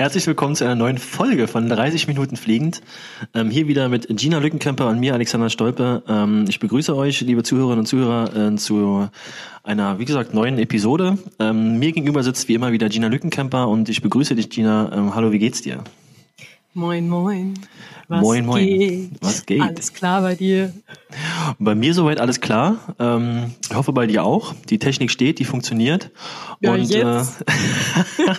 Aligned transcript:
Herzlich 0.00 0.26
willkommen 0.26 0.56
zu 0.56 0.64
einer 0.64 0.76
neuen 0.76 0.96
Folge 0.96 1.46
von 1.46 1.68
30 1.68 2.08
Minuten 2.08 2.36
Fliegend. 2.36 2.80
Ähm, 3.34 3.50
hier 3.50 3.68
wieder 3.68 3.90
mit 3.90 4.06
Gina 4.08 4.38
Lückenkämper 4.38 4.88
und 4.88 4.98
mir, 4.98 5.12
Alexander 5.12 5.50
Stolpe. 5.50 6.02
Ähm, 6.08 6.46
ich 6.48 6.58
begrüße 6.58 6.96
euch, 6.96 7.20
liebe 7.20 7.42
Zuhörerinnen 7.42 7.80
und 7.80 7.86
Zuhörer, 7.86 8.34
äh, 8.34 8.56
zu 8.56 9.10
einer, 9.62 9.98
wie 9.98 10.06
gesagt, 10.06 10.32
neuen 10.32 10.58
Episode. 10.58 11.18
Ähm, 11.38 11.78
mir 11.78 11.92
gegenüber 11.92 12.22
sitzt 12.22 12.48
wie 12.48 12.54
immer 12.54 12.72
wieder 12.72 12.88
Gina 12.88 13.08
Lückenkämper 13.08 13.68
und 13.68 13.90
ich 13.90 14.00
begrüße 14.00 14.34
dich, 14.34 14.48
Gina. 14.48 14.90
Ähm, 14.90 15.14
hallo, 15.14 15.32
wie 15.32 15.38
geht's 15.38 15.60
dir? 15.60 15.84
Moin, 16.72 17.08
moin. 17.08 17.54
Was 18.06 18.22
moin, 18.22 18.46
moin. 18.46 18.64
Geht? 18.64 19.10
Was 19.20 19.44
geht? 19.44 19.60
Alles 19.60 19.92
klar 19.92 20.22
bei 20.22 20.36
dir? 20.36 20.72
Bei 21.58 21.74
mir 21.74 21.94
soweit 21.94 22.20
alles 22.20 22.40
klar. 22.40 22.94
Ähm, 23.00 23.54
ich 23.68 23.74
hoffe 23.74 23.92
bei 23.92 24.06
dir 24.06 24.22
auch. 24.22 24.54
Die 24.68 24.78
Technik 24.78 25.10
steht, 25.10 25.40
die 25.40 25.44
funktioniert. 25.44 26.10
Ja, 26.60 26.74
und 26.74 26.84
jetzt. 26.84 27.44
Äh, 27.44 28.34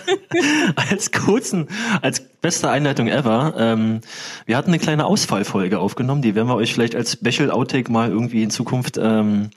als 0.90 1.12
kurzen, 1.12 1.68
als 2.00 2.20
beste 2.20 2.70
Einleitung 2.70 3.08
ever, 3.08 3.54
ähm, 3.58 4.00
wir 4.46 4.56
hatten 4.56 4.70
eine 4.70 4.78
kleine 4.78 5.04
Ausfallfolge 5.04 5.78
aufgenommen, 5.78 6.22
die 6.22 6.34
werden 6.34 6.48
wir 6.48 6.56
euch 6.56 6.72
vielleicht 6.72 6.94
als 6.94 7.12
Special 7.12 7.50
Outtake 7.50 7.92
mal 7.92 8.08
irgendwie 8.08 8.42
in 8.42 8.50
Zukunft 8.50 8.98
ähm, 9.00 9.50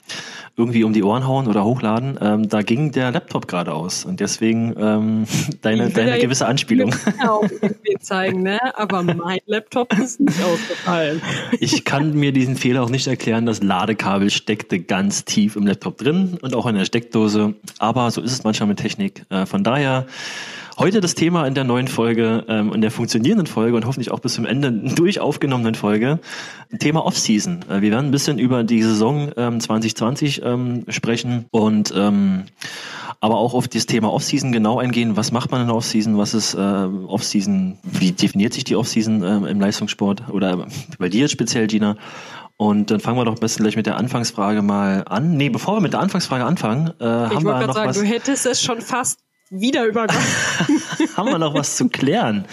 irgendwie 0.56 0.84
um 0.84 0.92
die 0.92 1.02
Ohren 1.02 1.26
hauen 1.26 1.48
oder 1.48 1.64
hochladen. 1.64 2.18
Ähm, 2.20 2.48
da 2.48 2.62
ging 2.62 2.90
der 2.90 3.10
Laptop 3.10 3.46
gerade 3.46 3.74
aus 3.74 4.04
und 4.04 4.20
deswegen 4.20 4.74
ähm, 4.78 5.24
deine, 5.62 5.90
deine 5.90 6.18
gewisse 6.18 6.46
Anspielung. 6.46 6.94
Auch 7.26 7.42
irgendwie 7.42 7.96
zeigen, 8.00 8.42
ne? 8.42 8.58
Aber 8.74 9.02
mein 9.02 9.38
Laptop 9.46 9.92
ist 9.98 10.20
nicht 10.20 10.42
ausgefallen. 10.42 11.22
Ich 11.60 11.84
kann 11.84 12.14
mir 12.14 12.32
diesen 12.32 12.56
Fehler 12.56 12.82
auch 12.82 12.90
nicht 12.90 13.06
erklären. 13.06 13.46
Das 13.46 13.62
Ladekabel 13.62 14.30
steckte 14.30 14.80
ganz 14.80 15.24
tief 15.24 15.56
im 15.56 15.66
Laptop 15.66 15.98
drin 15.98 16.38
und 16.42 16.54
auch 16.54 16.66
in 16.66 16.74
der 16.74 16.84
Steckdose. 16.84 17.54
Aber 17.78 18.10
so 18.10 18.20
ist 18.20 18.32
es 18.32 18.44
manchmal 18.44 18.68
mit 18.68 18.78
Technik. 18.78 19.24
Äh, 19.30 19.46
von 19.46 19.64
daher 19.64 20.06
Heute 20.78 21.00
das 21.00 21.14
Thema 21.14 21.46
in 21.46 21.54
der 21.54 21.64
neuen 21.64 21.88
Folge, 21.88 22.44
ähm, 22.48 22.70
in 22.74 22.82
der 22.82 22.90
funktionierenden 22.90 23.46
Folge 23.46 23.78
und 23.78 23.86
hoffentlich 23.86 24.10
auch 24.10 24.20
bis 24.20 24.34
zum 24.34 24.44
Ende 24.44 24.70
durch 24.94 25.20
aufgenommenen 25.20 25.74
Folge, 25.74 26.18
Thema 26.78 27.06
Off-Season. 27.06 27.64
Äh, 27.70 27.80
wir 27.80 27.90
werden 27.90 28.06
ein 28.06 28.10
bisschen 28.10 28.38
über 28.38 28.62
die 28.62 28.82
Saison 28.82 29.32
ähm, 29.38 29.58
2020 29.58 30.42
ähm, 30.44 30.84
sprechen 30.88 31.46
und 31.50 31.94
ähm, 31.96 32.44
aber 33.26 33.38
auch 33.38 33.54
auf 33.54 33.66
das 33.66 33.86
Thema 33.86 34.12
Off-Season 34.12 34.52
genau 34.52 34.78
eingehen. 34.78 35.16
Was 35.16 35.32
macht 35.32 35.50
man 35.50 35.60
in 35.60 35.66
der 35.66 35.76
Off-Season? 35.76 36.16
Was 36.16 36.32
ist 36.32 36.54
äh, 36.54 36.58
Off-Season? 36.58 37.76
Wie 37.82 38.12
definiert 38.12 38.54
sich 38.54 38.62
die 38.62 38.76
Off-Season 38.76 39.22
äh, 39.22 39.50
im 39.50 39.60
Leistungssport? 39.60 40.28
Oder 40.30 40.68
bei 40.98 41.08
dir 41.08 41.26
speziell, 41.26 41.66
Gina? 41.66 41.96
Und 42.56 42.90
dann 42.90 43.00
fangen 43.00 43.18
wir 43.18 43.24
doch 43.24 43.32
am 43.32 43.40
besten 43.40 43.64
gleich 43.64 43.76
mit 43.76 43.86
der 43.86 43.96
Anfangsfrage 43.96 44.62
mal 44.62 45.04
an. 45.08 45.36
Nee, 45.36 45.48
bevor 45.48 45.74
wir 45.76 45.80
mit 45.80 45.92
der 45.92 46.00
Anfangsfrage 46.00 46.44
anfangen, 46.44 46.92
äh, 47.00 47.04
haben 47.04 47.44
wir 47.44 47.66
noch 47.66 47.74
sagen, 47.74 47.88
was. 47.90 47.98
Du 47.98 48.04
hättest 48.04 48.46
es 48.46 48.62
schon 48.62 48.80
fast 48.80 49.18
wieder 49.50 49.86
übergangen. 49.86 50.22
haben 51.16 51.30
wir 51.30 51.38
noch 51.38 51.54
was 51.54 51.76
zu 51.76 51.88
klären. 51.88 52.44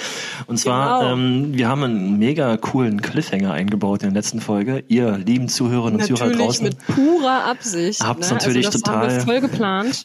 Und 0.47 0.57
zwar, 0.57 0.99
genau. 0.99 1.13
ähm, 1.13 1.51
wir 1.53 1.67
haben 1.67 1.83
einen 1.83 2.19
mega 2.19 2.55
coolen 2.57 3.01
Cliffhanger 3.01 3.51
eingebaut 3.51 4.03
in 4.03 4.09
der 4.09 4.15
letzten 4.21 4.41
Folge. 4.41 4.83
Ihr 4.87 5.17
lieben 5.17 5.49
Zuhörerinnen 5.49 6.01
und 6.01 6.05
Zuhörer 6.05 6.31
draußen. 6.31 6.65
mit 6.65 6.77
purer 6.87 7.45
Absicht. 7.45 8.03
Habt 8.03 8.21
ne? 8.21 8.27
natürlich 8.29 8.67
also 8.67 8.79
total, 8.79 9.25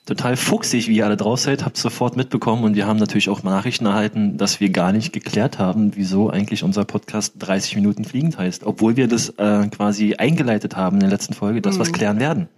total 0.07 0.37
fuchsig, 0.37 0.89
wie 0.89 0.97
ihr 0.97 1.05
alle 1.05 1.17
drauf 1.17 1.41
seid, 1.41 1.65
habt 1.65 1.77
sofort 1.77 2.17
mitbekommen 2.17 2.65
und 2.65 2.75
wir 2.75 2.87
haben 2.87 2.99
natürlich 2.99 3.29
auch 3.29 3.43
Nachrichten 3.43 3.87
erhalten, 3.87 4.37
dass 4.37 4.61
wir 4.61 4.71
gar 4.71 4.93
nicht 4.93 5.13
geklärt 5.13 5.59
haben, 5.59 5.93
wieso 5.95 6.31
eigentlich 6.31 6.65
unser 6.65 6.85
Podcast 6.85 7.35
30 7.39 7.77
Minuten 7.77 8.05
fliegend 8.05 8.39
heißt. 8.39 8.65
Obwohl 8.65 8.97
wir 8.97 9.09
das 9.09 9.31
äh, 9.31 9.69
quasi 9.69 10.15
eingeleitet 10.15 10.77
haben 10.77 10.97
in 10.97 11.01
der 11.01 11.11
letzten 11.11 11.35
Folge, 11.35 11.61
dass 11.61 11.75
mhm. 11.75 11.81
wir 11.81 11.83
es 11.85 11.93
klären 11.93 12.21
werden. 12.21 12.49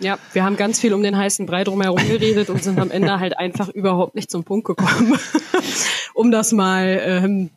Ja, 0.00 0.18
wir 0.32 0.44
haben 0.44 0.56
ganz 0.56 0.80
viel 0.80 0.92
um 0.92 1.02
den 1.02 1.16
heißen 1.16 1.46
Brei 1.46 1.64
drumherum 1.64 1.98
geredet 2.08 2.50
und 2.50 2.62
sind 2.62 2.78
am 2.80 2.90
Ende 2.90 3.20
halt 3.20 3.38
einfach 3.38 3.68
überhaupt 3.68 4.14
nicht 4.14 4.30
zum 4.30 4.44
Punkt 4.44 4.66
gekommen, 4.66 5.18
um 6.14 6.30
das 6.30 6.52
mal 6.52 7.00
ähm, 7.04 7.50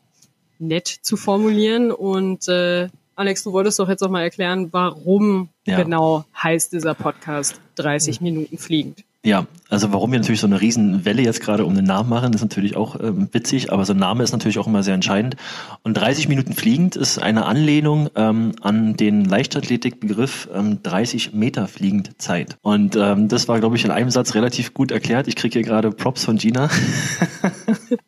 nett 0.59 0.87
zu 0.87 1.17
formulieren. 1.17 1.91
Und 1.91 2.47
äh, 2.47 2.89
Alex, 3.15 3.43
du 3.43 3.53
wolltest 3.53 3.79
doch 3.79 3.89
jetzt 3.89 4.01
noch 4.01 4.09
mal 4.09 4.21
erklären, 4.21 4.69
warum 4.71 5.49
ja. 5.65 5.81
genau 5.81 6.25
heißt 6.41 6.73
dieser 6.73 6.93
Podcast 6.93 7.59
30 7.75 8.21
Minuten 8.21 8.57
fliegend. 8.57 9.03
Ja, 9.27 9.45
also 9.67 9.91
warum 9.91 10.13
wir 10.13 10.19
natürlich 10.19 10.39
so 10.39 10.47
eine 10.47 10.61
Riesenwelle 10.61 11.21
jetzt 11.21 11.41
gerade 11.41 11.65
um 11.65 11.75
den 11.75 11.83
Namen 11.83 12.07
machen, 12.07 12.31
ist 12.31 12.39
natürlich 12.39 12.77
auch 12.77 12.97
ähm, 12.97 13.27
witzig, 13.33 13.73
aber 13.73 13.83
so 13.83 13.91
ein 13.91 13.99
Name 13.99 14.23
ist 14.23 14.31
natürlich 14.31 14.57
auch 14.57 14.67
immer 14.67 14.83
sehr 14.83 14.93
entscheidend. 14.93 15.35
Und 15.83 15.95
30 15.95 16.29
Minuten 16.29 16.53
fliegend 16.53 16.95
ist 16.95 17.21
eine 17.21 17.45
Anlehnung 17.45 18.09
ähm, 18.15 18.53
an 18.61 18.95
den 18.95 19.25
Leichtathletikbegriff 19.25 20.47
ähm, 20.53 20.81
30 20.81 21.33
Meter 21.33 21.67
fliegend 21.67 22.21
Zeit. 22.21 22.55
Und 22.61 22.95
ähm, 22.95 23.27
das 23.27 23.49
war, 23.49 23.59
glaube 23.59 23.75
ich, 23.75 23.83
in 23.83 23.91
einem 23.91 24.11
Satz 24.11 24.33
relativ 24.33 24.73
gut 24.73 24.91
erklärt. 24.91 25.27
Ich 25.27 25.35
kriege 25.35 25.59
hier 25.59 25.67
gerade 25.67 25.91
Props 25.91 26.23
von 26.23 26.37
Gina. 26.37 26.69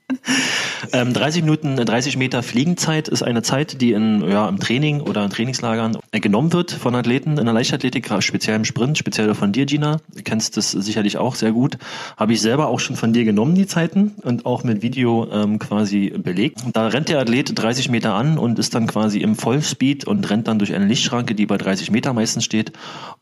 ähm, 0.93 1.13
30 1.13 1.43
Minuten, 1.43 1.75
30 1.75 2.15
Meter 2.15 2.43
Fliegenzeit 2.43 3.09
ist 3.09 3.23
eine 3.23 3.41
Zeit, 3.41 3.81
die 3.81 3.91
in, 3.91 4.21
ja, 4.29 4.47
im 4.47 4.59
Training 4.59 5.01
oder 5.01 5.25
in 5.25 5.31
Trainingslagern 5.31 5.97
äh, 6.11 6.19
genommen 6.19 6.53
wird 6.53 6.71
von 6.71 6.95
Athleten 6.95 7.37
in 7.37 7.45
der 7.45 7.53
Leichtathletik, 7.53 8.09
speziell 8.19 8.55
im 8.55 8.65
Sprint, 8.65 8.97
speziell 8.97 9.35
von 9.35 9.51
dir, 9.51 9.65
Gina. 9.65 9.97
Du 10.15 10.23
kennst 10.23 10.55
das 10.55 10.71
sicherlich 10.71 11.09
ich 11.09 11.17
auch 11.17 11.35
sehr 11.35 11.51
gut. 11.51 11.77
Habe 12.15 12.33
ich 12.33 12.41
selber 12.41 12.67
auch 12.67 12.79
schon 12.79 12.95
von 12.95 13.11
dir 13.11 13.25
genommen, 13.25 13.55
die 13.55 13.67
Zeiten, 13.67 14.15
und 14.23 14.45
auch 14.45 14.63
mit 14.63 14.81
Video 14.81 15.27
ähm, 15.31 15.59
quasi 15.59 16.09
belegt. 16.09 16.63
Da 16.73 16.87
rennt 16.87 17.09
der 17.09 17.19
Athlet 17.19 17.51
30 17.53 17.89
Meter 17.89 18.13
an 18.13 18.37
und 18.37 18.57
ist 18.57 18.73
dann 18.73 18.87
quasi 18.87 19.19
im 19.19 19.35
Vollspeed 19.35 20.05
und 20.05 20.29
rennt 20.29 20.47
dann 20.47 20.59
durch 20.59 20.73
eine 20.73 20.85
Lichtschranke, 20.85 21.35
die 21.35 21.45
bei 21.45 21.57
30 21.57 21.91
Meter 21.91 22.13
meistens 22.13 22.45
steht. 22.45 22.71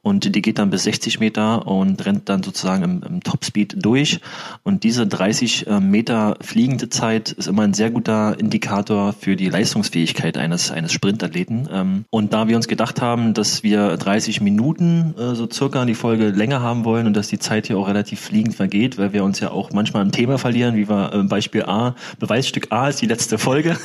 Und 0.03 0.35
die 0.35 0.41
geht 0.41 0.59
dann 0.59 0.69
bis 0.69 0.83
60 0.83 1.19
Meter 1.19 1.67
und 1.67 2.05
rennt 2.05 2.29
dann 2.29 2.43
sozusagen 2.43 2.83
im, 2.83 3.03
im 3.03 3.23
Topspeed 3.23 3.83
durch. 3.83 4.19
Und 4.63 4.83
diese 4.83 5.07
30 5.07 5.67
äh, 5.67 5.79
Meter 5.79 6.37
fliegende 6.41 6.89
Zeit 6.89 7.31
ist 7.31 7.47
immer 7.57 7.63
ein 7.63 7.73
sehr 7.73 7.89
guter 7.89 8.39
Indikator 8.39 9.13
für 9.13 9.35
die 9.35 9.49
Leistungsfähigkeit 9.49 10.37
eines, 10.37 10.69
eines 10.69 10.93
Sprintathleten. 10.93 11.67
Ähm, 11.71 12.05
und 12.11 12.31
da 12.31 12.47
wir 12.47 12.55
uns 12.55 12.67
gedacht 12.67 13.01
haben, 13.01 13.33
dass 13.33 13.63
wir 13.63 13.97
30 13.97 14.41
Minuten 14.41 15.15
äh, 15.17 15.33
so 15.33 15.49
circa 15.51 15.83
die 15.85 15.95
Folge 15.95 16.29
länger 16.29 16.61
haben 16.61 16.85
wollen 16.85 17.07
und 17.07 17.17
dass 17.17 17.29
die 17.29 17.39
Zeit 17.39 17.65
hier 17.65 17.79
auch 17.79 17.87
relativ 17.87 18.19
fliegend 18.19 18.53
vergeht, 18.53 18.99
weil 18.99 19.11
wir 19.11 19.23
uns 19.23 19.39
ja 19.39 19.49
auch 19.49 19.71
manchmal 19.71 20.03
im 20.03 20.11
Thema 20.11 20.37
verlieren, 20.37 20.75
wie 20.75 20.87
wir 20.87 21.11
äh, 21.11 21.23
Beispiel 21.23 21.63
A, 21.63 21.95
Beweisstück 22.19 22.67
A 22.71 22.89
ist 22.89 23.01
die 23.01 23.07
letzte 23.07 23.39
Folge. 23.39 23.75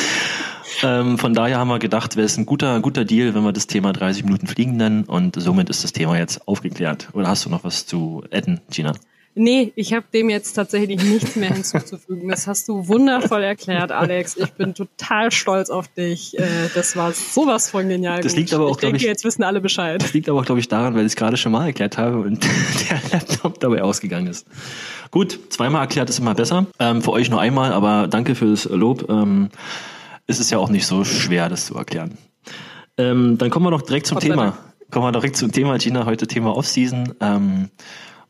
ähm, 0.82 1.16
von 1.16 1.32
daher 1.32 1.56
haben 1.56 1.68
wir 1.68 1.78
gedacht, 1.78 2.16
wäre 2.16 2.26
es 2.26 2.36
ein 2.36 2.44
guter, 2.44 2.78
guter 2.80 3.06
Deal, 3.06 3.34
wenn 3.34 3.42
wir 3.42 3.52
das 3.52 3.68
Thema 3.68 3.94
30 3.94 4.24
Minuten 4.24 4.48
fliegen 4.48 4.76
nennen 4.76 5.04
und 5.04 5.40
somit 5.40 5.70
ist 5.70 5.82
das 5.82 5.94
Thema 5.94 6.18
jetzt 6.18 6.46
aufgeklärt. 6.46 7.08
Oder 7.14 7.28
hast 7.28 7.46
du 7.46 7.48
noch 7.48 7.64
was 7.64 7.86
zu 7.86 8.22
adden, 8.30 8.60
Gina? 8.70 8.92
Nee, 9.34 9.72
ich 9.76 9.94
habe 9.94 10.04
dem 10.12 10.28
jetzt 10.28 10.52
tatsächlich 10.52 11.02
nichts 11.02 11.36
mehr 11.36 11.54
hinzuzufügen. 11.54 12.28
Das 12.28 12.46
hast 12.46 12.68
du 12.68 12.86
wundervoll 12.86 13.42
erklärt, 13.42 13.90
Alex. 13.90 14.36
Ich 14.36 14.52
bin 14.52 14.74
total 14.74 15.30
stolz 15.30 15.70
auf 15.70 15.88
dich. 15.88 16.38
Äh, 16.38 16.44
das 16.74 16.96
war 16.96 17.12
sowas 17.12 17.70
von 17.70 17.88
genial. 17.88 18.20
Das 18.20 18.36
liegt 18.36 18.52
aber 18.52 18.66
auch, 18.66 18.76
glaube 18.76 18.98
ich, 18.98 19.02
jetzt 19.02 19.24
wissen 19.24 19.42
alle 19.42 19.62
Bescheid. 19.62 20.02
Das 20.02 20.12
liegt 20.12 20.28
aber 20.28 20.40
auch, 20.40 20.44
glaube 20.44 20.60
ich, 20.60 20.68
daran, 20.68 20.94
weil 20.94 21.00
ich 21.00 21.12
es 21.12 21.16
gerade 21.16 21.38
schon 21.38 21.52
mal 21.52 21.66
erklärt 21.66 21.96
habe 21.96 22.18
und 22.18 22.44
der 22.90 23.00
Laptop 23.10 23.58
dabei 23.58 23.82
ausgegangen 23.82 24.26
ist. 24.26 24.46
Gut, 25.10 25.38
zweimal 25.48 25.80
erklärt 25.80 26.10
ist 26.10 26.18
immer 26.18 26.34
besser. 26.34 26.66
Ähm, 26.78 27.00
für 27.00 27.12
euch 27.12 27.30
nur 27.30 27.40
einmal, 27.40 27.72
aber 27.72 28.08
danke 28.08 28.34
fürs 28.34 28.66
Lob. 28.66 29.08
Ähm, 29.08 29.48
es 30.26 30.40
ist 30.40 30.50
ja 30.50 30.58
auch 30.58 30.68
nicht 30.68 30.86
so 30.86 31.04
schwer, 31.04 31.48
das 31.48 31.66
zu 31.66 31.74
erklären. 31.74 32.18
Ähm, 32.98 33.38
dann 33.38 33.48
kommen 33.48 33.64
wir 33.64 33.70
doch 33.70 33.82
direkt 33.82 34.06
zum 34.06 34.18
Thema. 34.20 34.58
Kommen 34.90 35.06
wir 35.06 35.12
direkt 35.12 35.36
zum 35.36 35.52
Thema, 35.52 35.78
Gina, 35.78 36.04
heute 36.04 36.26
Thema 36.26 36.54
Offseason. 36.54 37.14
Ähm, 37.20 37.70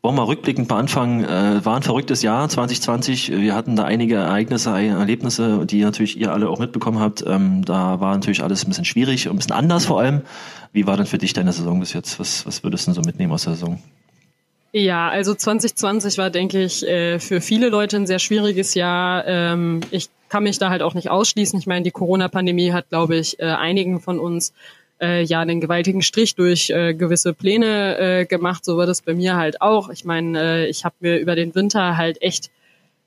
wollen 0.03 0.17
wir 0.17 0.27
rückblickend 0.27 0.69
mal 0.69 0.81
anfangen. 0.81 1.25
Äh, 1.25 1.65
war 1.65 1.77
ein 1.77 1.83
verrücktes 1.83 2.23
Jahr 2.23 2.49
2020. 2.49 3.31
Wir 3.31 3.55
hatten 3.55 3.77
da 3.77 3.85
einige 3.85 4.17
Ereignisse, 4.17 4.71
Erlebnisse, 4.71 5.65
die 5.65 5.83
natürlich 5.83 6.19
ihr 6.19 6.33
alle 6.33 6.49
auch 6.49 6.59
mitbekommen 6.59 6.99
habt. 6.99 7.25
Ähm, 7.27 7.65
da 7.65 8.01
war 8.01 8.13
natürlich 8.13 8.43
alles 8.43 8.65
ein 8.65 8.69
bisschen 8.69 8.85
schwierig 8.85 9.29
und 9.29 9.35
ein 9.35 9.39
bisschen 9.39 9.53
anders 9.53 9.87
vor 9.87 10.01
allem. 10.01 10.23
Wie 10.73 10.87
war 10.87 10.97
denn 10.97 11.07
für 11.07 11.19
dich 11.19 11.35
deine 11.35 11.53
Saison 11.53 11.79
bis 11.79 11.93
jetzt? 11.93 12.19
Was, 12.19 12.45
was 12.47 12.65
würdest 12.65 12.89
du 12.89 12.93
so 12.93 13.03
mitnehmen 13.03 13.33
aus 13.33 13.45
der 13.45 13.55
Saison? 13.55 13.81
Ja, 14.73 15.09
also 15.11 15.35
2020 15.35 16.19
war, 16.19 16.31
denke 16.31 16.65
ich, 16.65 16.85
äh, 16.85 17.21
für 17.21 17.41
viele 17.41 17.69
Leute 17.69 17.97
ein 17.97 18.07
sehr 18.07 18.19
schwieriges 18.19 18.75
Jahr. 18.75 19.25
Ähm, 19.27 19.83
ich 19.91 20.09
kann 20.31 20.43
mich 20.43 20.59
da 20.59 20.71
halt 20.71 20.83
auch 20.83 20.95
nicht 20.95 21.11
ausschließen. 21.11 21.59
Ich 21.61 21.67
meine, 21.67 21.85
die 21.85 21.91
Corona-Pandemie 21.91 22.73
hat, 22.73 22.89
glaube 22.89 23.17
ich, 23.17 23.39
äh, 23.39 23.45
einigen 23.45 24.01
von 24.01 24.19
uns 24.19 24.53
äh, 25.03 25.23
ja 25.23 25.41
einen 25.41 25.61
gewaltigen 25.61 26.01
Strich 26.01 26.35
durch 26.35 26.71
äh, 26.71 26.95
gewisse 26.95 27.35
Pläne 27.35 27.99
äh, 27.99 28.25
gemacht. 28.25 28.65
So 28.65 28.77
war 28.77 28.87
das 28.87 29.03
bei 29.03 29.15
mir 29.15 29.37
halt 29.37 29.61
auch. 29.61 29.91
Ich 29.91 30.05
meine, 30.05 30.41
äh, 30.41 30.67
ich 30.69 30.85
habe 30.85 30.95
mir 31.01 31.19
über 31.19 31.35
den 31.35 31.55
Winter 31.55 31.97
halt 31.97 32.23
echt 32.23 32.51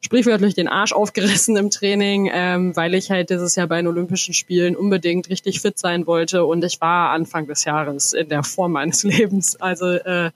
sprichwörtlich 0.01 0.53
den 0.53 0.67
Arsch 0.67 0.93
aufgerissen 0.93 1.57
im 1.57 1.71
Training, 1.71 2.29
ähm, 2.31 2.75
weil 2.75 2.93
ich 2.93 3.09
halt 3.09 3.31
dieses 3.31 3.55
Jahr 3.55 3.67
bei 3.67 3.77
den 3.77 3.87
Olympischen 3.87 4.33
Spielen 4.33 4.75
unbedingt 4.75 5.29
richtig 5.29 5.61
fit 5.61 5.79
sein 5.79 6.05
wollte 6.05 6.45
und 6.45 6.63
ich 6.63 6.79
war 6.79 7.09
Anfang 7.09 7.47
des 7.47 7.65
Jahres 7.65 8.13
in 8.13 8.29
der 8.29 8.43
Form 8.43 8.73
meines 8.73 9.03
Lebens. 9.03 9.55
Also 9.59 9.93
äh, 9.93 10.31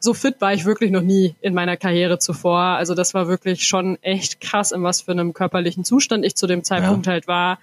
so 0.00 0.12
fit 0.14 0.40
war 0.40 0.54
ich 0.54 0.64
wirklich 0.64 0.90
noch 0.90 1.02
nie 1.02 1.34
in 1.40 1.54
meiner 1.54 1.76
Karriere 1.76 2.18
zuvor. 2.18 2.58
Also 2.58 2.94
das 2.94 3.14
war 3.14 3.28
wirklich 3.28 3.66
schon 3.66 3.96
echt 4.02 4.40
krass, 4.40 4.72
in 4.72 4.82
was 4.82 5.02
für 5.02 5.12
einem 5.12 5.32
körperlichen 5.32 5.84
Zustand 5.84 6.24
ich 6.24 6.34
zu 6.34 6.46
dem 6.46 6.64
Zeitpunkt 6.64 7.06
ja. 7.06 7.12
halt 7.12 7.28
war. 7.28 7.58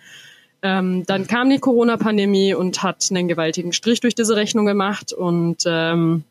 Ähm, 0.63 1.06
dann 1.06 1.27
kam 1.27 1.50
die 1.50 1.60
Corona-Pandemie 1.60 2.54
und 2.54 2.81
hat 2.81 3.06
einen 3.12 3.27
gewaltigen 3.27 3.74
Strich 3.74 4.00
durch 4.00 4.15
diese 4.15 4.38
Rechnung 4.38 4.65
gemacht. 4.65 5.12
Und 5.12 5.63
ähm, 5.65 6.24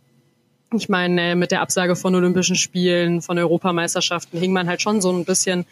ich 0.73 0.89
meine, 0.89 1.37
mit 1.37 1.51
der 1.51 1.61
Absage 1.61 1.97
von 1.97 2.15
Olympischen 2.15 2.57
Spielen, 2.57 3.21
von 3.21 3.39
Europameisterschaften 3.39 4.41
hing 4.41 4.55
man 4.55 4.69
halt 4.69 4.81
schon 4.81 5.03
so 5.03 5.13
ein 5.13 5.27
bisschen 5.27 5.67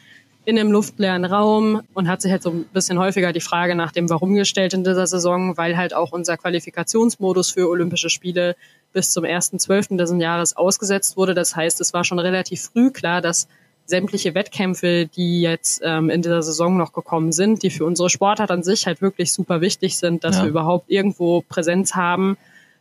in 0.44 0.58
einem 0.58 0.72
luftleeren 0.72 1.24
Raum 1.24 1.82
und 1.94 2.08
hat 2.08 2.20
sich 2.20 2.32
halt 2.32 2.42
so 2.42 2.50
ein 2.50 2.64
bisschen 2.64 2.98
häufiger 2.98 3.32
die 3.32 3.40
Frage 3.40 3.74
nach 3.74 3.92
dem 3.92 4.10
Warum 4.10 4.34
gestellt 4.34 4.74
in 4.74 4.84
dieser 4.84 5.06
Saison, 5.06 5.56
weil 5.56 5.76
halt 5.76 5.94
auch 5.94 6.12
unser 6.12 6.36
Qualifikationsmodus 6.36 7.50
für 7.50 7.68
Olympische 7.68 8.10
Spiele 8.10 8.56
bis 8.92 9.10
zum 9.10 9.24
1.12. 9.24 9.96
dieses 9.98 10.20
Jahres 10.20 10.56
ausgesetzt 10.56 11.16
wurde. 11.16 11.34
Das 11.34 11.56
heißt, 11.56 11.80
es 11.80 11.94
war 11.94 12.04
schon 12.04 12.18
relativ 12.18 12.62
früh 12.62 12.90
klar, 12.90 13.22
dass 13.22 13.48
sämtliche 13.90 14.34
Wettkämpfe, 14.34 15.06
die 15.06 15.42
jetzt 15.42 15.82
ähm, 15.84 16.08
in 16.08 16.22
dieser 16.22 16.42
Saison 16.42 16.78
noch 16.78 16.92
gekommen 16.92 17.32
sind, 17.32 17.62
die 17.62 17.70
für 17.70 17.84
unsere 17.84 18.08
Sportart 18.08 18.50
an 18.50 18.62
sich 18.62 18.86
halt 18.86 19.02
wirklich 19.02 19.32
super 19.32 19.60
wichtig 19.60 19.98
sind, 19.98 20.24
dass 20.24 20.36
ja. 20.36 20.44
wir 20.44 20.50
überhaupt 20.50 20.88
irgendwo 20.88 21.42
Präsenz 21.42 21.94
haben, 21.94 22.38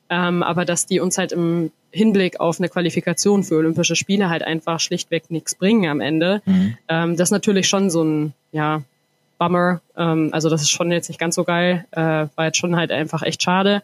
ähm, 0.10 0.44
aber 0.44 0.64
dass 0.64 0.86
die 0.86 1.02
uns 1.02 1.18
halt 1.18 1.34
im 1.34 1.72
Hinblick 1.92 2.40
auf 2.40 2.60
eine 2.60 2.70
Qualifikation 2.70 3.44
für 3.44 3.56
Olympische 3.58 3.96
Spiele 3.96 4.30
halt 4.30 4.44
einfach 4.44 4.80
schlichtweg 4.80 5.30
nichts 5.30 5.56
bringen 5.56 5.90
am 5.90 6.00
Ende. 6.00 6.42
Mhm. 6.46 6.78
Ähm, 6.88 7.18
das 7.18 7.28
ist 7.28 7.32
natürlich 7.32 7.68
schon 7.68 7.90
so 7.90 8.04
ein, 8.04 8.34
ja, 8.52 8.84
Bummer. 9.40 9.82
Ähm, 9.98 10.30
also 10.32 10.50
das 10.50 10.62
ist 10.62 10.70
schon 10.70 10.92
jetzt 10.92 11.10
nicht 11.10 11.20
ganz 11.20 11.34
so 11.34 11.44
geil. 11.44 11.86
Äh, 11.92 12.28
war 12.36 12.46
jetzt 12.46 12.58
schon 12.58 12.76
halt 12.76 12.92
einfach 12.92 13.24
echt 13.24 13.42
schade. 13.42 13.82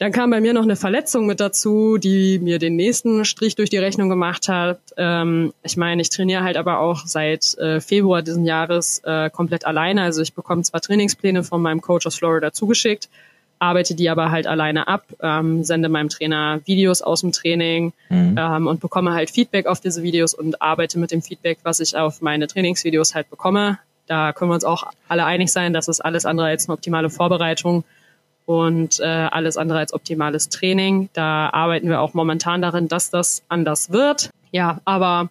Dann 0.00 0.12
kam 0.12 0.30
bei 0.30 0.40
mir 0.40 0.54
noch 0.54 0.62
eine 0.62 0.76
Verletzung 0.76 1.26
mit 1.26 1.40
dazu, 1.40 1.98
die 1.98 2.38
mir 2.38 2.58
den 2.58 2.74
nächsten 2.74 3.26
Strich 3.26 3.54
durch 3.54 3.68
die 3.68 3.76
Rechnung 3.76 4.08
gemacht 4.08 4.48
hat. 4.48 4.78
Ähm, 4.96 5.52
ich 5.62 5.76
meine, 5.76 6.00
ich 6.00 6.08
trainiere 6.08 6.42
halt 6.42 6.56
aber 6.56 6.78
auch 6.78 7.02
seit 7.04 7.52
äh, 7.58 7.82
Februar 7.82 8.22
diesen 8.22 8.46
Jahres 8.46 9.02
äh, 9.04 9.28
komplett 9.28 9.66
alleine. 9.66 10.00
Also 10.00 10.22
ich 10.22 10.32
bekomme 10.32 10.62
zwar 10.62 10.80
Trainingspläne 10.80 11.44
von 11.44 11.60
meinem 11.60 11.82
Coach 11.82 12.06
aus 12.06 12.14
Florida 12.14 12.50
zugeschickt, 12.50 13.10
arbeite 13.58 13.94
die 13.94 14.08
aber 14.08 14.30
halt 14.30 14.46
alleine 14.46 14.88
ab, 14.88 15.04
ähm, 15.20 15.64
sende 15.64 15.90
meinem 15.90 16.08
Trainer 16.08 16.62
Videos 16.64 17.02
aus 17.02 17.20
dem 17.20 17.32
Training 17.32 17.92
mhm. 18.08 18.36
ähm, 18.38 18.66
und 18.68 18.80
bekomme 18.80 19.12
halt 19.12 19.28
Feedback 19.28 19.66
auf 19.66 19.80
diese 19.80 20.02
Videos 20.02 20.32
und 20.32 20.62
arbeite 20.62 20.98
mit 20.98 21.10
dem 21.10 21.20
Feedback, 21.20 21.58
was 21.62 21.78
ich 21.78 21.94
auf 21.94 22.22
meine 22.22 22.46
Trainingsvideos 22.46 23.14
halt 23.14 23.28
bekomme. 23.28 23.78
Da 24.06 24.32
können 24.32 24.50
wir 24.50 24.54
uns 24.54 24.64
auch 24.64 24.84
alle 25.08 25.26
einig 25.26 25.52
sein, 25.52 25.74
dass 25.74 25.88
es 25.88 26.00
alles 26.00 26.24
andere 26.24 26.46
als 26.46 26.70
eine 26.70 26.72
optimale 26.72 27.10
Vorbereitung 27.10 27.84
und 28.46 29.00
äh, 29.00 29.04
alles 29.04 29.56
andere 29.56 29.78
als 29.78 29.92
optimales 29.92 30.48
Training. 30.48 31.08
Da 31.12 31.50
arbeiten 31.50 31.88
wir 31.88 32.00
auch 32.00 32.14
momentan 32.14 32.62
darin, 32.62 32.88
dass 32.88 33.10
das 33.10 33.42
anders 33.48 33.92
wird. 33.92 34.30
Ja, 34.52 34.80
aber 34.84 35.30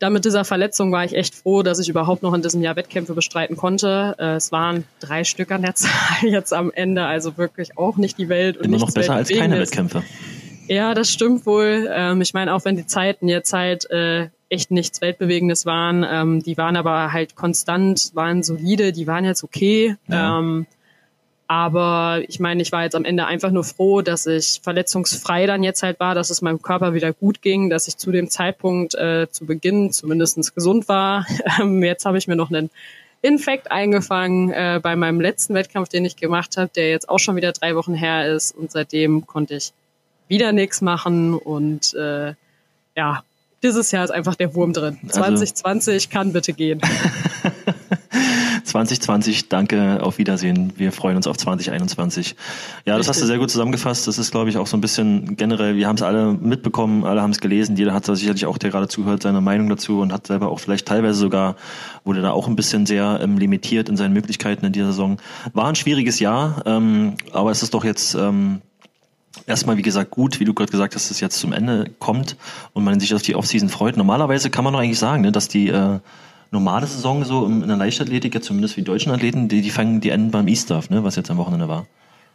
da 0.00 0.08
mit 0.08 0.24
dieser 0.24 0.44
Verletzung 0.44 0.92
war 0.92 1.04
ich 1.04 1.14
echt 1.14 1.34
froh, 1.34 1.62
dass 1.62 1.78
ich 1.78 1.88
überhaupt 1.88 2.22
noch 2.22 2.32
in 2.32 2.42
diesem 2.42 2.62
Jahr 2.62 2.74
Wettkämpfe 2.74 3.14
bestreiten 3.14 3.56
konnte. 3.56 4.16
Äh, 4.18 4.36
es 4.36 4.50
waren 4.50 4.84
drei 4.98 5.24
Stück 5.24 5.52
an 5.52 5.62
der 5.62 5.74
Zahl 5.76 5.90
jetzt 6.22 6.52
am 6.52 6.72
Ende, 6.72 7.04
also 7.04 7.36
wirklich 7.36 7.76
auch 7.76 7.96
nicht 7.96 8.18
die 8.18 8.28
Welt. 8.28 8.56
Und 8.56 8.64
Immer 8.64 8.78
noch 8.78 8.92
besser 8.92 9.14
als 9.14 9.28
keine 9.28 9.58
Wettkämpfe. 9.58 10.02
Ja, 10.68 10.94
das 10.94 11.10
stimmt 11.10 11.46
wohl. 11.46 11.90
Ähm, 11.92 12.20
ich 12.20 12.32
meine, 12.32 12.54
auch 12.54 12.64
wenn 12.64 12.76
die 12.76 12.86
Zeiten 12.86 13.28
jetzt 13.28 13.52
halt 13.52 13.90
äh, 13.90 14.28
echt 14.48 14.70
nichts 14.70 15.00
Weltbewegendes 15.00 15.66
waren, 15.66 16.06
ähm, 16.08 16.42
die 16.42 16.56
waren 16.56 16.76
aber 16.76 17.12
halt 17.12 17.34
konstant, 17.34 18.12
waren 18.14 18.42
solide, 18.42 18.92
die 18.92 19.06
waren 19.06 19.24
jetzt 19.24 19.44
okay. 19.44 19.96
Ja. 20.08 20.38
Ähm, 20.38 20.66
aber 21.50 22.22
ich 22.28 22.38
meine, 22.38 22.62
ich 22.62 22.70
war 22.70 22.84
jetzt 22.84 22.94
am 22.94 23.04
Ende 23.04 23.26
einfach 23.26 23.50
nur 23.50 23.64
froh, 23.64 24.02
dass 24.02 24.24
ich 24.26 24.60
verletzungsfrei 24.62 25.46
dann 25.46 25.64
jetzt 25.64 25.82
halt 25.82 25.98
war, 25.98 26.14
dass 26.14 26.30
es 26.30 26.42
meinem 26.42 26.62
Körper 26.62 26.94
wieder 26.94 27.12
gut 27.12 27.42
ging, 27.42 27.70
dass 27.70 27.88
ich 27.88 27.96
zu 27.96 28.12
dem 28.12 28.30
Zeitpunkt 28.30 28.94
äh, 28.94 29.26
zu 29.28 29.46
Beginn 29.46 29.90
zumindestens 29.90 30.54
gesund 30.54 30.86
war. 30.86 31.26
Ähm, 31.60 31.82
jetzt 31.82 32.04
habe 32.04 32.18
ich 32.18 32.28
mir 32.28 32.36
noch 32.36 32.50
einen 32.50 32.70
Infekt 33.20 33.72
eingefangen 33.72 34.52
äh, 34.52 34.78
bei 34.80 34.94
meinem 34.94 35.20
letzten 35.20 35.54
Wettkampf, 35.54 35.88
den 35.88 36.04
ich 36.04 36.14
gemacht 36.14 36.56
habe, 36.56 36.70
der 36.72 36.90
jetzt 36.90 37.08
auch 37.08 37.18
schon 37.18 37.34
wieder 37.34 37.50
drei 37.50 37.74
Wochen 37.74 37.94
her 37.94 38.32
ist. 38.32 38.56
Und 38.56 38.70
seitdem 38.70 39.26
konnte 39.26 39.56
ich 39.56 39.72
wieder 40.28 40.52
nichts 40.52 40.80
machen. 40.82 41.34
Und 41.34 41.94
äh, 41.94 42.34
ja, 42.94 43.24
dieses 43.64 43.90
Jahr 43.90 44.04
ist 44.04 44.10
einfach 44.10 44.36
der 44.36 44.54
Wurm 44.54 44.72
drin. 44.72 44.98
Also, 45.02 45.20
2020 45.22 46.10
kann 46.10 46.32
bitte 46.32 46.52
gehen. 46.52 46.80
2020, 48.70 49.48
danke, 49.48 50.02
auf 50.02 50.18
Wiedersehen. 50.18 50.72
Wir 50.76 50.92
freuen 50.92 51.16
uns 51.16 51.26
auf 51.26 51.36
2021. 51.36 52.36
Ja, 52.84 52.96
das 52.96 53.08
hast 53.08 53.20
du 53.20 53.26
sehr 53.26 53.38
gut 53.38 53.50
zusammengefasst. 53.50 54.06
Das 54.06 54.18
ist, 54.18 54.30
glaube 54.30 54.48
ich, 54.48 54.56
auch 54.58 54.66
so 54.66 54.76
ein 54.76 54.80
bisschen 54.80 55.36
generell, 55.36 55.76
wir 55.76 55.88
haben 55.88 55.96
es 55.96 56.02
alle 56.02 56.32
mitbekommen, 56.32 57.04
alle 57.04 57.20
haben 57.20 57.32
es 57.32 57.40
gelesen, 57.40 57.76
jeder 57.76 57.92
hat 57.92 58.08
da 58.08 58.14
sicherlich 58.14 58.46
auch, 58.46 58.58
der 58.58 58.70
gerade 58.70 58.86
zuhört, 58.86 59.22
seine 59.22 59.40
Meinung 59.40 59.68
dazu 59.68 60.00
und 60.00 60.12
hat 60.12 60.28
selber 60.28 60.50
auch 60.50 60.60
vielleicht 60.60 60.86
teilweise 60.86 61.18
sogar, 61.18 61.56
wurde 62.04 62.22
da 62.22 62.30
auch 62.30 62.46
ein 62.46 62.56
bisschen 62.56 62.86
sehr 62.86 63.18
ähm, 63.20 63.38
limitiert 63.38 63.88
in 63.88 63.96
seinen 63.96 64.12
Möglichkeiten 64.12 64.64
in 64.64 64.72
dieser 64.72 64.86
Saison. 64.86 65.18
War 65.52 65.66
ein 65.66 65.74
schwieriges 65.74 66.20
Jahr, 66.20 66.62
ähm, 66.64 67.14
aber 67.32 67.50
es 67.50 67.62
ist 67.62 67.74
doch 67.74 67.84
jetzt 67.84 68.14
ähm, 68.14 68.60
erstmal, 69.46 69.76
wie 69.76 69.82
gesagt, 69.82 70.12
gut, 70.12 70.38
wie 70.38 70.44
du 70.44 70.54
gerade 70.54 70.70
gesagt 70.70 70.94
hast, 70.94 71.06
dass 71.06 71.10
es 71.10 71.20
jetzt 71.20 71.38
zum 71.38 71.52
Ende 71.52 71.90
kommt 71.98 72.36
und 72.72 72.84
man 72.84 73.00
sich 73.00 73.14
auf 73.14 73.22
die 73.22 73.34
Offseason 73.34 73.68
freut. 73.68 73.96
Normalerweise 73.96 74.48
kann 74.50 74.64
man 74.64 74.72
doch 74.72 74.80
eigentlich 74.80 74.98
sagen, 74.98 75.22
ne, 75.22 75.32
dass 75.32 75.48
die 75.48 75.68
äh, 75.68 75.98
normale 76.50 76.86
Saison 76.86 77.24
so 77.24 77.46
in 77.46 77.66
der 77.66 77.76
Leichtathletik, 77.76 78.34
ja 78.34 78.40
zumindest 78.40 78.76
wie 78.76 78.80
die 78.80 78.86
deutschen 78.86 79.12
Athleten, 79.12 79.48
die, 79.48 79.62
die 79.62 79.70
fangen, 79.70 80.00
die 80.00 80.10
enden 80.10 80.30
beim 80.30 80.48
E-Stuff, 80.48 80.90
ne, 80.90 81.04
was 81.04 81.16
jetzt 81.16 81.30
am 81.30 81.36
Wochenende 81.36 81.68
war. 81.68 81.86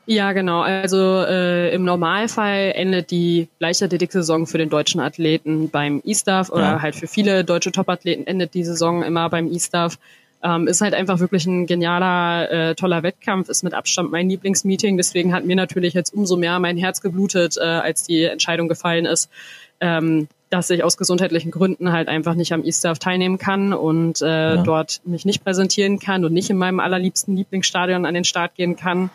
Ja, 0.08 0.34
genau. 0.34 0.62
Also 0.62 1.24
äh, 1.28 1.74
im 1.74 1.84
Normalfall 1.84 2.74
endet 2.76 3.10
die 3.10 3.48
Leichtathletik-Saison 3.60 4.46
für 4.46 4.60
den 4.60 4.70
deutschen 4.70 5.02
Athleten 5.02 5.70
beim 5.70 6.02
E-Stuff 6.06 6.52
oder 6.52 6.62
ja. 6.62 6.82
halt 6.82 6.96
für 6.96 7.08
viele 7.08 7.44
deutsche 7.44 7.72
Top-Athleten 7.72 8.28
endet 8.28 8.54
die 8.54 8.64
Saison 8.64 9.02
immer 9.02 9.30
beim 9.30 9.52
E-Stuff. 9.52 9.98
Ähm, 10.44 10.68
ist 10.68 10.82
halt 10.82 10.94
einfach 10.94 11.20
wirklich 11.20 11.48
ein 11.48 11.66
genialer, 11.66 12.52
äh, 12.52 12.76
toller 12.76 13.02
Wettkampf, 13.02 13.50
ist 13.50 13.64
mit 13.64 13.74
Abstand 13.74 14.12
mein 14.12 14.30
Lieblingsmeeting. 14.30 14.96
Deswegen 14.96 15.34
hat 15.34 15.44
mir 15.46 15.56
natürlich 15.56 15.96
jetzt 15.96 16.14
umso 16.14 16.38
mehr 16.38 16.60
mein 16.60 16.78
Herz 16.78 17.02
geblutet, 17.02 17.58
äh, 17.58 17.64
als 17.64 18.04
die 18.04 18.26
Entscheidung 18.26 18.68
gefallen 18.68 19.06
ist, 19.08 19.32
ähm, 19.80 20.28
dass 20.56 20.70
ich 20.70 20.84
aus 20.84 20.98
gesundheitlichen 20.98 21.52
Gründen 21.52 21.92
halt 21.92 22.08
einfach 22.08 22.36
nicht 22.36 22.54
am 22.54 22.64
E-Staff 22.64 23.00
teilnehmen 23.00 23.38
kann 23.38 23.74
und 23.74 24.22
äh, 24.22 24.56
ja. 24.56 24.64
dort 24.64 25.02
mich 25.06 25.26
nicht 25.26 25.44
präsentieren 25.44 26.00
kann 26.00 26.24
und 26.26 26.34
nicht 26.34 26.50
in 26.50 26.58
meinem 26.58 26.80
allerliebsten 26.80 27.36
Lieblingsstadion 27.36 28.06
an 28.06 28.14
den 28.14 28.24
Start 28.24 28.56
gehen 28.56 28.76
kann. 28.76 29.10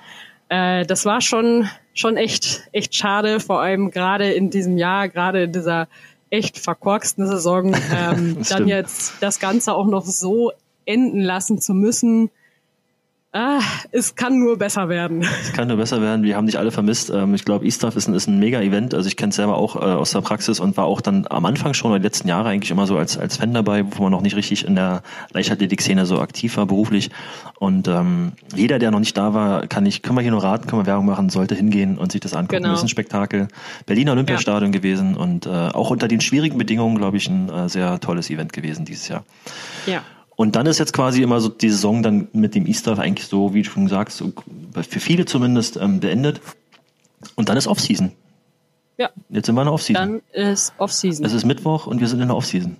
Äh, 0.48 0.84
das 0.86 1.04
war 1.04 1.20
schon 1.20 1.68
schon 1.94 2.16
echt 2.16 2.62
echt 2.72 2.94
schade, 2.94 3.40
vor 3.40 3.60
allem 3.60 3.90
gerade 3.90 4.32
in 4.32 4.50
diesem 4.50 4.76
Jahr, 4.76 5.08
gerade 5.08 5.44
in 5.44 5.52
dieser 5.52 5.88
echt 6.28 6.58
verkorksten 6.58 7.26
Saison, 7.26 7.74
ähm, 7.96 8.38
dann 8.48 8.68
jetzt 8.68 9.14
das 9.20 9.40
Ganze 9.40 9.74
auch 9.74 9.86
noch 9.86 10.04
so 10.04 10.52
enden 10.84 11.20
lassen 11.20 11.60
zu 11.60 11.74
müssen 11.74 12.30
Ah, 13.32 13.60
es 13.92 14.16
kann 14.16 14.40
nur 14.40 14.58
besser 14.58 14.88
werden. 14.88 15.22
Es 15.22 15.52
kann 15.52 15.68
nur 15.68 15.76
besser 15.76 16.02
werden. 16.02 16.24
Wir 16.24 16.36
haben 16.36 16.46
dich 16.46 16.58
alle 16.58 16.72
vermisst. 16.72 17.10
Ähm, 17.10 17.32
ich 17.34 17.44
glaube, 17.44 17.64
E-Stuff 17.64 17.94
ist 17.94 18.08
ein, 18.08 18.14
ist 18.14 18.26
ein 18.26 18.40
Mega-Event. 18.40 18.92
Also 18.92 19.06
ich 19.06 19.16
kenne 19.16 19.30
es 19.30 19.36
selber 19.36 19.56
auch 19.56 19.76
äh, 19.76 19.78
aus 19.78 20.10
der 20.10 20.20
Praxis 20.20 20.58
und 20.58 20.76
war 20.76 20.86
auch 20.86 21.00
dann 21.00 21.28
am 21.30 21.46
Anfang 21.46 21.72
schon, 21.72 21.92
oder 21.92 22.00
die 22.00 22.06
letzten 22.06 22.26
Jahre 22.26 22.48
eigentlich 22.48 22.72
immer 22.72 22.88
so 22.88 22.98
als, 22.98 23.16
als 23.16 23.36
Fan 23.36 23.54
dabei, 23.54 23.84
wo 23.88 24.02
man 24.02 24.10
noch 24.10 24.22
nicht 24.22 24.34
richtig 24.34 24.66
in 24.66 24.74
der 24.74 25.02
Leichtathletik-Szene 25.32 26.06
so 26.06 26.20
aktiv 26.20 26.56
war 26.56 26.66
beruflich. 26.66 27.10
Und 27.60 27.86
ähm, 27.86 28.32
jeder, 28.56 28.80
der 28.80 28.90
noch 28.90 28.98
nicht 28.98 29.16
da 29.16 29.32
war, 29.32 29.68
kann 29.68 29.86
ich, 29.86 30.02
können 30.02 30.18
wir 30.18 30.22
hier 30.22 30.32
nur 30.32 30.42
raten, 30.42 30.66
können 30.66 30.82
wir 30.82 30.86
Werbung 30.86 31.06
machen, 31.06 31.30
sollte 31.30 31.54
hingehen 31.54 31.98
und 31.98 32.10
sich 32.10 32.20
das 32.20 32.34
angucken. 32.34 32.64
Genau. 32.64 32.70
Das 32.70 32.80
ist 32.80 32.86
ein 32.86 32.88
Spektakel. 32.88 33.46
Berliner 33.86 34.10
Olympiastadion 34.10 34.72
ja. 34.72 34.78
gewesen 34.78 35.16
und 35.16 35.46
äh, 35.46 35.50
auch 35.50 35.90
unter 35.90 36.08
den 36.08 36.20
schwierigen 36.20 36.58
Bedingungen, 36.58 36.96
glaube 36.96 37.18
ich, 37.18 37.28
ein 37.28 37.48
äh, 37.48 37.68
sehr 37.68 38.00
tolles 38.00 38.28
Event 38.28 38.52
gewesen 38.52 38.84
dieses 38.84 39.06
Jahr. 39.06 39.22
Ja. 39.86 40.02
Und 40.40 40.56
dann 40.56 40.64
ist 40.64 40.78
jetzt 40.78 40.94
quasi 40.94 41.22
immer 41.22 41.38
so 41.38 41.50
die 41.50 41.68
Saison 41.68 42.02
dann 42.02 42.28
mit 42.32 42.54
dem 42.54 42.66
Easter 42.66 42.98
eigentlich 42.98 43.28
so, 43.28 43.52
wie 43.52 43.60
du 43.60 43.68
schon 43.68 43.88
sagst, 43.88 44.16
so 44.16 44.32
für 44.72 44.98
viele 44.98 45.26
zumindest 45.26 45.76
ähm, 45.76 46.00
beendet. 46.00 46.40
Und 47.34 47.50
dann 47.50 47.58
ist 47.58 47.66
Offseason. 47.66 48.12
Ja. 48.96 49.10
Jetzt 49.28 49.44
sind 49.44 49.54
wir 49.54 49.60
in 49.60 49.66
der 49.66 49.74
Offseason. 49.74 50.22
Dann 50.32 50.54
ist 50.54 50.72
Offseason. 50.78 51.26
Es 51.26 51.34
ist 51.34 51.44
Mittwoch 51.44 51.86
und 51.86 52.00
wir 52.00 52.08
sind 52.08 52.22
in 52.22 52.28
der 52.28 52.38
Offseason. 52.38 52.78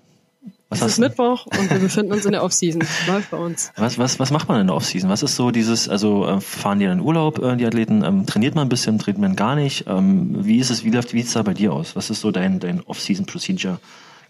Was 0.71 0.81
es 0.81 0.93
ist 0.93 0.99
Mittwoch 1.01 1.45
und 1.45 1.71
wir 1.71 1.79
befinden 1.79 2.13
uns 2.13 2.25
in 2.25 2.33
der 2.33 2.45
Offseason. 2.45 2.83
Läuft 3.07 3.31
bei 3.31 3.37
uns. 3.37 3.71
Was, 3.77 3.99
was, 3.99 4.19
was 4.19 4.31
macht 4.31 4.49
man 4.49 4.59
in 4.63 4.69
der 4.69 4.77
Offseason? 4.77 5.11
Was 5.11 5.23
ist 5.23 5.37
so 5.37 5.51
dieses, 5.51 5.87
also 5.87 6.27
äh, 6.27 6.41
fahren 6.41 6.79
die 6.79 6.87
in 6.87 7.01
Urlaub, 7.01 7.41
äh, 7.41 7.57
die 7.57 7.67
Athleten? 7.67 8.03
Ähm, 8.03 8.25
trainiert 8.25 8.55
man 8.55 8.69
ein 8.69 8.71
bisschen, 8.71 8.99
trainiert 8.99 9.21
man 9.21 9.37
gar 9.37 9.55
nicht? 9.55 9.85
Ähm, 9.87 10.47
wie 10.47 10.61
ist 10.61 10.71
es, 10.71 10.83
wie 10.83 10.91
läuft, 10.91 11.13
wie 11.13 11.19
sieht 11.19 11.27
es 11.27 11.35
da 11.35 11.43
bei 11.43 11.53
dir 11.53 11.75
aus? 11.75 11.95
Was 11.95 12.09
ist 12.09 12.23
so 12.23 12.31
dein, 12.31 12.59
dein 12.59 12.81
Off-Season-Procedure 12.81 13.81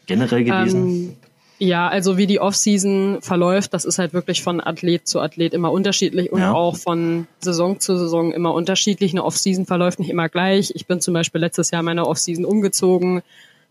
generell 0.07 0.43
gewesen? 0.43 0.83
Ähm, 0.83 1.17
ja, 1.63 1.89
also 1.89 2.17
wie 2.17 2.27
die 2.27 2.41
Offseason 2.41 3.19
verläuft, 3.21 3.75
das 3.75 3.85
ist 3.85 3.99
halt 3.99 4.15
wirklich 4.15 4.43
von 4.43 4.63
Athlet 4.63 5.07
zu 5.07 5.21
Athlet 5.21 5.53
immer 5.53 5.71
unterschiedlich 5.71 6.33
und 6.33 6.41
ja. 6.41 6.55
auch 6.55 6.75
von 6.75 7.27
Saison 7.39 7.79
zu 7.79 7.99
Saison 7.99 8.33
immer 8.33 8.55
unterschiedlich. 8.55 9.13
Eine 9.13 9.25
Offseason 9.25 9.67
verläuft 9.67 9.99
nicht 9.99 10.09
immer 10.09 10.31
gleich. 10.31 10.73
Ich 10.75 10.87
bin 10.87 11.03
zum 11.03 11.13
Beispiel 11.13 11.39
letztes 11.39 11.71
Jahr 11.71 11.83
meine 11.83 12.07
Offseason 12.07 12.47
umgezogen. 12.47 13.21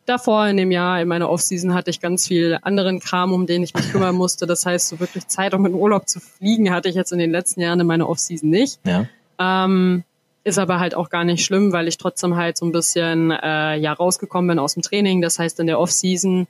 Davor 0.05 0.46
in 0.46 0.58
dem 0.58 0.69
Jahr 0.69 1.01
in 1.01 1.08
meiner 1.08 1.31
Offseason 1.31 1.74
hatte 1.74 1.89
ich 1.89 2.00
ganz 2.00 2.27
viel 2.27 2.60
anderen 2.62 3.00
Kram, 3.00 3.34
um 3.34 3.48
den 3.48 3.63
ich 3.63 3.74
mich 3.74 3.91
kümmern 3.91 4.15
musste. 4.15 4.46
Das 4.46 4.67
heißt, 4.67 4.89
so 4.89 5.00
wirklich 5.00 5.27
Zeit, 5.27 5.55
um 5.55 5.65
in 5.65 5.74
Urlaub 5.74 6.08
zu 6.08 6.19
fliegen, 6.19 6.72
hatte 6.72 6.89
ich 6.89 6.96
jetzt 6.96 7.12
in 7.12 7.17
den 7.17 7.31
letzten 7.31 7.62
Jahren 7.62 7.79
in 7.79 7.88
meiner 7.88 8.08
Offseason 8.08 8.51
nicht. 8.51 8.79
Ja. 8.86 9.08
Ähm, 9.39 10.03
ist 10.43 10.60
aber 10.60 10.79
halt 10.79 10.93
auch 10.93 11.10
gar 11.10 11.24
nicht 11.24 11.43
schlimm, 11.43 11.74
weil 11.74 11.88
ich 11.88 11.98
trotzdem 11.98 12.36
halt 12.36 12.55
so 12.55 12.67
ein 12.67 12.72
bisschen 12.72 13.31
äh, 13.31 13.77
ja 13.77 13.93
rausgekommen 13.93 14.48
bin 14.48 14.60
aus 14.60 14.75
dem 14.75 14.84
Training. 14.84 15.24
Das 15.24 15.39
heißt, 15.39 15.60
in 15.60 15.65
der 15.65 15.79
Offseason 15.79 16.46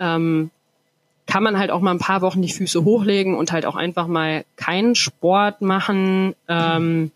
ähm, 0.00 0.50
kann 1.30 1.44
man 1.44 1.58
halt 1.58 1.70
auch 1.70 1.80
mal 1.80 1.92
ein 1.92 1.98
paar 1.98 2.22
Wochen 2.22 2.42
die 2.42 2.52
Füße 2.52 2.84
hochlegen 2.84 3.36
und 3.36 3.52
halt 3.52 3.64
auch 3.64 3.76
einfach 3.76 4.08
mal 4.08 4.44
keinen 4.56 4.96
Sport 4.96 5.62
machen. 5.62 6.34
Ähm, 6.48 7.12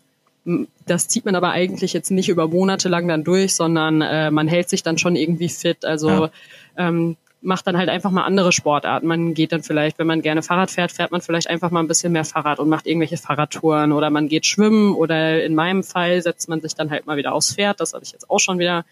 das 0.85 1.09
zieht 1.09 1.25
man 1.25 1.35
aber 1.35 1.49
eigentlich 1.49 1.91
jetzt 1.91 2.11
nicht 2.11 2.29
über 2.29 2.47
Monate 2.47 2.87
lang 2.87 3.09
dann 3.09 3.25
durch, 3.25 3.55
sondern 3.55 4.01
äh, 4.01 4.31
man 4.31 4.47
hält 4.47 4.69
sich 4.69 4.83
dann 4.83 4.97
schon 4.97 5.17
irgendwie 5.17 5.49
fit. 5.49 5.83
Also 5.83 6.09
ja. 6.09 6.31
ähm, 6.77 7.17
macht 7.41 7.67
dann 7.67 7.77
halt 7.77 7.89
einfach 7.89 8.09
mal 8.09 8.23
andere 8.23 8.53
Sportarten. 8.53 9.05
Man 9.05 9.33
geht 9.33 9.51
dann 9.51 9.63
vielleicht, 9.63 9.99
wenn 9.99 10.07
man 10.07 10.21
gerne 10.21 10.41
Fahrrad 10.41 10.71
fährt, 10.71 10.93
fährt 10.93 11.11
man 11.11 11.19
vielleicht 11.19 11.49
einfach 11.49 11.69
mal 11.69 11.81
ein 11.81 11.87
bisschen 11.87 12.13
mehr 12.13 12.25
Fahrrad 12.25 12.59
und 12.59 12.69
macht 12.69 12.87
irgendwelche 12.87 13.17
Fahrradtouren 13.17 13.91
oder 13.91 14.09
man 14.09 14.29
geht 14.29 14.45
schwimmen 14.45 14.95
oder 14.95 15.43
in 15.43 15.55
meinem 15.55 15.83
Fall 15.83 16.21
setzt 16.21 16.47
man 16.47 16.61
sich 16.61 16.73
dann 16.73 16.89
halt 16.89 17.05
mal 17.05 17.17
wieder 17.17 17.33
aufs 17.33 17.53
Pferd. 17.53 17.81
Das 17.81 17.93
habe 17.93 18.05
ich 18.05 18.13
jetzt 18.13 18.29
auch 18.29 18.39
schon 18.39 18.59
wieder 18.59 18.85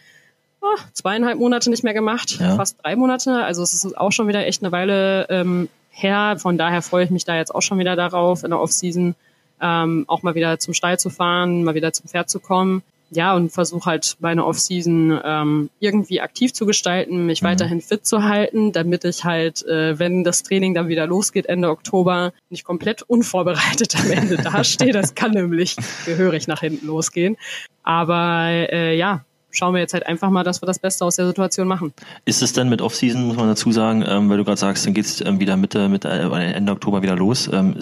oh, 0.63 0.79
zweieinhalb 0.93 1.37
Monate 1.37 1.69
nicht 1.69 1.83
mehr 1.83 1.93
gemacht, 1.93 2.39
ja. 2.39 2.55
fast 2.55 2.77
drei 2.83 2.95
Monate. 2.95 3.43
Also 3.43 3.61
es 3.61 3.73
ist 3.73 3.97
auch 3.97 4.11
schon 4.11 4.27
wieder 4.27 4.45
echt 4.47 4.63
eine 4.63 4.71
Weile 4.71 5.27
ähm, 5.29 5.69
her. 5.91 6.37
Von 6.39 6.57
daher 6.57 6.81
freue 6.81 7.05
ich 7.05 7.11
mich 7.11 7.25
da 7.25 7.35
jetzt 7.35 7.53
auch 7.53 7.61
schon 7.61 7.77
wieder 7.77 7.95
darauf, 7.95 8.43
in 8.43 8.49
der 8.49 8.59
Offseason 8.59 9.15
ähm, 9.61 10.05
auch 10.07 10.23
mal 10.23 10.35
wieder 10.35 10.57
zum 10.59 10.73
Stall 10.73 10.97
zu 10.97 11.09
fahren, 11.09 11.63
mal 11.63 11.75
wieder 11.75 11.93
zum 11.93 12.07
Pferd 12.07 12.29
zu 12.29 12.39
kommen 12.39 12.81
ja, 13.15 13.35
und 13.35 13.51
versuche 13.51 13.89
halt 13.89 14.17
meine 14.19 14.45
Offseason 14.45 15.19
ähm, 15.23 15.69
irgendwie 15.79 16.21
aktiv 16.21 16.53
zu 16.53 16.65
gestalten, 16.65 17.25
mich 17.25 17.41
mhm. 17.41 17.47
weiterhin 17.47 17.81
fit 17.81 18.05
zu 18.05 18.23
halten, 18.23 18.71
damit 18.71 19.05
ich 19.05 19.23
halt, 19.23 19.65
äh, 19.65 19.97
wenn 19.99 20.23
das 20.23 20.43
Training 20.43 20.73
dann 20.73 20.87
wieder 20.87 21.07
losgeht 21.07 21.45
Ende 21.45 21.69
Oktober, 21.69 22.33
nicht 22.49 22.63
komplett 22.63 23.01
unvorbereitet 23.03 23.95
am 23.97 24.11
Ende 24.11 24.37
dastehe. 24.43 24.93
Das 24.93 25.15
kann 25.15 25.31
nämlich 25.31 25.75
gehörig 26.05 26.47
nach 26.47 26.61
hinten 26.61 26.87
losgehen. 26.87 27.37
Aber 27.83 28.47
äh, 28.49 28.95
ja, 28.97 29.25
schauen 29.53 29.73
wir 29.73 29.81
jetzt 29.81 29.93
halt 29.93 30.05
einfach 30.05 30.29
mal, 30.29 30.43
dass 30.43 30.61
wir 30.61 30.65
das 30.65 30.79
Beste 30.79 31.05
aus 31.05 31.15
der 31.15 31.27
Situation 31.27 31.67
machen. 31.67 31.93
Ist 32.25 32.41
es 32.41 32.51
denn 32.51 32.67
mit 32.67 32.81
Offseason, 32.81 33.25
muss 33.25 33.37
man 33.37 33.47
dazu 33.47 33.71
sagen, 33.71 34.03
ähm, 34.05 34.29
weil 34.29 34.37
du 34.37 34.43
gerade 34.43 34.59
sagst, 34.59 34.85
dann 34.85 34.93
geht 34.93 35.05
es 35.05 35.21
ähm, 35.21 35.39
wieder 35.39 35.55
Mitte, 35.55 35.87
Mitte, 35.87 36.09
äh, 36.09 36.53
Ende 36.53 36.71
Oktober 36.71 37.01
wieder 37.01 37.15
los. 37.15 37.49
Ähm, 37.51 37.75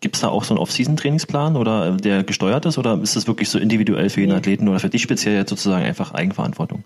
gibt 0.00 0.16
es 0.16 0.22
da 0.22 0.28
auch 0.28 0.44
so 0.44 0.54
einen 0.54 0.58
Off-Season-Trainingsplan 0.58 1.56
oder 1.56 1.94
äh, 1.94 1.96
der 1.96 2.24
gesteuert 2.24 2.66
ist 2.66 2.78
oder 2.78 2.98
ist 3.00 3.16
es 3.16 3.26
wirklich 3.26 3.48
so 3.48 3.58
individuell 3.58 4.10
für 4.10 4.20
jeden 4.20 4.32
nee. 4.32 4.38
Athleten 4.38 4.68
oder 4.68 4.80
für 4.80 4.88
dich 4.88 5.02
speziell 5.02 5.36
jetzt 5.36 5.50
sozusagen 5.50 5.84
einfach 5.84 6.12
Eigenverantwortung? 6.12 6.79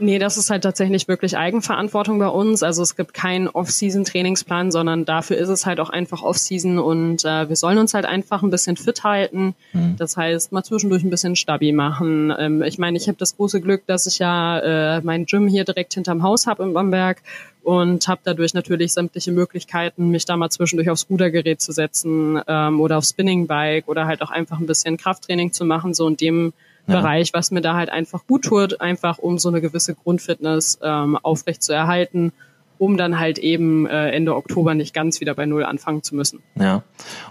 Nee, 0.00 0.18
das 0.18 0.36
ist 0.36 0.50
halt 0.50 0.62
tatsächlich 0.62 1.08
wirklich 1.08 1.36
Eigenverantwortung 1.36 2.18
bei 2.18 2.28
uns. 2.28 2.62
Also 2.62 2.82
es 2.82 2.94
gibt 2.94 3.14
keinen 3.14 3.48
Off-Season-Trainingsplan, 3.48 4.70
sondern 4.70 5.04
dafür 5.04 5.36
ist 5.38 5.48
es 5.48 5.66
halt 5.66 5.80
auch 5.80 5.90
einfach 5.90 6.22
Off-Season 6.22 6.78
und 6.78 7.24
äh, 7.24 7.48
wir 7.48 7.56
sollen 7.56 7.78
uns 7.78 7.94
halt 7.94 8.04
einfach 8.04 8.42
ein 8.42 8.50
bisschen 8.50 8.76
fit 8.76 9.02
halten. 9.02 9.54
Mhm. 9.72 9.96
Das 9.96 10.16
heißt, 10.16 10.52
mal 10.52 10.62
zwischendurch 10.62 11.02
ein 11.02 11.10
bisschen 11.10 11.34
Stabi 11.34 11.72
machen. 11.72 12.32
Ähm, 12.38 12.62
ich 12.62 12.78
meine, 12.78 12.96
ich 12.96 13.08
habe 13.08 13.18
das 13.18 13.36
große 13.36 13.60
Glück, 13.60 13.86
dass 13.86 14.06
ich 14.06 14.20
ja 14.20 14.58
äh, 14.58 15.00
mein 15.02 15.26
Gym 15.26 15.48
hier 15.48 15.64
direkt 15.64 15.94
hinterm 15.94 16.22
Haus 16.22 16.46
habe 16.46 16.62
in 16.62 16.72
Bamberg 16.72 17.20
und 17.64 18.06
habe 18.06 18.20
dadurch 18.22 18.54
natürlich 18.54 18.92
sämtliche 18.92 19.32
Möglichkeiten, 19.32 20.10
mich 20.10 20.24
da 20.24 20.36
mal 20.36 20.48
zwischendurch 20.48 20.90
aufs 20.90 21.06
Rudergerät 21.10 21.60
zu 21.60 21.72
setzen 21.72 22.40
ähm, 22.46 22.80
oder 22.80 22.98
aufs 22.98 23.10
Spinning-Bike 23.10 23.88
oder 23.88 24.06
halt 24.06 24.22
auch 24.22 24.30
einfach 24.30 24.60
ein 24.60 24.66
bisschen 24.66 24.96
Krafttraining 24.96 25.52
zu 25.52 25.64
machen, 25.64 25.92
so 25.92 26.06
in 26.06 26.16
dem. 26.16 26.52
Bereich, 26.92 27.32
was 27.34 27.50
mir 27.50 27.60
da 27.60 27.74
halt 27.74 27.90
einfach 27.90 28.26
gut 28.26 28.44
tut, 28.44 28.80
einfach 28.80 29.18
um 29.18 29.38
so 29.38 29.48
eine 29.48 29.60
gewisse 29.60 29.94
Grundfitness 29.94 30.78
ähm, 30.82 31.16
aufrecht 31.16 31.62
zu 31.62 31.72
erhalten 31.72 32.32
um 32.78 32.96
dann 32.96 33.18
halt 33.18 33.38
eben 33.38 33.86
äh, 33.86 34.10
Ende 34.10 34.34
Oktober 34.34 34.74
nicht 34.74 34.94
ganz 34.94 35.20
wieder 35.20 35.34
bei 35.34 35.46
Null 35.46 35.64
anfangen 35.64 36.02
zu 36.02 36.14
müssen. 36.14 36.40
Ja, 36.58 36.82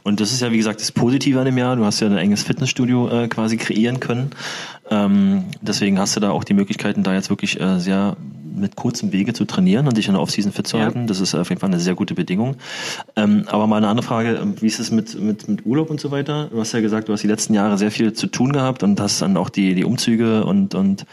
und 0.03 0.19
das 0.19 0.31
ist 0.31 0.41
ja 0.41 0.51
wie 0.51 0.57
gesagt 0.57 0.81
das 0.81 0.91
Positive 0.91 1.39
an 1.39 1.45
dem 1.45 1.57
Jahr. 1.57 1.75
Du 1.75 1.85
hast 1.85 1.99
ja 1.99 2.07
ein 2.07 2.17
enges 2.17 2.43
Fitnessstudio 2.43 3.09
äh, 3.09 3.27
quasi 3.27 3.57
kreieren 3.57 3.99
können. 3.99 4.31
Ähm, 4.89 5.45
deswegen 5.61 5.99
hast 5.99 6.15
du 6.15 6.19
da 6.19 6.31
auch 6.31 6.43
die 6.43 6.53
Möglichkeiten, 6.53 7.03
da 7.03 7.13
jetzt 7.13 7.29
wirklich 7.29 7.59
äh, 7.59 7.79
sehr 7.79 8.17
mit 8.55 8.75
kurzem 8.75 9.11
Wege 9.11 9.33
zu 9.33 9.45
trainieren 9.45 9.87
und 9.87 9.97
dich 9.97 10.07
in 10.07 10.13
der 10.13 10.21
Offseason 10.21 10.51
fit 10.51 10.67
zu 10.67 10.79
halten. 10.79 11.07
Das 11.07 11.19
ist 11.19 11.35
auf 11.35 11.49
jeden 11.49 11.59
Fall 11.59 11.69
eine 11.69 11.79
sehr 11.79 11.95
gute 11.95 12.13
Bedingung. 12.13 12.55
Ähm, 13.15 13.43
aber 13.47 13.67
mal 13.67 13.77
eine 13.77 13.87
andere 13.87 14.05
Frage, 14.05 14.35
ähm, 14.41 14.55
wie 14.59 14.67
ist 14.67 14.79
es 14.79 14.91
mit, 14.91 15.19
mit, 15.19 15.47
mit 15.47 15.65
Urlaub 15.65 15.89
und 15.89 15.99
so 15.99 16.11
weiter? 16.11 16.47
Du 16.51 16.59
hast 16.59 16.73
ja 16.73 16.81
gesagt, 16.81 17.09
du 17.09 17.13
hast 17.13 17.23
die 17.23 17.27
letzten 17.27 17.53
Jahre 17.53 17.77
sehr 17.77 17.91
viel 17.91 18.13
zu 18.13 18.27
tun 18.27 18.51
gehabt 18.51 18.83
und 18.83 18.99
hast 18.99 19.21
dann 19.21 19.37
auch 19.37 19.49
die, 19.49 19.75
die 19.75 19.83
Umzüge 19.83 20.45
und, 20.45 20.75
und 20.75 21.05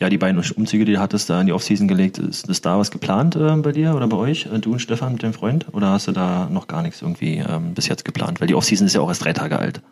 ja, 0.00 0.08
die 0.08 0.18
beiden 0.18 0.42
Umzüge, 0.56 0.84
die 0.84 0.92
du 0.92 1.00
hattest, 1.00 1.30
da 1.30 1.40
in 1.40 1.46
die 1.46 1.52
Offseason 1.52 1.88
gelegt. 1.88 2.18
Ist, 2.18 2.48
ist 2.48 2.66
da 2.66 2.78
was 2.78 2.90
geplant 2.90 3.36
äh, 3.36 3.56
bei 3.56 3.72
dir 3.72 3.94
oder 3.94 4.06
bei 4.06 4.16
euch, 4.16 4.46
äh, 4.46 4.58
du 4.58 4.72
und 4.72 4.80
Stefan 4.80 5.12
mit 5.12 5.22
dem 5.22 5.32
Freund? 5.32 5.66
Oder 5.72 5.90
hast 5.90 6.08
du 6.08 6.12
da 6.12 6.48
noch 6.50 6.66
gar 6.66 6.82
nichts 6.82 7.02
irgendwie 7.02 7.38
ähm, 7.38 7.74
bis 7.74 7.88
jetzt 7.88 8.04
geplant? 8.04 8.40
Weil 8.40 8.48
die 8.48 8.54
Offseason 8.54 8.86
ist 8.86 8.94
ja 8.94 9.00
auch 9.00 9.08
erst 9.08 9.24
drei 9.24 9.32
Tage 9.32 9.58
alt. 9.58 9.82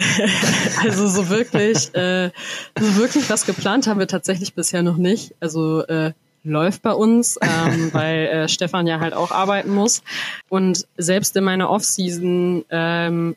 also 0.82 1.06
so 1.06 1.28
wirklich, 1.28 1.94
äh, 1.94 2.30
so 2.78 2.96
wirklich 2.96 3.30
was 3.30 3.46
geplant 3.46 3.86
haben 3.86 4.00
wir 4.00 4.08
tatsächlich 4.08 4.54
bisher 4.54 4.82
noch 4.82 4.96
nicht. 4.96 5.34
Also 5.40 5.86
äh, 5.86 6.12
läuft 6.44 6.82
bei 6.82 6.92
uns, 6.92 7.38
ähm, 7.42 7.92
weil 7.92 8.26
äh, 8.26 8.48
Stefan 8.48 8.86
ja 8.86 9.00
halt 9.00 9.14
auch 9.14 9.32
arbeiten 9.32 9.70
muss. 9.70 10.02
Und 10.48 10.86
selbst 10.96 11.36
in 11.36 11.44
meiner 11.44 11.70
Off-Season, 11.70 12.64
ähm, 12.70 13.36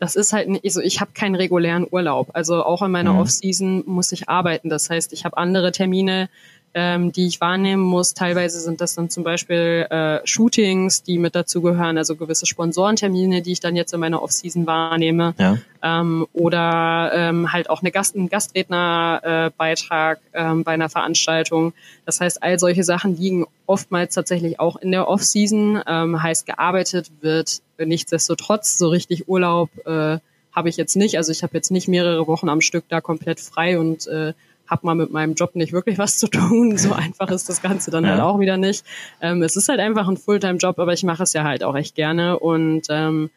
das 0.00 0.14
ist 0.14 0.32
halt 0.32 0.48
nicht, 0.48 0.64
also 0.64 0.80
ich 0.80 1.00
habe 1.00 1.12
keinen 1.12 1.34
regulären 1.34 1.86
Urlaub. 1.90 2.30
Also 2.34 2.64
auch 2.64 2.82
in 2.82 2.90
meiner 2.90 3.14
mhm. 3.14 3.20
Off-Season 3.20 3.84
muss 3.86 4.12
ich 4.12 4.28
arbeiten. 4.28 4.68
Das 4.68 4.90
heißt, 4.90 5.12
ich 5.12 5.24
habe 5.24 5.36
andere 5.36 5.72
Termine, 5.72 6.28
ähm, 6.74 7.12
die 7.12 7.26
ich 7.26 7.40
wahrnehmen 7.40 7.82
muss. 7.82 8.14
Teilweise 8.14 8.60
sind 8.60 8.80
das 8.80 8.94
dann 8.94 9.10
zum 9.10 9.24
Beispiel 9.24 9.86
äh, 9.90 10.20
Shootings, 10.24 11.02
die 11.02 11.18
mit 11.18 11.34
dazu 11.34 11.60
gehören, 11.62 11.98
also 11.98 12.16
gewisse 12.16 12.46
Sponsorentermine, 12.46 13.42
die 13.42 13.52
ich 13.52 13.60
dann 13.60 13.76
jetzt 13.76 13.92
in 13.94 14.00
meiner 14.00 14.22
Off-Season 14.22 14.66
wahrnehme. 14.66 15.34
Ja. 15.38 15.58
Ähm, 15.82 16.26
oder 16.32 17.10
ähm, 17.14 17.52
halt 17.52 17.70
auch 17.70 17.82
eine 17.82 17.90
Gast, 17.90 18.16
ein 18.16 18.28
Gastrednerbeitrag 18.28 20.20
äh, 20.32 20.42
ähm, 20.42 20.64
bei 20.64 20.72
einer 20.72 20.88
Veranstaltung. 20.88 21.72
Das 22.04 22.20
heißt, 22.20 22.42
all 22.42 22.58
solche 22.58 22.84
Sachen 22.84 23.16
liegen 23.16 23.46
oftmals 23.66 24.14
tatsächlich 24.14 24.60
auch 24.60 24.76
in 24.76 24.90
der 24.90 25.08
Off-Season. 25.08 25.82
Ähm, 25.86 26.22
heißt, 26.22 26.46
gearbeitet 26.46 27.10
wird 27.20 27.60
nichtsdestotrotz. 27.78 28.78
So 28.78 28.88
richtig 28.88 29.28
Urlaub 29.28 29.70
äh, 29.86 30.18
habe 30.52 30.68
ich 30.68 30.76
jetzt 30.76 30.96
nicht. 30.96 31.16
Also 31.16 31.32
ich 31.32 31.42
habe 31.42 31.54
jetzt 31.54 31.70
nicht 31.70 31.88
mehrere 31.88 32.26
Wochen 32.26 32.48
am 32.48 32.60
Stück 32.60 32.84
da 32.88 33.00
komplett 33.00 33.40
frei 33.40 33.78
und 33.78 34.06
äh, 34.08 34.34
habe 34.68 34.86
mal 34.86 34.94
mit 34.94 35.10
meinem 35.10 35.34
Job 35.34 35.54
nicht 35.54 35.72
wirklich 35.72 35.98
was 35.98 36.18
zu 36.18 36.28
tun. 36.28 36.76
So 36.78 36.92
einfach 36.92 37.30
ist 37.30 37.48
das 37.48 37.60
Ganze 37.60 37.90
dann 37.90 38.04
ja. 38.04 38.10
halt 38.10 38.20
auch 38.20 38.38
wieder 38.38 38.56
nicht. 38.56 38.84
Ähm, 39.20 39.42
es 39.42 39.56
ist 39.56 39.68
halt 39.68 39.80
einfach 39.80 40.06
ein 40.08 40.16
Fulltime-Job, 40.16 40.78
aber 40.78 40.92
ich 40.92 41.02
mache 41.02 41.22
es 41.22 41.32
ja 41.32 41.44
halt 41.44 41.64
auch 41.64 41.74
echt 41.74 41.94
gerne 41.94 42.38
und 42.38 42.82
ähm, 42.88 43.30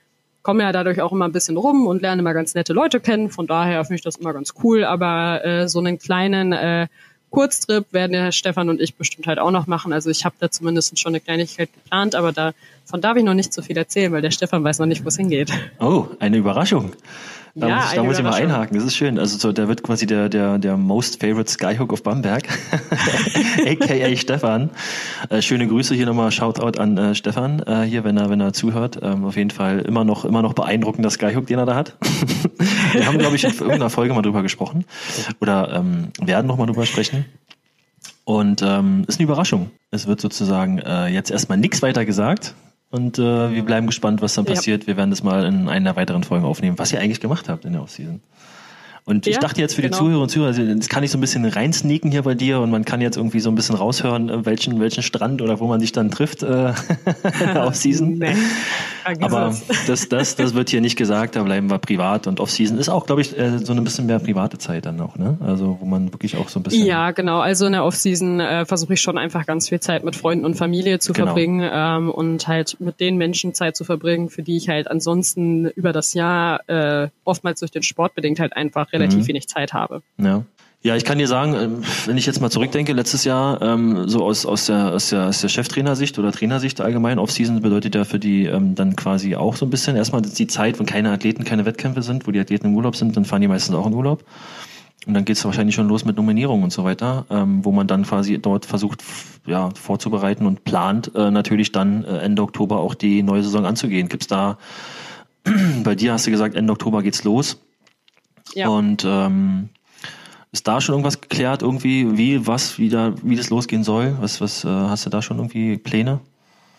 komme 0.44 0.64
ja 0.64 0.72
dadurch 0.72 1.02
auch 1.02 1.12
immer 1.12 1.26
ein 1.26 1.32
bisschen 1.32 1.58
rum 1.58 1.88
und 1.88 2.02
lerne 2.02 2.22
immer 2.22 2.34
ganz 2.34 2.54
nette 2.54 2.74
Leute 2.74 3.00
kennen. 3.00 3.30
Von 3.30 3.48
daher 3.48 3.84
finde 3.84 3.96
ich 3.96 4.02
das 4.02 4.18
immer 4.18 4.34
ganz 4.34 4.54
cool. 4.64 4.84
Aber 4.84 5.44
äh, 5.44 5.68
so 5.68 5.80
einen 5.80 5.98
kleinen 5.98 6.54
äh, 6.54 6.88
Kurztrip 7.32 7.92
werden 7.94 8.12
der 8.12 8.32
Stefan 8.32 8.70
und 8.70 8.82
ich 8.82 8.96
bestimmt 8.96 9.28
halt 9.28 9.40
auch 9.40 9.52
noch 9.52 9.66
machen. 9.66 9.94
Also 9.94 10.10
ich 10.10 10.26
habe 10.26 10.36
da 10.40 10.52
zumindest 10.52 11.00
schon 11.00 11.12
eine 11.12 11.22
Kleinigkeit 11.22 11.70
geplant, 11.74 12.14
aber 12.14 12.32
davon 12.86 13.02
darf 13.02 13.18
ich 13.18 13.24
noch 13.24 13.34
nicht 13.34 13.54
so 13.54 13.62
viel 13.62 13.78
erzählen, 13.78 14.12
weil 14.12 14.22
der 14.22 14.32
Stefan 14.32 14.64
weiß 14.64 14.80
noch 14.80 14.86
nicht, 14.86 15.04
wo 15.04 15.08
es 15.10 15.18
hingeht. 15.18 15.52
Oh, 15.80 16.08
eine 16.20 16.38
Überraschung. 16.38 16.94
Da 17.54 17.68
ja, 17.68 17.76
muss 17.76 17.86
ich, 17.86 17.96
da 17.96 18.04
muss 18.04 18.18
ich 18.18 18.24
mal 18.24 18.34
einhaken. 18.34 18.78
Das 18.78 18.86
ist 18.86 18.96
schön. 18.96 19.20
Also 19.20 19.38
so, 19.38 19.52
der 19.52 19.68
wird 19.68 19.84
quasi 19.84 20.06
der, 20.06 20.30
der, 20.30 20.58
der 20.58 20.78
most 20.78 21.20
favorite 21.20 21.52
Skyhook 21.52 21.92
of 21.92 22.02
Bamberg. 22.02 22.48
AKA 23.66 24.16
Stefan. 24.16 24.70
Äh, 25.30 25.42
schöne 25.42 25.68
Grüße 25.68 25.94
hier 25.94 26.06
nochmal. 26.06 26.32
Shoutout 26.32 26.80
an 26.80 26.98
äh, 26.98 27.14
Stefan, 27.14 27.62
äh, 27.64 27.82
hier, 27.82 28.06
wenn 28.06 28.16
er, 28.16 28.30
wenn 28.30 28.40
er 28.40 28.54
zuhört. 28.54 29.00
Ähm, 29.02 29.26
auf 29.26 29.36
jeden 29.36 29.50
Fall 29.50 29.80
immer 29.80 30.06
noch, 30.06 30.24
immer 30.24 30.42
noch 30.42 30.54
beeindruckender 30.54 31.10
Skyhook, 31.10 31.48
den 31.48 31.60
er 31.60 31.66
da 31.66 31.76
hat. 31.76 31.98
Wir 32.94 33.06
haben, 33.06 33.18
glaube 33.18 33.36
ich, 33.36 33.44
in 33.44 33.52
irgendeiner 33.52 33.90
Folge 33.90 34.14
mal 34.14 34.22
drüber 34.22 34.44
gesprochen. 34.44 34.86
Oder 35.42 35.74
ähm, 35.74 36.08
werden 36.22 36.48
noch 36.48 36.58
mal 36.58 36.68
drüber 36.68 36.86
sprechen. 36.86 37.26
Und 38.24 38.62
ähm, 38.62 39.04
ist 39.08 39.20
eine 39.20 39.26
Überraschung. 39.26 39.72
Es 39.90 40.08
wird 40.08 40.22
sozusagen 40.22 40.80
äh, 40.80 41.08
jetzt 41.08 41.32
erstmal 41.32 41.58
nichts 41.58 41.82
weiter 41.82 42.06
gesagt. 42.06 42.56
Und 42.92 43.18
äh, 43.18 43.52
wir 43.54 43.64
bleiben 43.64 43.88
gespannt, 43.88 44.22
was 44.22 44.36
dann 44.36 44.46
passiert. 44.46 44.84
Ja. 44.84 44.88
Wir 44.88 44.98
werden 44.98 45.10
das 45.10 45.24
mal 45.24 45.46
in 45.46 45.70
einer 45.70 45.96
weiteren 45.96 46.24
Folge 46.24 46.46
aufnehmen, 46.46 46.78
was 46.78 46.92
ihr 46.92 47.00
eigentlich 47.00 47.22
gemacht 47.22 47.48
habt 47.48 47.64
in 47.64 47.74
der 47.74 47.82
Offseason. 47.82 48.22
Und 49.04 49.26
ja, 49.26 49.32
ich 49.32 49.40
dachte 49.40 49.60
jetzt 49.60 49.74
für 49.74 49.82
genau. 49.82 49.98
die 49.98 50.04
Zuhörer 50.04 50.22
und 50.22 50.30
Zuhörer, 50.30 50.54
das 50.76 50.88
kann 50.88 51.04
ich 51.04 51.10
so 51.10 51.18
ein 51.18 51.22
bisschen 51.22 51.44
reinsneaken 51.46 52.12
hier 52.12 52.22
bei 52.22 52.36
dir 52.36 52.60
und 52.60 52.70
man 52.70 52.86
kann 52.86 53.02
jetzt 53.02 53.18
irgendwie 53.18 53.40
so 53.40 53.50
ein 53.50 53.56
bisschen 53.56 53.76
raushören, 53.76 54.30
äh, 54.30 54.46
welchen, 54.46 54.80
welchen 54.80 55.02
Strand 55.02 55.42
oder 55.42 55.60
wo 55.60 55.68
man 55.68 55.80
sich 55.80 55.92
dann 55.92 56.12
trifft 56.12 56.44
äh, 56.44 56.74
Off-Season. 57.56 58.22
Nee, 59.04 59.24
Aber 59.24 59.58
das, 59.88 60.10
das, 60.10 60.36
das 60.36 60.54
wird 60.54 60.70
hier 60.70 60.80
nicht 60.80 60.96
gesagt, 60.96 61.36
da 61.36 61.42
bleiben 61.42 61.72
wir 61.72 61.80
privat 61.80 62.28
und 62.28 62.40
Off-Season 62.40 62.78
ist 62.78 62.88
auch, 62.88 63.08
glaube 63.08 63.22
ich, 63.22 63.36
äh, 63.36 63.58
so 63.58 63.74
ein 63.74 63.84
bisschen 63.84 64.06
mehr 64.06 64.20
private 64.20 64.60
Zeit 64.60 64.86
dann 64.86 65.02
auch, 65.02 65.18
ne? 65.18 65.38
Also 65.40 65.78
wo 65.80 65.86
man 65.86 66.14
wirklich 66.14 66.38
auch 66.38 66.50
so 66.50 66.60
ein 66.60 66.64
bisschen. 66.64 66.86
Ja, 66.86 67.10
genau. 67.10 67.40
Also 67.40 67.66
in 67.66 67.72
der 67.72 67.84
Off-Season 67.84 68.40
äh, 68.40 68.66
versuche 68.66 68.94
ich 68.94 69.02
schon 69.02 69.18
einfach 69.18 69.48
ganz 69.48 69.70
viel 69.70 69.80
Zeit 69.80 70.04
mit 70.04 70.16
Freunden 70.16 70.46
und 70.46 70.54
Familie 70.54 71.00
zu 71.00 71.14
genau. 71.14 71.28
verbringen 71.28 71.68
ähm, 71.74 72.12
und 72.12 72.48
halt 72.48 72.78
mit 72.80 73.00
den 73.00 73.18
Menschen 73.18 73.56
Zeit 73.56 73.76
zu 73.76 73.84
verbringen, 73.84 74.30
für 74.30 74.44
die 74.44 74.58
ich 74.58 74.70
halt 74.70 74.90
ansonsten 74.90 75.66
über 75.66 75.94
das 75.94 76.14
Jahr 76.14 76.70
äh, 76.70 77.10
oftmals 77.24 77.62
durch 77.62 77.72
den 77.72 77.84
Sport 77.84 78.14
bedingt 78.14 78.40
halt 78.40 78.56
einfach 78.56 78.91
relativ 78.94 79.20
mhm. 79.20 79.28
wenig 79.28 79.48
Zeit 79.48 79.74
habe. 79.74 80.04
Ja. 80.18 80.44
Ja, 80.84 80.96
ich 80.96 81.06
kann 81.06 81.20
dir 81.20 81.28
sagen, 81.28 81.54
ähm, 81.54 81.84
wenn 82.08 82.18
ich 82.18 82.26
jetzt 82.26 82.42
mal 82.42 82.50
zurückdenke, 82.50 82.94
letztes 82.94 83.24
Jahr, 83.24 83.62
ähm, 83.62 84.10
so 84.10 84.24
aus, 84.24 84.48
aus 84.48 84.66
der, 84.66 84.94
aus 84.94 85.10
der, 85.10 85.28
aus 85.28 85.40
der 85.40 85.50
Cheftrainersicht 85.50 86.18
oder 86.18 86.32
Trainersicht 86.32 86.82
allgemein, 86.82 87.20
Offseason 87.20 87.62
bedeutet 87.62 87.94
ja 87.94 88.04
für 88.04 88.18
die 88.18 88.46
ähm, 88.46 88.74
dann 88.74 88.96
quasi 88.96 89.36
auch 89.36 89.56
so 89.56 89.68
ein 89.68 89.70
bisschen 89.70 89.96
erstmal 89.96 90.24
die 90.24 90.48
Zeit, 90.48 90.80
wenn 90.80 90.88
keine 90.88 91.12
Athleten, 91.12 91.44
keine 91.44 91.66
Wettkämpfe 91.66 92.02
sind, 92.02 92.26
wo 92.26 92.32
die 92.32 92.40
Athleten 92.40 92.66
im 92.66 92.76
Urlaub 92.76 92.96
sind, 92.96 93.16
dann 93.16 93.26
fahren 93.26 93.42
die 93.42 93.48
meistens 93.48 93.76
auch 93.76 93.86
in 93.86 93.94
Urlaub. 93.94 94.24
Und 95.06 95.14
dann 95.14 95.26
geht 95.26 95.38
es 95.38 95.46
wahrscheinlich 95.46 95.76
schon 95.76 95.88
los 95.88 96.04
mit 96.04 96.18
Nominierung 96.18 96.64
und 96.64 96.72
so 96.72 96.84
weiter, 96.84 97.26
ähm, 97.30 97.64
wo 97.64 97.72
man 97.72 97.86
dann 97.86 98.04
quasi 98.04 98.40
dort 98.40 98.66
versucht, 98.66 99.04
ja, 99.46 99.70
vorzubereiten 99.76 100.48
und 100.48 100.64
plant, 100.64 101.12
äh, 101.16 101.30
natürlich 101.30 101.72
dann 101.72 102.04
äh, 102.06 102.20
Ende 102.20 102.42
Oktober 102.42 102.80
auch 102.80 102.96
die 102.96 103.22
neue 103.22 103.44
Saison 103.44 103.66
anzugehen. 103.66 104.10
Gibt's 104.10 104.28
da, 104.28 104.58
bei 105.84 105.94
dir 105.94 106.14
hast 106.14 106.26
du 106.26 106.32
gesagt, 106.32 106.56
Ende 106.56 106.74
Oktober 106.74 107.04
geht's 107.04 107.24
los. 107.24 107.60
Ja. 108.54 108.70
Und 108.70 109.06
ähm, 109.06 109.70
Ist 110.52 110.68
da 110.68 110.82
schon 110.82 110.94
irgendwas 110.94 111.22
geklärt, 111.22 111.62
irgendwie, 111.62 112.18
wie, 112.18 112.46
was, 112.46 112.78
wie, 112.78 112.90
da, 112.90 113.14
wie 113.24 113.38
das 113.38 113.50
losgehen 113.50 113.86
soll? 113.86 114.18
Was, 114.20 114.42
was 114.42 114.66
äh, 114.66 114.68
hast 114.68 115.06
du 115.06 115.10
da 115.10 115.22
schon 115.22 115.38
irgendwie 115.38 115.78
Pläne? 115.78 116.20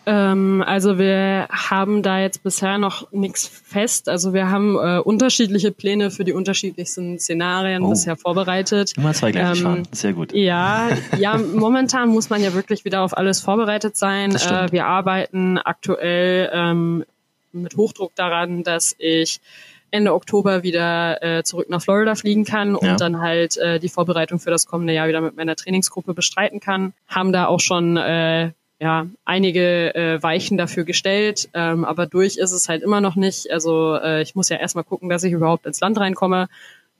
Ähm, 0.05 0.63
also 0.65 0.99
wir 0.99 1.47
haben 1.49 2.03
da 2.03 2.19
jetzt 2.19 2.43
bisher 2.43 2.77
noch 2.77 3.11
nichts 3.11 3.47
fest. 3.47 4.09
Also 4.09 4.33
wir 4.33 4.49
haben 4.49 4.75
äh, 4.75 4.99
unterschiedliche 4.99 5.71
Pläne 5.71 6.11
für 6.11 6.23
die 6.23 6.33
unterschiedlichsten 6.33 7.17
Szenarien 7.19 7.83
oh. 7.83 7.89
bisher 7.89 8.15
vorbereitet. 8.15 8.93
Immer 8.97 9.13
zwei 9.13 9.31
gleich 9.31 9.63
ähm. 9.63 9.83
Sehr 9.91 10.13
gut. 10.13 10.33
Ja, 10.33 10.89
ja, 11.17 11.37
momentan 11.37 12.09
muss 12.09 12.29
man 12.29 12.43
ja 12.43 12.53
wirklich 12.53 12.85
wieder 12.85 13.01
auf 13.01 13.17
alles 13.17 13.39
vorbereitet 13.39 13.95
sein. 13.97 14.35
Äh, 14.35 14.71
wir 14.71 14.85
arbeiten 14.85 15.57
aktuell 15.57 16.49
ähm, 16.53 17.05
mit 17.53 17.75
Hochdruck 17.77 18.13
daran, 18.15 18.63
dass 18.63 18.95
ich 18.99 19.39
Ende 19.93 20.13
Oktober 20.13 20.63
wieder 20.63 21.21
äh, 21.21 21.43
zurück 21.43 21.69
nach 21.69 21.81
Florida 21.81 22.15
fliegen 22.15 22.45
kann 22.45 22.75
und 22.75 22.85
ja. 22.87 22.95
dann 22.95 23.21
halt 23.21 23.57
äh, 23.57 23.79
die 23.79 23.89
Vorbereitung 23.89 24.39
für 24.39 24.49
das 24.49 24.65
kommende 24.65 24.91
Jahr 24.91 25.07
wieder 25.07 25.21
mit 25.21 25.37
meiner 25.37 25.55
Trainingsgruppe 25.55 26.13
bestreiten 26.15 26.59
kann. 26.59 26.93
Haben 27.07 27.31
da 27.31 27.45
auch 27.45 27.59
schon 27.59 27.95
äh, 27.97 28.51
ja, 28.79 29.05
einige 29.23 29.93
äh, 29.93 30.21
Weichen 30.23 30.57
dafür 30.57 30.83
gestellt, 30.83 31.47
ähm, 31.53 31.85
aber 31.85 32.07
durch 32.07 32.37
ist 32.37 32.51
es 32.51 32.67
halt 32.67 32.81
immer 32.81 33.01
noch 33.01 33.15
nicht. 33.15 33.51
Also 33.51 33.95
äh, 33.95 34.23
ich 34.23 34.33
muss 34.33 34.49
ja 34.49 34.57
erstmal 34.57 34.83
gucken, 34.83 35.09
dass 35.09 35.23
ich 35.23 35.31
überhaupt 35.31 35.67
ins 35.67 35.79
Land 35.79 35.99
reinkomme. 35.99 36.47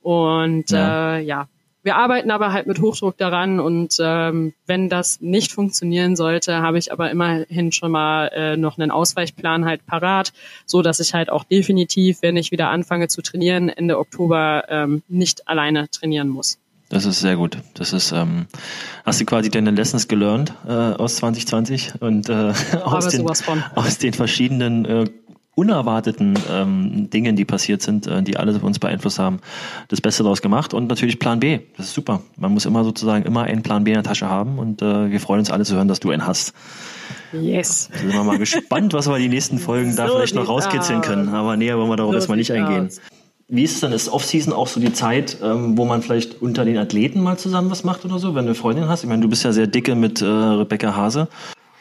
Und 0.04 0.70
ja, 0.70 1.16
äh, 1.18 1.24
ja 1.24 1.48
wir 1.84 1.98
arbeiten 1.98 2.32
aber 2.32 2.54
halt 2.54 2.66
mit 2.66 2.80
Hochdruck 2.80 3.18
daran 3.18 3.60
und 3.60 3.98
ähm, 4.00 4.54
wenn 4.66 4.90
das 4.90 5.20
nicht 5.22 5.52
funktionieren 5.52 6.16
sollte, 6.16 6.62
habe 6.62 6.78
ich 6.78 6.92
aber 6.92 7.12
immerhin 7.12 7.72
schon 7.72 7.92
mal 7.92 8.28
äh, 8.34 8.58
noch 8.58 8.78
einen 8.78 8.90
Ausweichplan 8.90 9.66
halt 9.66 9.86
parat, 9.86 10.34
so 10.66 10.82
dass 10.82 11.00
ich 11.00 11.14
halt 11.14 11.30
auch 11.30 11.44
definitiv, 11.44 12.22
wenn 12.22 12.38
ich 12.38 12.52
wieder 12.52 12.70
anfange 12.70 13.10
zu 13.10 13.22
trainieren, 13.22 13.70
Ende 13.70 14.00
Oktober 14.00 14.64
ähm, 14.70 15.04
nicht 15.10 15.48
alleine 15.48 15.90
trainieren 15.90 16.30
muss. 16.30 16.58
Das 16.90 17.06
ist 17.06 17.22
sehr 17.22 17.36
gut. 17.36 17.58
Das 17.74 17.92
ist, 17.92 18.12
ähm, 18.12 18.46
hast 19.04 19.20
du 19.20 19.26
quasi 19.26 19.50
deine 19.50 19.72
Lessons 19.72 20.08
gelernt 20.08 20.54
äh, 20.68 20.72
aus 20.72 21.16
2020 21.18 22.02
und 22.02 22.30
äh, 22.30 22.54
aus, 22.84 23.08
den, 23.10 23.28
aus 23.28 23.98
den 23.98 24.14
verschiedenen 24.14 24.86
äh, 24.86 25.06
unerwarteten 25.56 26.38
ähm, 26.52 27.10
Dingen, 27.10 27.36
die 27.36 27.46
passiert 27.46 27.82
sind, 27.82 28.08
äh, 28.08 28.24
die 28.24 28.38
alle 28.38 28.58
uns 28.60 28.80
beeinflusst 28.80 29.20
haben, 29.20 29.40
das 29.88 30.02
Beste 30.02 30.24
daraus 30.24 30.42
gemacht 30.42 30.74
und 30.74 30.88
natürlich 30.88 31.20
Plan 31.20 31.40
B. 31.40 31.60
Das 31.78 31.88
ist 31.88 31.94
super. 31.94 32.22
Man 32.38 32.54
muss 32.54 32.66
immer 32.66 32.84
sozusagen 32.84 33.26
immer 33.26 33.44
einen 33.44 33.62
Plan 33.62 33.84
B 33.84 33.92
in 33.92 33.96
der 33.96 34.04
Tasche 34.04 34.28
haben 34.30 34.58
und 34.58 34.82
äh, 34.82 35.12
wir 35.12 35.20
freuen 35.20 35.40
uns 35.40 35.52
alle 35.52 35.64
zu 35.64 35.76
hören, 35.76 35.88
dass 35.88 36.00
du 36.00 36.10
einen 36.10 36.26
hast. 36.26 36.54
Yes. 37.34 37.90
Da 37.92 38.00
sind 38.00 38.14
wir 38.14 38.24
mal 38.24 38.38
gespannt, 38.38 38.94
was 38.94 39.08
wir 39.08 39.18
die 39.18 39.28
nächsten 39.28 39.60
Folgen 39.60 39.92
so 39.92 39.98
da 39.98 40.08
vielleicht 40.08 40.36
noch 40.36 40.48
rauskitzeln 40.48 41.00
aus. 41.00 41.06
können. 41.06 41.30
Aber 41.30 41.58
näher 41.58 41.78
wollen 41.78 41.90
wir 41.90 41.98
darauf 41.98 42.14
so 42.14 42.18
erstmal 42.18 42.38
nicht 42.38 42.52
eingehen. 42.52 42.88
Aus. 42.88 43.02
Wie 43.50 43.64
ist 43.64 43.76
es 43.76 43.80
dann? 43.82 43.92
Ist 43.92 44.10
Offseason 44.10 44.54
auch 44.54 44.68
so 44.68 44.80
die 44.80 44.94
Zeit, 44.94 45.38
ähm, 45.44 45.78
wo 45.78 45.86
man 45.86 46.02
vielleicht 46.02 46.42
unter 46.42 46.66
den 46.66 46.78
Athleten 46.78 47.22
mal 47.22 47.38
zusammen 47.38 47.70
was 47.70 47.84
macht 47.84 48.06
oder 48.06 48.18
so, 48.18 48.30
wenn 48.30 48.46
du 48.46 48.52
eine 48.52 48.56
Freundin 48.56 48.88
hast? 48.88 49.04
Ich 49.04 49.10
meine, 49.10 49.22
du 49.22 49.30
bist 49.30 49.44
ja 49.44 49.52
sehr 49.52 49.68
dicke 49.68 49.96
mit 49.96 50.22
äh, 50.22 50.26
Rebecca 50.26 50.96
Hase. 50.96 51.28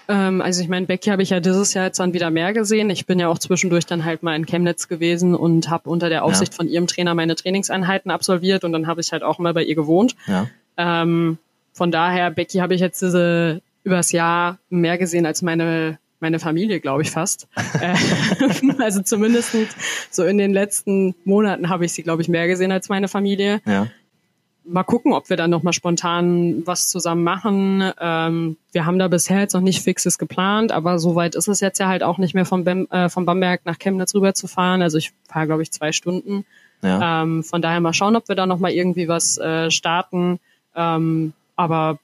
Ähm, 0.09 0.41
also 0.41 0.63
ich 0.63 0.69
meine, 0.69 0.87
Becky 0.87 1.11
habe 1.11 1.23
ich 1.23 1.31
ja 1.31 1.41
dieses 1.41 1.75
Jahr 1.75 1.87
jetzt 1.87 1.99
dann 1.99 2.13
wieder 2.13 2.31
mehr 2.31 2.53
gesehen. 2.53 2.91
Ich 2.91 3.07
bin 3.07 3.19
ja 3.19 3.29
auch 3.29 3.39
zwischendurch 3.39 3.87
dann 3.87 4.05
halt 4.05 4.23
mal 4.23 4.35
in 4.37 4.47
Chemnitz 4.47 4.89
gewesen 4.89 5.35
und 5.35 5.71
habe 5.71 5.89
unter 5.89 6.09
der 6.09 6.25
Aufsicht 6.25 6.53
ja. 6.53 6.57
von 6.57 6.69
ihrem 6.69 6.87
Trainer 6.87 7.15
meine 7.15 7.37
Trainingseinheiten 7.37 8.11
absolviert 8.11 8.65
und 8.65 8.73
dann 8.73 8.87
habe 8.87 9.01
ich 9.01 9.13
halt 9.13 9.23
auch 9.23 9.39
immer 9.39 9.55
bei 9.55 9.63
ihr 9.63 9.75
gewohnt. 9.75 10.17
Ja. 10.27 10.49
Ähm, 10.77 11.39
von 11.73 11.91
daher, 11.91 12.31
Becky 12.31 12.59
habe 12.59 12.75
ich 12.75 12.81
jetzt 12.81 13.01
diese 13.03 13.63
übers 13.85 14.13
Jahr 14.13 14.59
mehr 14.71 14.99
gesehen 14.99 15.27
als 15.27 15.43
meine 15.43 15.99
meine 16.21 16.39
Familie, 16.39 16.79
glaube 16.79 17.03
ich 17.03 17.11
fast. 17.11 17.49
Äh, 17.81 17.97
also 18.79 19.03
zumindest 19.03 19.57
so 20.11 20.25
in 20.25 20.39
den 20.39 20.53
letzten 20.53 21.17
Monaten 21.25 21.69
habe 21.69 21.85
ich 21.85 21.93
sie, 21.93 22.05
glaube 22.05 22.23
ich, 22.23 22.29
mehr 22.29 22.47
gesehen 22.47 22.71
als 22.71 22.89
meine 22.89 23.09
Familie. 23.09 23.61
Ja 23.67 23.89
mal 24.65 24.85
gucken, 24.85 25.13
ob 25.13 25.29
wir 25.29 25.37
dann 25.37 25.51
nochmal 25.51 25.73
spontan 25.73 26.63
was 26.67 26.89
zusammen 26.89 27.25
machen. 27.25 27.93
Ähm, 28.01 28.57
wir 28.73 28.87
haben 28.87 28.99
da 28.99 29.09
bisher 29.09 29.41
jetzt 29.41 29.55
noch 29.55 29.61
nicht 29.61 29.83
fixes 29.83 30.19
geplant, 30.19 30.73
aber 30.73 30.99
soweit 30.99 31.35
ist 31.35 31.49
es 31.49 31.61
jetzt 31.61 31.79
ja 31.79 31.89
halt 31.89 32.03
auch 32.03 32.19
nicht 32.19 32.35
mehr 32.35 32.45
vom, 32.45 32.65
Bam, 32.65 32.87
äh, 32.91 33.09
vom 33.09 33.25
Bamberg 33.25 33.63
nach 33.65 33.79
Chemnitz 33.79 34.15
rüber 34.15 34.35
zu 34.35 34.47
fahren. 34.47 34.83
Also 34.83 34.99
ich 34.99 35.13
fahre, 35.29 35.47
glaube 35.47 35.63
ich, 35.63 35.73
zwei 35.73 35.93
Stunden. 35.93 36.45
Ja. 36.83 37.23
Ähm, 37.23 37.45
von 37.45 37.63
daher 37.63 37.81
mal 37.81 37.93
schauen, 37.93 38.17
ob 38.17 38.29
wir 38.29 38.37
da 38.37 38.47
nochmal 38.47 38.73
irgendwie 38.73 39.09
was 39.09 39.39
äh, 39.39 39.71
starten. 39.71 40.41
Ähm, 40.75 41.33
aber 41.57 41.99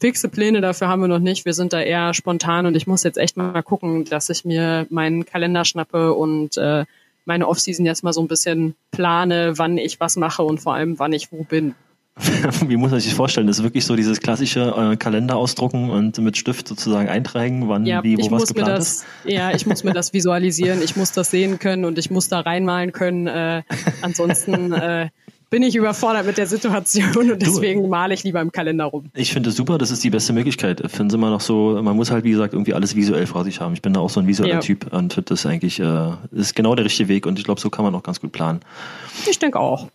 fixe 0.00 0.28
Pläne 0.28 0.60
dafür 0.60 0.88
haben 0.88 1.00
wir 1.00 1.08
noch 1.08 1.18
nicht. 1.18 1.44
Wir 1.44 1.54
sind 1.54 1.72
da 1.72 1.80
eher 1.80 2.14
spontan 2.14 2.66
und 2.66 2.76
ich 2.76 2.86
muss 2.86 3.04
jetzt 3.04 3.18
echt 3.18 3.36
mal 3.36 3.62
gucken, 3.62 4.04
dass 4.04 4.30
ich 4.30 4.44
mir 4.44 4.86
meinen 4.90 5.24
Kalender 5.24 5.64
schnappe 5.64 6.14
und 6.14 6.56
äh, 6.56 6.84
meine 7.24 7.46
Offseason 7.46 7.86
jetzt 7.86 8.02
mal 8.02 8.12
so 8.12 8.20
ein 8.20 8.28
bisschen 8.28 8.74
plane, 8.90 9.58
wann 9.58 9.78
ich 9.78 10.00
was 10.00 10.16
mache 10.16 10.42
und 10.42 10.58
vor 10.58 10.74
allem, 10.74 10.98
wann 10.98 11.12
ich 11.12 11.30
wo 11.30 11.44
bin. 11.44 11.74
Wie 12.66 12.76
muss 12.76 12.90
man 12.90 13.00
sich 13.00 13.10
das 13.10 13.16
vorstellen? 13.16 13.46
Das 13.46 13.58
ist 13.58 13.64
wirklich 13.64 13.86
so 13.86 13.96
dieses 13.96 14.20
klassische 14.20 14.74
äh, 14.76 14.96
Kalender 14.96 15.36
ausdrucken 15.36 15.90
und 15.90 16.18
mit 16.18 16.36
Stift 16.36 16.68
sozusagen 16.68 17.08
eintragen, 17.08 17.68
wann, 17.68 17.86
ja, 17.86 18.02
wie, 18.04 18.18
wo 18.18 18.30
was 18.30 18.48
geplant 18.48 18.78
das, 18.78 18.92
ist? 18.92 19.04
Ja, 19.24 19.54
ich 19.54 19.66
muss 19.66 19.82
mir 19.82 19.94
das 19.94 20.12
visualisieren, 20.12 20.82
ich 20.82 20.94
muss 20.96 21.12
das 21.12 21.30
sehen 21.30 21.58
können 21.58 21.84
und 21.86 21.98
ich 21.98 22.10
muss 22.10 22.28
da 22.28 22.40
reinmalen 22.40 22.92
können. 22.92 23.26
Äh, 23.26 23.62
ansonsten 24.02 24.72
äh, 24.72 25.08
bin 25.48 25.62
ich 25.62 25.74
überfordert 25.74 26.26
mit 26.26 26.36
der 26.36 26.46
Situation 26.46 27.30
und 27.30 27.40
deswegen 27.40 27.88
male 27.88 28.12
ich 28.12 28.24
lieber 28.24 28.40
im 28.42 28.52
Kalender 28.52 28.86
rum. 28.86 29.10
Ich 29.14 29.32
finde 29.32 29.50
es 29.50 29.56
super, 29.56 29.78
das 29.78 29.90
ist 29.90 30.04
die 30.04 30.10
beste 30.10 30.34
Möglichkeit. 30.34 30.82
Finden 30.90 31.10
Sie 31.10 31.18
mal 31.18 31.30
noch 31.30 31.42
so, 31.42 31.78
man 31.82 31.96
muss 31.96 32.10
halt, 32.10 32.24
wie 32.24 32.30
gesagt, 32.30 32.52
irgendwie 32.52 32.74
alles 32.74 32.94
visuell 32.94 33.26
vor 33.26 33.44
sich 33.44 33.60
haben. 33.60 33.72
Ich 33.72 33.82
bin 33.82 33.94
da 33.94 34.00
auch 34.00 34.10
so 34.10 34.20
ein 34.20 34.26
visueller 34.26 34.54
ja. 34.54 34.60
Typ 34.60 34.92
und 34.92 35.30
das 35.30 35.46
eigentlich, 35.46 35.80
äh, 35.80 36.10
ist 36.30 36.54
genau 36.54 36.74
der 36.74 36.84
richtige 36.84 37.08
Weg 37.08 37.26
und 37.26 37.38
ich 37.38 37.44
glaube, 37.44 37.60
so 37.60 37.70
kann 37.70 37.84
man 37.84 37.94
auch 37.94 38.02
ganz 38.02 38.20
gut 38.20 38.32
planen. 38.32 38.60
Ich 39.30 39.38
denke 39.38 39.58
auch. 39.58 39.88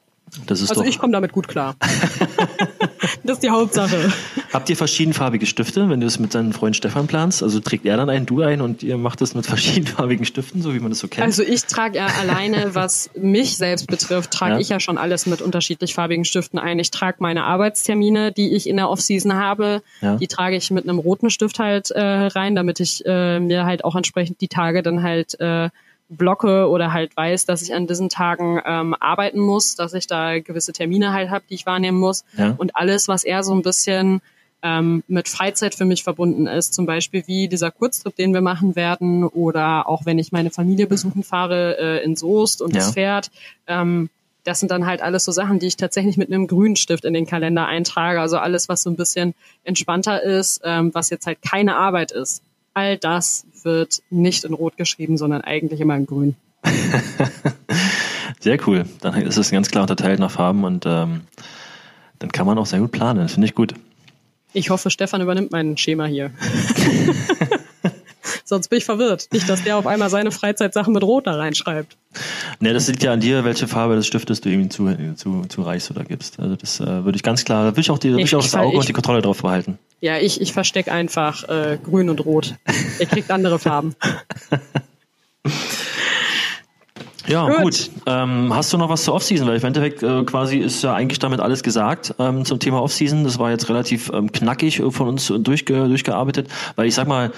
Das 0.45 0.61
ist 0.61 0.69
also 0.69 0.81
doch 0.81 0.89
ich 0.89 0.99
komme 0.99 1.13
damit 1.13 1.31
gut 1.31 1.47
klar. 1.47 1.75
das 3.23 3.37
ist 3.37 3.43
die 3.43 3.49
Hauptsache. 3.49 4.11
Habt 4.51 4.69
ihr 4.69 4.75
verschiedenfarbige 4.75 5.45
Stifte, 5.45 5.89
wenn 5.89 6.01
du 6.01 6.07
es 6.07 6.19
mit 6.19 6.35
deinem 6.35 6.51
Freund 6.51 6.75
Stefan 6.75 7.07
planst? 7.07 7.43
Also 7.43 7.59
trägt 7.61 7.85
er 7.85 7.95
dann 7.95 8.09
einen, 8.09 8.25
du 8.25 8.41
einen 8.41 8.61
und 8.61 8.83
ihr 8.83 8.97
macht 8.97 9.21
es 9.21 9.35
mit 9.35 9.45
verschiedenfarbigen 9.45 10.25
Stiften, 10.25 10.61
so 10.61 10.73
wie 10.73 10.79
man 10.79 10.89
das 10.89 10.99
so 10.99 11.07
kennt? 11.07 11.25
Also 11.25 11.43
ich 11.43 11.63
trage 11.65 11.97
ja 11.97 12.07
alleine, 12.19 12.75
was 12.75 13.09
mich 13.15 13.55
selbst 13.57 13.87
betrifft, 13.87 14.31
trage 14.31 14.55
ja? 14.55 14.59
ich 14.59 14.69
ja 14.69 14.79
schon 14.79 14.97
alles 14.97 15.27
mit 15.27 15.41
unterschiedlich 15.41 15.93
farbigen 15.93 16.25
Stiften 16.25 16.59
ein. 16.59 16.77
Ich 16.79 16.91
trage 16.91 17.17
meine 17.19 17.45
Arbeitstermine, 17.45 18.33
die 18.33 18.53
ich 18.53 18.67
in 18.67 18.75
der 18.75 18.89
Offseason 18.89 19.33
habe, 19.33 19.81
ja? 20.01 20.15
die 20.17 20.27
trage 20.27 20.57
ich 20.57 20.71
mit 20.71 20.83
einem 20.83 20.99
roten 20.99 21.29
Stift 21.29 21.59
halt 21.59 21.91
äh, 21.91 22.01
rein, 22.01 22.55
damit 22.55 22.81
ich 22.81 23.01
äh, 23.05 23.39
mir 23.39 23.65
halt 23.65 23.85
auch 23.85 23.95
entsprechend 23.95 24.41
die 24.41 24.49
Tage 24.49 24.83
dann 24.83 25.03
halt 25.03 25.39
äh, 25.39 25.69
blocke 26.09 26.69
oder 26.69 26.93
halt 26.93 27.15
weiß, 27.15 27.45
dass 27.45 27.61
ich 27.61 27.73
an 27.73 27.87
diesen 27.87 28.09
Tagen 28.09 28.61
ähm, 28.65 28.95
arbeiten 28.99 29.39
muss, 29.39 29.75
dass 29.75 29.93
ich 29.93 30.07
da 30.07 30.39
gewisse 30.39 30.73
Termine 30.73 31.11
halt 31.13 31.29
habe, 31.29 31.45
die 31.49 31.55
ich 31.55 31.65
wahrnehmen 31.65 31.99
muss. 31.99 32.23
Ja. 32.37 32.55
Und 32.57 32.75
alles, 32.75 33.07
was 33.07 33.23
eher 33.23 33.43
so 33.43 33.53
ein 33.53 33.61
bisschen 33.61 34.21
ähm, 34.63 35.03
mit 35.07 35.27
Freizeit 35.27 35.75
für 35.75 35.85
mich 35.85 36.03
verbunden 36.03 36.47
ist, 36.47 36.73
zum 36.73 36.85
Beispiel 36.85 37.23
wie 37.27 37.47
dieser 37.47 37.71
Kurztrip, 37.71 38.15
den 38.15 38.33
wir 38.33 38.41
machen 38.41 38.75
werden, 38.75 39.23
oder 39.23 39.87
auch 39.87 40.05
wenn 40.05 40.17
ich 40.17 40.31
meine 40.31 40.49
Familie 40.49 40.87
besuchen 40.87 41.23
fahre 41.23 41.77
äh, 41.77 42.03
in 42.03 42.15
Soest 42.15 42.61
und 42.61 42.73
ja. 42.73 42.79
das 42.79 42.93
Pferd. 42.93 43.31
Ähm, 43.67 44.09
das 44.43 44.61
sind 44.61 44.71
dann 44.71 44.85
halt 44.85 45.01
alles 45.01 45.25
so 45.25 45.33
Sachen, 45.33 45.59
die 45.59 45.67
ich 45.67 45.75
tatsächlich 45.75 46.15
mit 46.15 46.31
einem 46.31 46.47
grünen 46.47 46.77
Stift 46.77 47.03
in 47.03 47.13
den 47.13 47.25
Kalender 47.25 47.67
eintrage. 47.67 48.21
Also 48.21 48.37
alles, 48.37 48.69
was 48.69 48.81
so 48.81 48.89
ein 48.89 48.95
bisschen 48.95 49.35
entspannter 49.65 50.23
ist, 50.23 50.61
ähm, 50.63 50.93
was 50.93 51.09
jetzt 51.09 51.27
halt 51.27 51.41
keine 51.41 51.75
Arbeit 51.75 52.13
ist 52.13 52.41
all 52.77 52.95
das 52.95 53.47
wird 53.63 54.03
nicht 54.11 54.43
in 54.43 54.53
Rot 54.53 54.77
geschrieben, 54.77 55.17
sondern 55.17 55.41
eigentlich 55.41 55.81
immer 55.81 55.95
in 55.95 56.05
Grün. 56.05 56.35
sehr 58.39 58.59
cool. 58.67 58.85
Dann 59.01 59.19
ist 59.23 59.37
es 59.37 59.49
ganz 59.49 59.71
klar 59.71 59.81
unterteilt 59.81 60.19
nach 60.19 60.29
Farben 60.29 60.63
und 60.63 60.85
ähm, 60.85 61.21
dann 62.19 62.31
kann 62.31 62.45
man 62.45 62.59
auch 62.59 62.67
sehr 62.67 62.79
gut 62.79 62.91
planen. 62.91 63.29
Finde 63.29 63.47
ich 63.47 63.55
gut. 63.55 63.73
Ich 64.53 64.69
hoffe, 64.69 64.91
Stefan 64.91 65.21
übernimmt 65.21 65.51
mein 65.51 65.75
Schema 65.77 66.05
hier. 66.05 66.29
Sonst 68.47 68.69
bin 68.69 68.77
ich 68.77 68.85
verwirrt. 68.85 69.27
Nicht, 69.33 69.49
dass 69.49 69.65
der 69.65 69.75
auf 69.75 69.85
einmal 69.85 70.09
seine 70.09 70.31
Freizeitsachen 70.31 70.93
mit 70.93 71.03
Rot 71.03 71.27
da 71.27 71.35
reinschreibt. 71.35 71.97
Ne, 72.61 72.71
das 72.71 72.87
liegt 72.87 73.03
ja 73.03 73.11
an 73.11 73.19
dir, 73.19 73.43
welche 73.43 73.67
Farbe 73.67 73.95
des 73.97 74.07
Stiftes 74.07 74.39
du 74.39 74.47
ihm 74.47 74.69
zu, 74.69 74.89
zu, 75.15 75.41
zu 75.49 75.61
reichst 75.63 75.91
oder 75.91 76.05
gibst. 76.05 76.39
Also 76.39 76.55
das 76.55 76.79
äh, 76.79 77.03
würde 77.03 77.17
ich 77.17 77.23
ganz 77.23 77.43
klar, 77.43 77.65
da 77.65 77.71
würde 77.71 77.81
ich 77.81 77.91
auch, 77.91 77.99
die, 77.99 78.07
ich, 78.11 78.19
ich 78.19 78.35
auch 78.37 78.41
das 78.41 78.55
Auge 78.55 78.71
ich, 78.71 78.79
und 78.79 78.87
die 78.87 78.93
Kontrolle 78.93 79.21
drauf 79.21 79.41
behalten. 79.41 79.77
Ja, 79.99 80.17
ich, 80.17 80.39
ich 80.39 80.53
verstecke 80.53 80.93
einfach 80.93 81.43
äh, 81.49 81.77
grün 81.83 82.09
und 82.09 82.23
rot. 82.23 82.55
Ihr 82.99 83.05
kriegt 83.07 83.29
andere 83.31 83.59
Farben. 83.59 83.95
Ja, 87.27 87.45
gut. 87.49 87.61
gut. 87.61 87.89
Ähm, 88.05 88.55
hast 88.55 88.71
du 88.71 88.77
noch 88.77 88.87
was 88.87 89.03
zur 89.03 89.13
Offseason? 89.13 89.45
Weil 89.49 89.57
im 89.57 89.65
Endeffekt 89.65 90.01
äh, 90.01 90.23
quasi 90.23 90.59
ist 90.59 90.81
ja 90.81 90.93
eigentlich 90.93 91.19
damit 91.19 91.41
alles 91.41 91.61
gesagt 91.61 92.15
ähm, 92.19 92.45
zum 92.45 92.57
Thema 92.59 92.81
Offseason. 92.81 93.25
Das 93.25 93.37
war 93.37 93.51
jetzt 93.51 93.67
relativ 93.67 94.09
ähm, 94.13 94.31
knackig 94.31 94.81
von 94.91 95.09
uns 95.09 95.27
durchge 95.27 95.89
durchgearbeitet. 95.89 96.47
Weil 96.77 96.87
ich 96.87 96.95
sag 96.95 97.05
mal, 97.05 97.33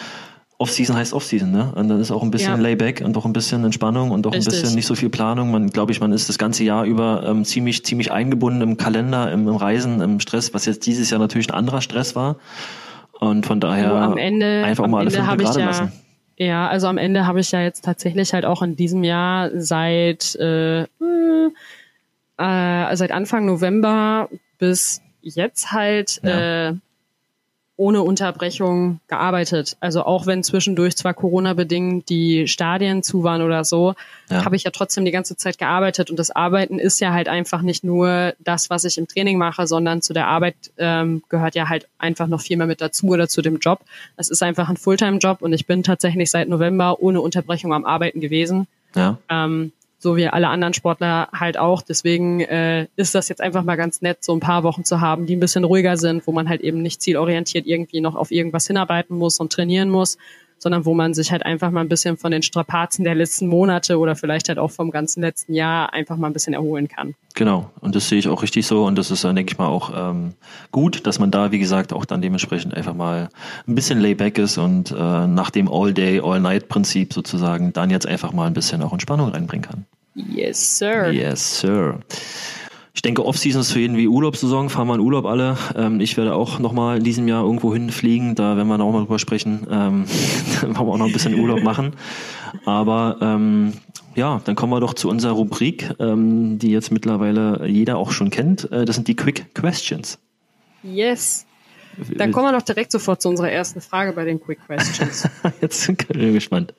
Off-Season 0.60 0.96
heißt 0.98 1.14
Off-Season, 1.14 1.50
ne? 1.50 1.72
Und 1.74 1.88
dann 1.88 2.02
ist 2.02 2.12
auch 2.12 2.22
ein 2.22 2.32
bisschen 2.32 2.58
ja. 2.58 2.62
Layback 2.62 3.02
und 3.02 3.16
auch 3.16 3.26
ein 3.26 3.32
bisschen 3.32 3.64
Entspannung 3.64 4.12
und 4.12 4.28
auch 4.28 4.34
Richtig. 4.34 4.54
ein 4.54 4.62
bisschen 4.62 4.76
nicht 4.76 4.88
so 4.88 4.94
viel 4.94 5.10
Planung. 5.10 5.52
Man, 5.52 5.70
glaube 5.70 5.94
ich, 5.94 6.02
man 6.02 6.12
ist 6.12 6.28
das 6.28 6.38
ganze 6.38 6.66
Jahr 6.66 6.84
über 6.84 7.24
ähm, 7.26 7.46
ziemlich, 7.46 7.86
ziemlich 7.86 8.12
eingebunden 8.12 8.62
im 8.62 8.76
Kalender, 8.76 9.32
im, 9.32 9.48
im, 9.48 9.56
Reisen, 9.56 10.02
im 10.02 10.20
Stress, 10.20 10.54
was 10.54 10.66
jetzt 10.66 10.86
dieses 10.86 11.10
Jahr 11.12 11.20
natürlich 11.20 11.50
ein 11.50 11.56
anderer 11.56 11.80
Stress 11.80 12.14
war. 12.14 12.36
Und 13.22 13.46
von 13.46 13.62
daher 13.62 13.94
am 13.94 14.18
Ende, 14.18 14.64
einfach 14.66 14.86
mal 14.88 15.00
alle 15.00 15.12
fünf 15.12 15.26
gerade 15.26 15.62
ja, 15.62 15.66
lassen. 15.66 15.92
Ja, 16.36 16.68
also 16.68 16.88
am 16.88 16.98
Ende 16.98 17.26
habe 17.26 17.40
ich 17.40 17.52
ja 17.52 17.62
jetzt 17.62 17.86
tatsächlich 17.86 18.34
halt 18.34 18.44
auch 18.44 18.62
in 18.62 18.76
diesem 18.76 19.06
Jahr 19.06 19.52
seit 19.56 20.36
äh, 20.36 20.82
äh, 20.84 20.86
seit 22.38 23.12
Anfang 23.12 23.46
November 23.46 24.30
bis 24.58 25.02
jetzt 25.22 25.72
halt 25.72 26.20
ja. 26.24 26.70
äh, 26.70 26.74
ohne 27.80 28.04
Unterbrechung 28.04 29.00
gearbeitet. 29.08 29.78
Also 29.80 30.04
auch 30.04 30.26
wenn 30.26 30.44
zwischendurch 30.44 30.98
zwar 30.98 31.14
Corona-bedingt 31.14 32.10
die 32.10 32.46
Stadien 32.46 33.04
zu 33.04 33.24
waren 33.24 33.42
oder 33.42 33.64
so, 33.64 33.96
ja. 34.30 34.44
habe 34.44 34.58
ich 34.58 34.66
ja 34.66 34.72
trotzdem 34.72 35.06
die 35.06 35.12
ganze 35.12 35.38
Zeit 35.38 35.58
gearbeitet. 35.58 36.10
Und 36.12 36.20
das 36.20 36.30
Arbeiten 36.30 36.78
ist 36.78 37.00
ja 37.00 37.14
halt 37.14 37.30
einfach 37.30 37.62
nicht 37.62 37.86
nur 37.86 38.34
das, 38.40 38.70
was 38.70 38.84
ich 38.84 38.98
im 38.98 39.08
Training 39.08 39.38
mache, 39.38 39.66
sondern 39.66 40.02
zu 40.02 40.12
der 40.12 40.28
Arbeit 40.28 40.56
ähm, 40.78 41.24
gehört 41.30 41.56
ja 41.56 41.70
halt 41.70 41.88
einfach 41.98 42.28
noch 42.28 42.42
viel 42.42 42.58
mehr 42.58 42.68
mit 42.68 42.82
dazu 42.82 43.08
oder 43.08 43.30
zu 43.30 43.42
dem 43.42 43.60
Job. 43.60 43.80
Es 44.18 44.30
ist 44.30 44.44
einfach 44.44 44.68
ein 44.68 44.76
Fulltime-Job 44.76 45.42
und 45.42 45.54
ich 45.54 45.66
bin 45.66 45.82
tatsächlich 45.82 46.30
seit 46.30 46.50
November 46.50 47.02
ohne 47.02 47.22
Unterbrechung 47.22 47.74
am 47.74 47.86
Arbeiten 47.86 48.20
gewesen. 48.20 48.68
Ja. 48.94 49.18
Ähm, 49.30 49.72
so 50.00 50.16
wie 50.16 50.28
alle 50.28 50.48
anderen 50.48 50.74
Sportler 50.74 51.28
halt 51.34 51.58
auch. 51.58 51.82
Deswegen 51.82 52.40
äh, 52.40 52.88
ist 52.96 53.14
das 53.14 53.28
jetzt 53.30 53.42
einfach 53.42 53.64
mal 53.64 53.76
ganz 53.76 54.02
nett, 54.02 54.24
so 54.24 54.34
ein 54.34 54.40
paar 54.40 54.64
Wochen 54.64 54.86
zu 54.86 55.02
haben, 55.02 55.26
die 55.26 55.36
ein 55.36 55.42
bisschen 55.42 55.66
ruhiger 55.66 55.98
sind, 55.98 56.26
wo 56.26 56.32
man 56.32 56.50
halt 56.50 56.62
eben 56.62 56.82
nicht 56.82 57.02
zielorientiert 57.02 57.68
irgendwie 57.68 58.02
noch 58.02 58.16
auf 58.16 58.32
irgendwas 58.32 58.66
hinarbeiten 58.66 59.16
muss 59.18 59.40
und 59.40 59.52
trainieren 59.52 59.90
muss, 59.90 60.18
sondern 60.60 60.86
wo 60.86 60.94
man 60.94 61.14
sich 61.14 61.32
halt 61.32 61.46
einfach 61.46 61.72
mal 61.72 61.82
ein 61.82 61.90
bisschen 61.90 62.18
von 62.18 62.32
den 62.32 62.44
Strapazen 62.44 63.04
der 63.04 63.16
letzten 63.16 63.48
Monate 63.48 63.98
oder 63.98 64.16
vielleicht 64.16 64.50
halt 64.50 64.60
auch 64.60 64.72
vom 64.72 64.92
ganzen 64.92 65.22
letzten 65.22 65.54
Jahr 65.54 65.94
einfach 65.94 66.18
mal 66.18 66.28
ein 66.28 66.34
bisschen 66.34 66.54
erholen 66.54 66.88
kann. 66.88 67.16
Genau, 67.34 67.72
und 67.82 67.96
das 67.96 68.10
sehe 68.10 68.20
ich 68.20 68.28
auch 68.28 68.44
richtig 68.44 68.68
so 68.68 68.86
und 68.86 68.98
das 68.98 69.12
ist 69.12 69.24
dann, 69.24 69.36
denke 69.36 69.54
ich 69.54 69.58
mal, 69.58 69.68
auch 69.68 69.92
ähm, 69.96 70.34
gut, 70.72 71.08
dass 71.08 71.20
man 71.20 71.32
da, 71.32 71.52
wie 71.52 71.60
gesagt, 71.60 71.94
auch 71.94 72.06
dann 72.06 72.22
dementsprechend 72.22 72.74
einfach 72.76 72.94
mal 72.94 73.30
ein 73.68 73.76
bisschen 73.76 74.00
layback 74.00 74.38
ist 74.38 74.58
und 74.58 74.92
äh, 74.92 75.28
nach 75.28 75.50
dem 75.50 75.72
All-Day, 75.72 76.22
All-Night-Prinzip 76.22 77.14
sozusagen 77.14 77.74
dann 77.74 77.90
jetzt 77.90 78.06
einfach 78.06 78.34
mal 78.34 78.48
ein 78.48 78.54
bisschen 78.54 78.84
auch 78.84 78.92
Entspannung 78.92 79.30
reinbringen 79.30 79.68
kann. 79.68 79.86
Yes, 80.16 80.78
sir. 80.78 81.12
Yes, 81.12 81.60
sir. 81.60 82.00
Ich 83.00 83.02
denke, 83.02 83.26
Off-Season 83.26 83.62
ist 83.62 83.72
für 83.72 83.80
jeden 83.80 83.96
wie 83.96 84.10
Urlaubssaison. 84.10 84.70
Fahren 84.70 84.90
wir 84.90 84.96
in 84.96 85.00
Urlaub 85.00 85.26
alle. 85.26 85.58
Ähm, 85.74 86.02
ich 86.02 86.18
werde 86.18 86.36
auch 86.36 86.60
nochmal 86.60 86.98
in 86.98 87.06
diesem 87.06 87.30
Jahr 87.30 87.46
irgendwo 87.46 87.74
hinfliegen. 87.74 88.36
Da 88.36 88.58
werden 88.58 88.68
wir 88.68 88.78
noch 88.78 88.92
mal 88.92 89.00
drüber 89.00 89.20
sprechen. 89.20 89.66
Ähm, 89.72 90.04
dann 90.60 90.76
wollen 90.78 90.88
wir 90.88 90.94
auch 90.96 90.98
noch 90.98 91.06
ein 91.06 91.14
bisschen 91.14 91.40
Urlaub 91.40 91.64
machen. 91.64 91.94
Aber 92.66 93.16
ähm, 93.22 93.72
ja, 94.16 94.42
dann 94.44 94.56
kommen 94.56 94.74
wir 94.74 94.82
doch 94.82 94.94
zu 94.94 95.08
unserer 95.08 95.32
Rubrik, 95.32 95.92
ähm, 95.98 96.60
die 96.60 96.72
jetzt 96.72 96.92
mittlerweile 96.92 97.70
jeder 97.70 97.96
auch 97.96 98.12
schon 98.12 98.32
kennt. 98.32 98.70
Äh, 98.70 98.84
das 98.84 98.98
sind 98.98 99.08
die 99.08 99.16
Quick 99.16 99.56
Questions. 99.56 100.20
Yes. 100.84 101.46
Dann 102.16 102.32
kommen 102.32 102.48
wir 102.48 102.58
doch 102.58 102.66
direkt 102.66 102.92
sofort 102.92 103.22
zu 103.22 103.30
unserer 103.30 103.52
ersten 103.52 103.82
Frage 103.82 104.14
bei 104.14 104.26
den 104.26 104.42
Quick 104.42 104.60
Questions. 104.66 105.28
Jetzt 105.62 105.82
sind 105.82 106.06
wir 106.10 106.32
gespannt. 106.32 106.74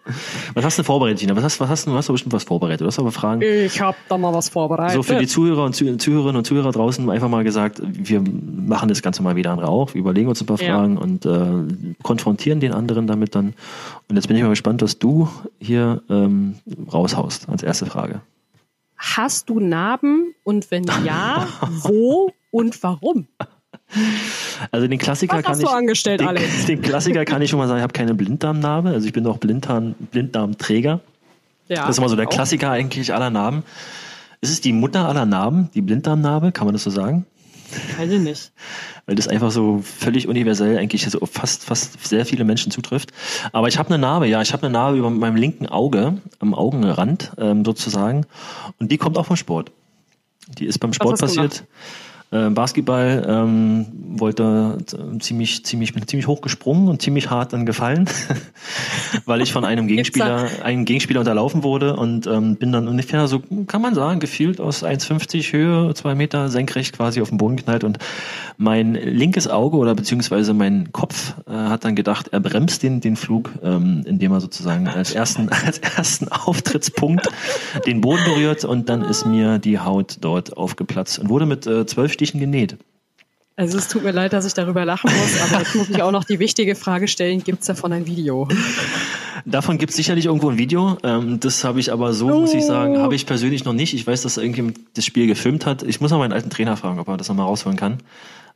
Was 0.54 0.64
hast 0.64 0.78
du 0.78 0.82
vorbereitet, 0.82 1.20
Gina? 1.20 1.36
Was 1.36 1.44
hast, 1.44 1.60
was 1.60 1.68
hast 1.68 1.86
du? 1.86 1.90
Du 1.90 1.96
hast 1.96 2.08
doch 2.08 2.14
bestimmt 2.14 2.32
was 2.32 2.44
vorbereitet. 2.44 2.82
Du 2.82 2.86
hast 2.86 2.98
aber 2.98 3.12
Fragen. 3.12 3.42
Ich 3.42 3.80
habe 3.80 3.96
da 4.08 4.18
mal 4.18 4.32
was 4.32 4.48
vorbereitet. 4.48 4.94
So 4.94 5.02
für 5.02 5.16
die 5.16 5.26
Zuhörer 5.26 5.64
und 5.64 5.74
Zuhörerinnen 5.74 6.36
und 6.36 6.44
Zuhörer 6.44 6.72
draußen 6.72 7.08
einfach 7.10 7.28
mal 7.28 7.44
gesagt, 7.44 7.80
wir 7.82 8.22
machen 8.22 8.88
das 8.88 9.02
Ganze 9.02 9.22
mal 9.22 9.36
wieder 9.36 9.52
an 9.52 9.58
Rauch. 9.58 9.94
Wir 9.94 10.00
überlegen 10.00 10.28
uns 10.28 10.40
ein 10.40 10.46
paar 10.46 10.58
Fragen 10.58 10.94
ja. 10.94 11.00
und 11.00 11.26
äh, 11.26 11.94
konfrontieren 12.02 12.60
den 12.60 12.72
anderen 12.72 13.06
damit 13.06 13.34
dann. 13.34 13.54
Und 14.08 14.16
jetzt 14.16 14.28
bin 14.28 14.36
ich 14.36 14.42
mal 14.42 14.50
gespannt, 14.50 14.82
was 14.82 14.98
du 14.98 15.28
hier 15.58 16.02
ähm, 16.08 16.56
raushaust 16.92 17.48
als 17.48 17.62
erste 17.62 17.86
Frage. 17.86 18.20
Hast 18.96 19.48
du 19.48 19.60
Narben 19.60 20.34
und 20.44 20.70
wenn 20.70 20.84
ja, 21.04 21.48
wo 21.82 22.32
und 22.50 22.82
warum? 22.82 23.26
Also 24.70 24.86
den 24.86 24.98
Klassiker 24.98 25.36
Was 25.36 25.42
kann 25.42 25.52
hast 25.52 25.60
ich. 25.60 25.68
Du 25.68 25.74
angestellt, 25.74 26.20
den, 26.20 26.28
Alex? 26.28 26.64
den 26.66 26.82
Klassiker 26.82 27.24
kann 27.24 27.42
ich 27.42 27.50
schon 27.50 27.58
mal 27.58 27.68
sagen, 27.68 27.78
ich 27.78 27.82
habe 27.82 27.92
keine 27.92 28.14
Blinddarmnarbe, 28.14 28.90
also 28.90 29.06
ich 29.06 29.12
bin 29.12 29.26
auch 29.26 29.38
Blinddarm, 29.38 29.94
Blinddarmträger. 30.10 31.00
Ja, 31.68 31.86
das 31.86 31.90
ist 31.90 31.98
immer 31.98 32.08
so 32.08 32.16
der 32.16 32.26
auch. 32.26 32.30
Klassiker 32.30 32.70
eigentlich 32.70 33.14
aller 33.14 33.30
Narben. 33.30 33.62
Ist 34.40 34.50
es 34.50 34.60
die 34.60 34.72
Mutter 34.72 35.08
aller 35.08 35.26
Narben, 35.26 35.70
die 35.74 35.82
Blinddarmnarbe, 35.82 36.52
kann 36.52 36.66
man 36.66 36.72
das 36.72 36.84
so 36.84 36.90
sagen? 36.90 37.26
Weiß 37.98 38.10
ich 38.10 38.20
nicht. 38.20 38.52
Weil 39.06 39.14
das 39.14 39.28
einfach 39.28 39.50
so 39.50 39.82
völlig 39.82 40.28
universell 40.28 40.78
eigentlich 40.78 41.08
so 41.08 41.24
fast, 41.26 41.64
fast 41.64 42.04
sehr 42.06 42.26
viele 42.26 42.44
Menschen 42.44 42.72
zutrifft. 42.72 43.12
Aber 43.52 43.68
ich 43.68 43.78
habe 43.78 43.88
eine 43.88 43.98
Narbe, 43.98 44.26
ja, 44.26 44.40
ich 44.42 44.52
habe 44.52 44.64
eine 44.64 44.72
Narbe 44.72 44.98
über 44.98 45.10
meinem 45.10 45.36
linken 45.36 45.66
Auge, 45.66 46.18
am 46.38 46.54
Augenrand 46.54 47.32
ähm, 47.38 47.64
sozusagen. 47.64 48.26
Und 48.78 48.90
die 48.90 48.98
kommt 48.98 49.18
auch 49.18 49.26
vom 49.26 49.36
Sport. 49.36 49.72
Die 50.58 50.66
ist 50.66 50.78
beim 50.78 50.92
Sport 50.92 51.20
passiert. 51.20 51.52
Gemacht? 51.52 51.64
Äh, 52.32 52.48
Basketball, 52.50 53.24
ähm, 53.28 53.86
wollte 54.18 54.78
äh, 54.78 55.18
ziemlich, 55.18 55.64
ziemlich, 55.64 55.94
bin 55.94 56.06
ziemlich 56.06 56.28
hoch 56.28 56.40
gesprungen 56.40 56.88
und 56.88 57.02
ziemlich 57.02 57.30
hart 57.30 57.52
dann 57.52 57.66
gefallen, 57.66 58.08
weil 59.24 59.40
ich 59.40 59.52
von 59.52 59.64
einem 59.64 59.88
Gegenspieler, 59.88 60.48
einem 60.62 60.84
Gegenspieler 60.84 61.20
unterlaufen 61.20 61.64
wurde 61.64 61.96
und 61.96 62.26
ähm, 62.26 62.56
bin 62.56 62.70
dann 62.70 62.86
ungefähr 62.86 63.26
so, 63.26 63.42
kann 63.66 63.82
man 63.82 63.94
sagen, 63.94 64.20
gefühlt 64.20 64.60
aus 64.60 64.84
1,50 64.84 65.52
Höhe, 65.52 65.94
zwei 65.94 66.14
Meter 66.14 66.48
senkrecht 66.48 66.96
quasi 66.96 67.20
auf 67.20 67.30
den 67.30 67.38
Boden 67.38 67.56
geknallt 67.56 67.82
und 67.82 67.98
mein 68.56 68.94
linkes 68.94 69.48
Auge 69.48 69.76
oder 69.76 69.94
beziehungsweise 69.94 70.54
mein 70.54 70.92
Kopf 70.92 71.34
äh, 71.48 71.52
hat 71.52 71.84
dann 71.84 71.96
gedacht, 71.96 72.28
er 72.30 72.40
bremst 72.40 72.82
den, 72.82 73.00
den 73.00 73.16
Flug, 73.16 73.50
ähm, 73.62 74.04
indem 74.06 74.32
er 74.32 74.40
sozusagen 74.40 74.86
als 74.86 75.12
ersten, 75.12 75.48
als 75.66 75.78
ersten 75.78 76.28
Auftrittspunkt 76.28 77.26
den 77.86 78.00
Boden 78.00 78.22
berührt 78.24 78.64
und 78.64 78.88
dann 78.88 79.02
ist 79.02 79.26
mir 79.26 79.58
die 79.58 79.80
Haut 79.80 80.18
dort 80.20 80.56
aufgeplatzt 80.56 81.18
und 81.18 81.28
wurde 81.28 81.46
mit 81.46 81.66
äh, 81.66 81.86
zwölf 81.86 82.19
Stichen 82.20 82.38
genäht. 82.38 82.76
Also 83.56 83.78
es 83.78 83.88
tut 83.88 84.04
mir 84.04 84.12
leid, 84.12 84.32
dass 84.34 84.44
ich 84.44 84.52
darüber 84.52 84.84
lachen 84.84 85.10
muss, 85.10 85.40
aber 85.42 85.60
jetzt 85.62 85.74
muss 85.74 85.88
ich 85.88 86.02
auch 86.02 86.12
noch 86.12 86.24
die 86.24 86.38
wichtige 86.38 86.74
Frage 86.74 87.08
stellen, 87.08 87.42
gibt 87.42 87.60
es 87.60 87.66
davon 87.66 87.92
ein 87.92 88.06
Video? 88.06 88.46
Davon 89.46 89.78
gibt 89.78 89.90
es 89.90 89.96
sicherlich 89.96 90.26
irgendwo 90.26 90.50
ein 90.50 90.58
Video. 90.58 90.98
Ähm, 91.02 91.40
das 91.40 91.64
habe 91.64 91.80
ich 91.80 91.90
aber 91.92 92.12
so, 92.12 92.26
oh. 92.26 92.40
muss 92.40 92.52
ich 92.52 92.64
sagen, 92.64 92.98
habe 92.98 93.14
ich 93.14 93.24
persönlich 93.24 93.64
noch 93.64 93.72
nicht. 93.72 93.94
Ich 93.94 94.06
weiß, 94.06 94.20
dass 94.20 94.36
irgendjemand 94.36 94.78
das 94.94 95.06
Spiel 95.06 95.26
gefilmt 95.26 95.64
hat. 95.64 95.82
Ich 95.82 96.00
muss 96.00 96.10
mal 96.10 96.18
meinen 96.18 96.32
alten 96.32 96.50
Trainer 96.50 96.76
fragen, 96.76 96.98
ob 96.98 97.08
er 97.08 97.16
das 97.16 97.28
nochmal 97.28 97.46
rausholen 97.46 97.78
kann. 97.78 97.98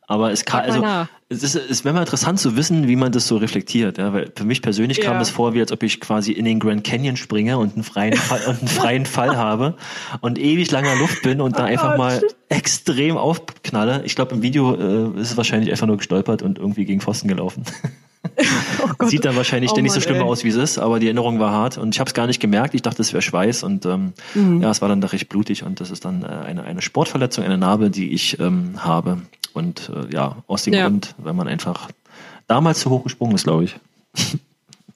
Aber 0.06 0.32
es 0.32 0.44
kann, 0.44 0.64
also, 0.64 1.06
es 1.30 1.42
ist, 1.42 1.56
es 1.56 1.84
wäre 1.84 1.94
mal 1.94 2.00
interessant 2.00 2.38
zu 2.38 2.56
wissen, 2.56 2.88
wie 2.88 2.96
man 2.96 3.10
das 3.12 3.26
so 3.26 3.38
reflektiert, 3.38 3.96
ja, 3.96 4.12
weil 4.12 4.30
für 4.34 4.44
mich 4.44 4.60
persönlich 4.60 4.98
ja. 4.98 5.04
kam 5.04 5.20
es 5.20 5.30
vor, 5.30 5.54
wie 5.54 5.60
als 5.60 5.72
ob 5.72 5.82
ich 5.82 6.00
quasi 6.00 6.32
in 6.32 6.44
den 6.44 6.60
Grand 6.60 6.84
Canyon 6.84 7.16
springe 7.16 7.56
und 7.56 7.74
einen 7.74 7.84
freien 7.84 8.14
Fall, 8.14 8.40
und 8.46 8.58
einen 8.58 8.68
freien 8.68 9.06
Fall 9.06 9.36
habe 9.38 9.76
und 10.20 10.38
ewig 10.38 10.70
langer 10.70 10.94
Luft 10.96 11.22
bin 11.22 11.40
und 11.40 11.58
da 11.58 11.62
oh 11.64 11.66
einfach 11.66 11.96
mal 11.96 12.20
extrem 12.50 13.16
aufknalle. 13.16 14.02
Ich 14.04 14.14
glaube, 14.14 14.34
im 14.34 14.42
Video 14.42 14.74
äh, 14.74 15.20
ist 15.20 15.30
es 15.30 15.36
wahrscheinlich 15.36 15.70
einfach 15.70 15.86
nur 15.86 15.96
gestolpert 15.96 16.42
und 16.42 16.58
irgendwie 16.58 16.84
gegen 16.84 17.00
Pfosten 17.00 17.28
gelaufen. 17.28 17.64
Oh 19.00 19.06
Sieht 19.06 19.26
dann 19.26 19.36
wahrscheinlich 19.36 19.72
oh 19.72 19.80
nicht 19.80 19.92
so 19.92 20.00
schlimm 20.00 20.16
ey. 20.16 20.22
aus, 20.22 20.44
wie 20.44 20.48
es 20.48 20.54
ist, 20.54 20.78
aber 20.78 20.98
die 20.98 21.06
Erinnerung 21.06 21.40
war 21.40 21.52
hart 21.52 21.76
und 21.76 21.94
ich 21.94 22.00
habe 22.00 22.08
es 22.08 22.14
gar 22.14 22.26
nicht 22.26 22.40
gemerkt. 22.40 22.74
Ich 22.74 22.80
dachte, 22.80 23.02
es 23.02 23.12
wäre 23.12 23.20
Schweiß 23.20 23.62
und 23.62 23.84
ähm, 23.84 24.14
mhm. 24.34 24.62
ja, 24.62 24.70
es 24.70 24.80
war 24.80 24.88
dann 24.88 25.02
doch 25.02 25.12
recht 25.12 25.28
blutig 25.28 25.62
und 25.62 25.80
das 25.80 25.90
ist 25.90 26.06
dann 26.06 26.22
äh, 26.22 26.26
eine, 26.26 26.64
eine 26.64 26.80
Sportverletzung, 26.80 27.44
eine 27.44 27.58
Narbe, 27.58 27.90
die 27.90 28.12
ich 28.12 28.40
ähm, 28.40 28.76
habe. 28.78 29.18
Und 29.54 29.88
äh, 29.88 30.12
ja, 30.12 30.42
aus 30.46 30.64
dem 30.64 30.74
ja. 30.74 30.86
Grund, 30.86 31.14
wenn 31.18 31.34
man 31.34 31.48
einfach 31.48 31.88
damals 32.46 32.80
zu 32.80 32.90
hoch 32.90 33.04
gesprungen 33.04 33.34
ist, 33.34 33.44
glaube 33.44 33.64
ich. 33.64 33.76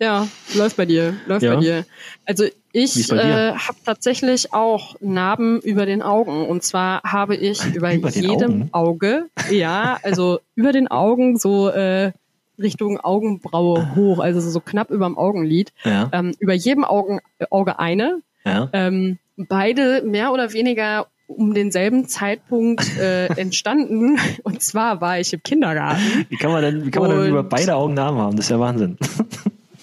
Ja, 0.01 0.29
läuft 0.55 0.77
bei 0.77 0.87
dir, 0.87 1.17
läuft 1.27 1.43
ja. 1.43 1.57
bei 1.57 1.61
dir. 1.61 1.85
Also 2.25 2.45
ich 2.73 3.11
äh, 3.11 3.53
habe 3.53 3.79
tatsächlich 3.85 4.53
auch 4.53 4.95
Narben 5.01 5.61
über 5.61 5.87
den 5.87 6.03
Augen. 6.03 6.47
Und 6.47 6.63
zwar 6.63 7.03
habe 7.03 7.35
ich 7.35 7.65
über, 7.75 7.93
über 7.93 8.11
jedem 8.11 8.69
Auge, 8.73 9.27
ja, 9.51 9.99
also 10.05 10.39
über 10.55 10.71
den 10.71 10.87
Augen 10.89 11.37
so 11.37 11.69
äh, 11.69 12.13
Richtung 12.61 13.01
Augenbraue 13.01 13.97
hoch, 13.97 14.21
also 14.21 14.41
so 14.41 14.61
knapp 14.61 14.91
über 14.91 15.07
dem 15.07 15.19
Augenlid. 15.19 15.73
Ja. 15.85 16.09
Ähm, 16.13 16.35
über 16.39 16.55
jedem 16.55 16.85
Augen, 16.85 17.19
Auge 17.51 17.81
eine. 17.81 18.21
Ja. 18.45 18.69
Ähm, 18.73 19.19
beide 19.37 20.03
mehr 20.03 20.33
oder 20.33 20.53
weniger 20.53 21.09
um 21.29 21.55
denselben 21.55 22.09
Zeitpunkt 22.09 22.99
äh, 22.99 23.27
entstanden. 23.37 24.19
Und 24.43 24.63
zwar 24.63 25.01
war 25.01 25.21
ich 25.21 25.33
im 25.33 25.43
Kindergarten. 25.43 26.27
Wie 26.29 26.37
kann 26.37 26.51
man 26.51 26.63
denn, 26.63 26.85
wie 26.85 26.91
kann 26.91 27.03
man 27.03 27.13
denn 27.13 27.29
über 27.29 27.45
beide 27.45 27.77
Augen 27.77 27.95
Namen 27.95 28.19
haben? 28.19 28.37
Das 28.37 28.47
ist 28.47 28.51
ja 28.51 28.59
Wahnsinn. 28.59 28.97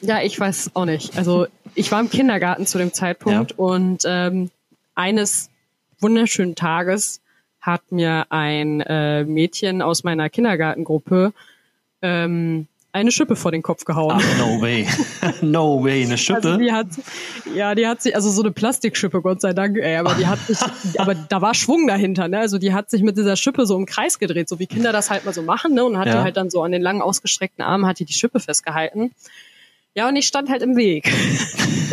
Ja, 0.02 0.22
ich 0.22 0.40
weiß 0.40 0.72
auch 0.76 0.86
nicht. 0.86 1.18
Also 1.18 1.48
ich 1.74 1.92
war 1.92 2.00
im 2.00 2.12
Kindergarten 2.12 2.68
zu 2.68 2.78
dem 2.78 2.94
Zeitpunkt 2.94 3.52
ja. 3.52 3.58
und 3.58 4.04
ähm, 4.06 4.52
eines 4.94 5.50
wunderschönen 6.00 6.54
Tages 6.54 7.22
hat 7.60 7.92
mir 7.92 8.28
ein 8.30 8.82
äh, 8.82 9.24
Mädchen 9.24 9.82
aus 9.82 10.04
meiner 10.04 10.30
Kindergartengruppe 10.30 11.34
ähm, 12.04 12.68
eine 12.96 13.12
Schippe 13.12 13.36
vor 13.36 13.52
den 13.52 13.62
Kopf 13.62 13.84
gehauen. 13.84 14.18
Ach, 14.18 14.38
no 14.38 14.62
way. 14.62 14.88
no 15.42 15.84
way, 15.84 16.06
eine 16.06 16.18
Schippe? 16.18 16.48
Also 16.48 16.58
die 16.58 16.72
hat, 16.72 16.88
ja, 17.54 17.76
die 17.76 17.88
hat 17.88 18.02
sich, 18.02 18.16
also 18.16 18.30
so 18.32 18.42
eine 18.42 18.52
Plastikschippe, 18.52 19.22
Gott 19.22 19.42
sei 19.42 19.52
Dank, 19.52 19.78
ey, 19.78 19.98
aber 19.98 20.16
die 20.16 20.26
hat 20.26 20.40
sich, 20.40 20.58
aber 20.98 21.14
da 21.14 21.42
war 21.42 21.54
Schwung 21.54 21.88
dahinter, 21.88 22.30
ne? 22.30 22.40
Also 22.40 22.58
die 22.58 22.74
hat 22.74 22.90
sich 22.90 23.04
mit 23.04 23.18
dieser 23.18 23.36
Schippe 23.36 23.66
so 23.66 23.78
im 23.78 23.86
Kreis 23.86 24.18
gedreht, 24.18 24.48
so 24.48 24.60
wie 24.60 24.68
Kinder 24.68 24.94
das 24.94 25.10
halt 25.10 25.26
mal 25.26 25.34
so 25.34 25.42
machen, 25.42 25.74
ne? 25.74 25.84
Und 25.84 25.98
hat 25.98 26.08
ja. 26.08 26.14
die 26.14 26.20
halt 26.20 26.38
dann 26.38 26.50
so 26.50 26.64
an 26.64 26.72
den 26.72 26.82
langen 26.82 27.02
ausgestreckten 27.02 27.66
Armen 27.66 27.86
hat 27.86 28.00
die 28.00 28.06
die 28.06 28.14
Schippe 28.14 28.40
festgehalten. 28.40 29.12
Ja, 29.94 30.08
und 30.08 30.16
ich 30.16 30.26
stand 30.26 30.50
halt 30.50 30.62
im 30.62 30.78
Weg. 30.78 31.12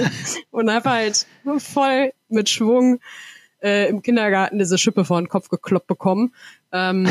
und 0.53 0.71
hab 0.71 0.85
halt 0.85 1.27
voll 1.59 2.13
mit 2.29 2.49
Schwung 2.49 3.01
äh, 3.61 3.89
im 3.89 4.03
Kindergarten 4.03 4.59
diese 4.59 4.79
Schippe 4.79 5.05
vor 5.05 5.21
den 5.21 5.29
Kopf 5.29 5.49
gekloppt 5.49 5.89
bekommen. 5.89 6.33
Ähm, 6.73 7.07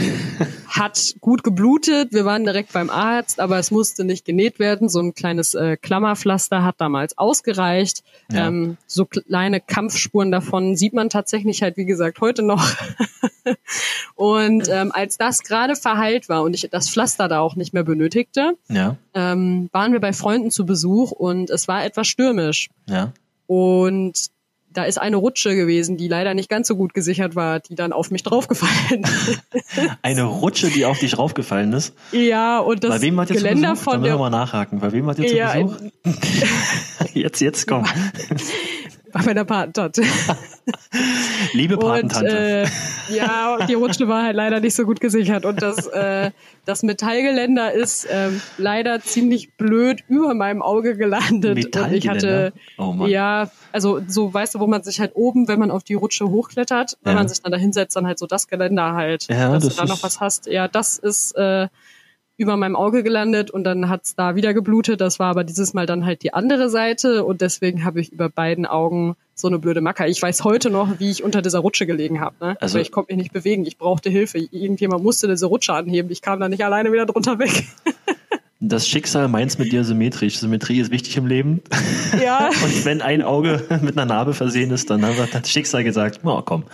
hat 0.68 1.16
gut 1.22 1.44
geblutet. 1.44 2.14
Wir 2.14 2.26
waren 2.26 2.44
direkt 2.44 2.74
beim 2.74 2.90
Arzt, 2.90 3.40
aber 3.40 3.60
es 3.60 3.70
musste 3.72 4.04
nicht 4.04 4.26
genäht 4.26 4.58
werden. 4.58 4.90
So 4.90 5.00
ein 5.00 5.14
kleines 5.14 5.54
äh, 5.54 5.78
Klammerpflaster 5.78 6.64
hat 6.64 6.76
damals 6.80 7.18
ausgereicht. 7.18 8.04
Ja. 8.32 8.48
Ähm, 8.48 8.78
so 8.88 9.06
kleine 9.06 9.60
Kampfspuren 9.60 10.32
davon 10.32 10.76
sieht 10.76 10.94
man 10.94 11.10
tatsächlich 11.10 11.62
halt, 11.62 11.78
wie 11.78 11.86
gesagt, 11.86 12.22
heute 12.22 12.42
noch. 12.42 12.66
und 14.16 14.68
ähm, 14.70 14.92
als 14.92 15.18
das 15.18 15.44
gerade 15.44 15.76
verheilt 15.76 16.30
war 16.30 16.44
und 16.44 16.54
ich 16.54 16.68
das 16.72 16.90
Pflaster 16.90 17.28
da 17.28 17.40
auch 17.40 17.56
nicht 17.56 17.74
mehr 17.74 17.84
benötigte, 17.84 18.58
ja. 18.70 18.98
ähm, 19.14 19.70
waren 19.72 19.94
wir 19.94 20.00
bei 20.00 20.14
Freunden 20.14 20.52
zu 20.52 20.66
Besuch 20.66 21.12
und 21.12 21.50
es 21.50 21.68
war 21.68 21.86
etwas 21.86 22.08
stürmisch. 22.08 22.70
Ja. 22.88 23.14
Und 23.46 24.32
da 24.74 24.84
ist 24.84 24.98
eine 24.98 25.18
Rutsche 25.18 25.56
gewesen, 25.56 25.98
die 25.98 26.08
leider 26.08 26.34
nicht 26.34 26.50
ganz 26.50 26.68
so 26.68 26.76
gut 26.76 26.94
gesichert 26.94 27.36
war, 27.36 27.60
die 27.60 27.76
dann 27.76 27.94
auf 27.94 28.12
mich 28.12 28.24
draufgefallen 28.24 29.04
ist. 29.04 29.42
Eine 30.02 30.24
Rutsche, 30.24 30.70
die 30.70 30.86
auf 30.86 31.00
dich 31.00 31.12
draufgefallen 31.12 31.74
ist? 31.74 31.94
Ja, 32.12 32.60
und 32.60 32.84
das 32.84 32.92
Bei 32.92 33.02
wem 33.02 33.20
ihr 33.20 33.26
Geländer 33.26 33.72
Besuch? 33.72 33.84
von 33.84 34.04
der... 34.04 34.18
mal 34.18 34.30
nachhaken. 34.30 34.80
Bei 34.80 34.92
wem 34.92 35.08
ihr 35.10 35.16
zu 35.16 35.36
ja, 35.36 35.54
Besuch? 35.54 35.78
jetzt, 37.14 37.42
jetzt 37.42 37.68
komm. 37.68 37.86
bei 39.12 39.22
meiner 39.24 39.46
Patentante. 39.46 40.04
Liebe 41.54 41.78
Patentante. 41.78 42.26
Und, 42.26 43.12
äh, 43.12 43.16
ja, 43.16 43.66
die 43.66 43.74
Rutsche 43.74 44.08
war 44.08 44.24
halt 44.24 44.36
leider 44.36 44.60
nicht 44.60 44.76
so 44.76 44.86
gut 44.86 45.00
gesichert 45.00 45.46
und 45.46 45.62
das, 45.62 45.88
äh, 45.88 46.32
das 46.66 46.84
Metallgeländer 46.84 47.72
ist 47.74 48.06
äh, 48.06 48.30
leider 48.58 49.02
ziemlich 49.02 49.54
blöd 49.54 50.04
über 50.08 50.34
meinem 50.34 50.62
Auge 50.62 50.96
gelandet. 50.96 51.76
Und 51.76 51.94
ich 51.94 52.08
hatte, 52.08 52.54
oh 52.78 52.94
Mann. 52.94 53.10
ja, 53.10 53.52
also 53.72 54.02
so 54.08 54.34
weißt 54.34 54.56
du, 54.56 54.60
wo 54.60 54.68
man 54.68 54.84
sich 54.84 55.00
halt 55.00 55.12
oben, 55.16 55.48
wenn 55.48 55.60
man 55.60 55.72
auf 55.72 55.84
die 55.84 55.96
Rutsche 55.96 56.30
hochklettert, 56.30 56.98
wenn 57.04 57.14
ja. 57.14 57.20
man 57.20 57.28
sich 57.28 57.42
dann 57.42 57.52
da 57.52 57.58
hinsetzt, 57.58 57.96
dann 57.96 58.08
halt 58.08 58.20
so 58.20 58.28
das 58.28 58.48
Geländer 58.48 58.94
halt, 58.94 59.28
ja, 59.28 59.52
dass 59.52 59.66
das 59.66 59.76
du 59.76 59.82
da 59.82 59.88
noch 59.88 60.04
was 60.04 60.20
hast. 60.20 60.48
Ja, 60.48 60.68
das 60.68 60.98
ist 60.98 61.36
äh, 61.36 61.68
über 62.42 62.58
meinem 62.58 62.76
Auge 62.76 63.04
gelandet 63.04 63.52
und 63.52 63.64
dann 63.64 63.88
hat's 63.88 64.16
da 64.16 64.36
wieder 64.36 64.54
geblutet. 64.54 65.00
Das 65.00 65.20
war 65.20 65.30
aber 65.30 65.44
dieses 65.44 65.76
Mal 65.76 65.86
dann 65.86 66.06
halt 66.06 66.24
die 66.24 66.34
andere 66.34 66.70
Seite 66.70 67.24
und 67.24 67.42
deswegen 67.42 67.86
habe 67.86 68.02
ich 68.02 68.12
über 68.12 68.30
beiden 68.30 68.66
Augen 68.66 69.16
so 69.36 69.48
eine 69.48 69.60
blöde 69.60 69.80
Macke. 69.80 70.08
Ich 70.08 70.20
weiß 70.20 70.44
heute 70.44 70.72
noch, 70.72 71.00
wie 71.00 71.12
ich 71.12 71.24
unter 71.24 71.44
dieser 71.44 71.60
Rutsche 71.60 71.86
gelegen 71.86 72.20
habe. 72.20 72.36
Ne? 72.42 72.58
Also 72.60 72.78
aber 72.78 72.82
ich 72.82 72.92
konnte 72.92 73.14
mich 73.14 73.24
nicht 73.24 73.34
bewegen. 73.34 73.66
Ich 73.66 73.78
brauchte 73.78 74.10
Hilfe. 74.10 74.40
Irgendjemand 74.40 75.04
musste 75.04 75.28
diese 75.28 75.46
Rutsche 75.46 75.74
anheben. 75.74 76.10
Ich 76.12 76.24
kam 76.24 76.40
da 76.40 76.50
nicht 76.50 76.66
alleine 76.66 76.92
wieder 76.92 77.06
drunter 77.06 77.38
weg. 77.40 77.64
Das 78.64 78.88
Schicksal 78.88 79.28
meint's 79.28 79.58
mit 79.58 79.72
dir 79.72 79.84
symmetrisch. 79.84 80.38
Symmetrie 80.38 80.80
ist 80.80 80.92
wichtig 80.92 81.18
im 81.18 81.26
Leben. 81.26 81.62
Ja. 82.24 82.50
Und 82.64 82.86
wenn 82.86 83.02
ein 83.02 83.24
Auge 83.24 83.64
mit 83.82 83.98
einer 83.98 84.06
Narbe 84.06 84.36
versehen 84.36 84.70
ist, 84.70 84.92
dann 84.92 85.04
hat 85.04 85.34
das 85.34 85.50
Schicksal 85.50 85.84
gesagt, 85.84 86.20
oh 86.24 86.44
komm, 86.44 86.66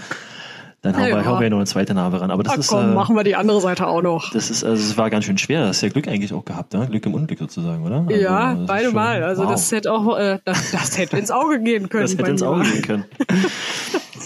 dann 0.82 0.96
haben, 0.96 1.10
ja, 1.10 1.16
wir, 1.16 1.26
haben 1.26 1.42
wir 1.42 1.50
noch 1.50 1.58
eine 1.58 1.66
zweite 1.66 1.94
Narbe 1.96 2.22
ran. 2.22 2.30
Aber 2.30 2.44
das 2.44 2.54
Ach, 2.54 2.58
ist, 2.60 2.68
komm, 2.68 2.92
äh, 2.92 2.94
machen 2.94 3.16
wir 3.16 3.24
die 3.24 3.36
andere 3.36 3.60
Seite 3.62 3.88
auch 3.88 4.04
noch. 4.04 4.32
Das 4.32 4.52
ist, 4.52 4.64
also 4.64 4.82
es 4.82 4.96
war 4.96 5.10
ganz 5.10 5.26
schön 5.26 5.38
schwer. 5.38 5.66
Das 5.66 5.78
ist 5.78 5.82
ja 5.82 5.90
Glück 5.90 6.08
eigentlich 6.08 6.34
auch 6.34 6.46
gehabt, 6.46 6.74
ne? 6.74 6.88
Glück 6.88 7.06
im 7.08 7.16
Unglück 7.16 7.40
sozusagen, 7.40 7.84
oder? 7.84 8.06
Also, 8.08 8.22
ja, 8.22 8.54
beide 8.68 8.86
schon, 8.86 8.94
Mal. 8.94 9.24
Also 9.24 9.44
wow. 9.44 9.52
das 9.52 9.72
hätte 9.72 9.92
auch, 9.92 10.18
äh, 10.18 10.40
das, 10.46 10.72
das 10.72 10.98
hätte 10.98 11.18
ins 11.18 11.32
Auge 11.32 11.60
gehen 11.62 11.90
können. 11.90 12.04
Das 12.04 12.16
hätte 12.16 12.30
ins 12.30 12.44
Auge 12.44 12.64
gehen 12.64 12.82
können. 12.82 13.06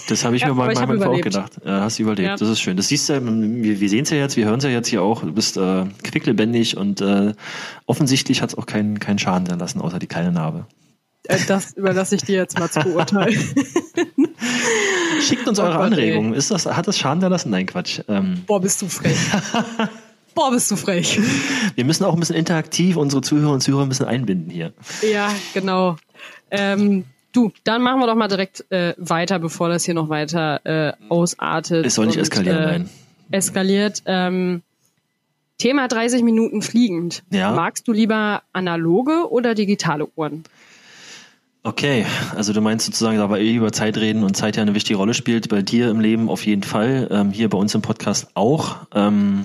Das 0.08 0.24
habe 0.24 0.34
ich 0.36 0.42
ja, 0.42 0.48
mir 0.48 0.54
bei 0.54 0.74
meinem 0.74 1.02
auch 1.02 1.20
gedacht. 1.20 1.52
Ja, 1.64 1.82
hast 1.82 1.98
du 1.98 2.02
überlebt. 2.02 2.28
Ja. 2.28 2.36
Das 2.36 2.48
ist 2.48 2.60
schön. 2.60 2.76
Das 2.76 2.88
siehst 2.88 3.08
du, 3.08 3.24
wir, 3.24 3.80
wir 3.80 3.88
sehen 3.88 4.02
es 4.02 4.10
ja 4.10 4.16
jetzt, 4.16 4.36
wir 4.36 4.46
hören 4.46 4.58
es 4.58 4.64
ja 4.64 4.70
jetzt 4.70 4.88
hier 4.88 5.02
auch. 5.02 5.22
Du 5.22 5.32
bist 5.32 5.56
äh, 5.56 5.84
quicklebendig 6.02 6.76
und 6.76 7.00
äh, 7.00 7.32
offensichtlich 7.86 8.42
hat 8.42 8.50
es 8.50 8.58
auch 8.58 8.66
keinen 8.66 8.98
keinen 8.98 9.18
Schaden 9.18 9.46
erlassen, 9.46 9.80
außer 9.80 9.98
die 9.98 10.08
kleine 10.08 10.32
Narbe. 10.32 10.66
Äh, 11.28 11.38
das 11.46 11.72
überlasse 11.74 12.16
ich 12.16 12.22
dir 12.22 12.36
jetzt 12.36 12.58
mal 12.58 12.70
zu 12.70 12.80
beurteilen. 12.80 13.38
Schickt 15.20 15.46
uns 15.46 15.58
eure 15.58 15.78
oh 15.78 15.82
Anregungen. 15.82 16.34
Ist 16.34 16.50
das, 16.50 16.66
hat 16.66 16.88
das 16.88 16.98
Schaden 16.98 17.22
erlassen? 17.22 17.50
Nein, 17.50 17.66
Quatsch. 17.66 18.00
Ähm. 18.08 18.42
Boah, 18.46 18.60
bist 18.60 18.82
du 18.82 18.88
frech. 18.88 19.16
Boah, 20.34 20.50
bist 20.50 20.70
du 20.70 20.76
frech. 20.76 21.20
Wir 21.74 21.84
müssen 21.84 22.04
auch 22.04 22.14
ein 22.14 22.20
bisschen 22.20 22.36
interaktiv 22.36 22.96
unsere 22.96 23.22
Zuhörer 23.22 23.52
und 23.52 23.60
Zuhörer 23.60 23.82
ein 23.82 23.88
bisschen 23.88 24.06
einbinden 24.06 24.50
hier. 24.50 24.72
Ja, 25.02 25.30
genau. 25.52 25.96
Ähm, 26.50 27.04
du, 27.32 27.52
dann 27.64 27.82
machen 27.82 28.00
wir 28.00 28.06
doch 28.06 28.14
mal 28.14 28.28
direkt 28.28 28.64
äh, 28.70 28.94
weiter, 28.96 29.38
bevor 29.38 29.68
das 29.68 29.84
hier 29.84 29.94
noch 29.94 30.08
weiter 30.08 30.64
äh, 30.64 30.92
ausartet. 31.08 31.86
Es 31.86 31.94
soll 31.94 32.06
nicht 32.06 32.16
und, 32.16 32.22
eskalieren, 32.22 32.58
äh, 32.58 32.66
nein. 32.66 32.90
Eskaliert. 33.30 34.02
Ähm, 34.06 34.62
Thema 35.58 35.86
30 35.86 36.22
Minuten 36.22 36.62
fliegend. 36.62 37.22
Ja. 37.30 37.52
Magst 37.52 37.86
du 37.86 37.92
lieber 37.92 38.42
analoge 38.52 39.30
oder 39.30 39.54
digitale 39.54 40.08
Uhren? 40.16 40.44
Okay, 41.64 42.04
also 42.34 42.52
du 42.52 42.60
meinst 42.60 42.86
sozusagen, 42.86 43.18
da 43.18 43.30
wir 43.30 43.38
eh 43.38 43.54
über 43.54 43.70
Zeit 43.70 43.96
reden 43.96 44.24
und 44.24 44.36
Zeit 44.36 44.56
ja 44.56 44.62
eine 44.62 44.74
wichtige 44.74 44.96
Rolle 44.96 45.14
spielt, 45.14 45.48
bei 45.48 45.62
dir 45.62 45.90
im 45.90 46.00
Leben 46.00 46.28
auf 46.28 46.44
jeden 46.44 46.64
Fall, 46.64 47.06
ähm, 47.12 47.30
hier 47.30 47.48
bei 47.48 47.56
uns 47.56 47.72
im 47.76 47.82
Podcast 47.82 48.26
auch. 48.34 48.78
Ähm, 48.92 49.44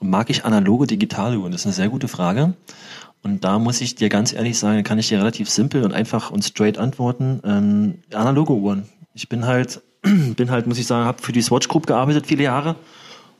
mag 0.00 0.30
ich 0.30 0.44
analoge, 0.44 0.88
digitale 0.88 1.38
Uhren? 1.38 1.52
Das 1.52 1.60
ist 1.60 1.66
eine 1.66 1.74
sehr 1.74 1.88
gute 1.88 2.08
Frage. 2.08 2.54
Und 3.22 3.44
da 3.44 3.60
muss 3.60 3.80
ich 3.80 3.94
dir 3.94 4.08
ganz 4.08 4.32
ehrlich 4.32 4.58
sagen, 4.58 4.82
kann 4.82 4.98
ich 4.98 5.08
dir 5.08 5.18
relativ 5.18 5.48
simpel 5.48 5.84
und 5.84 5.92
einfach 5.92 6.32
und 6.32 6.44
straight 6.44 6.76
antworten. 6.76 7.40
Ähm, 7.44 7.98
analoge 8.12 8.54
Uhren. 8.54 8.88
Ich 9.14 9.28
bin 9.28 9.46
halt, 9.46 9.80
bin 10.02 10.50
halt, 10.50 10.66
muss 10.66 10.78
ich 10.78 10.88
sagen, 10.88 11.06
habe 11.06 11.22
für 11.22 11.32
die 11.32 11.40
Swatch 11.42 11.68
Group 11.68 11.86
gearbeitet 11.86 12.26
viele 12.26 12.42
Jahre 12.42 12.74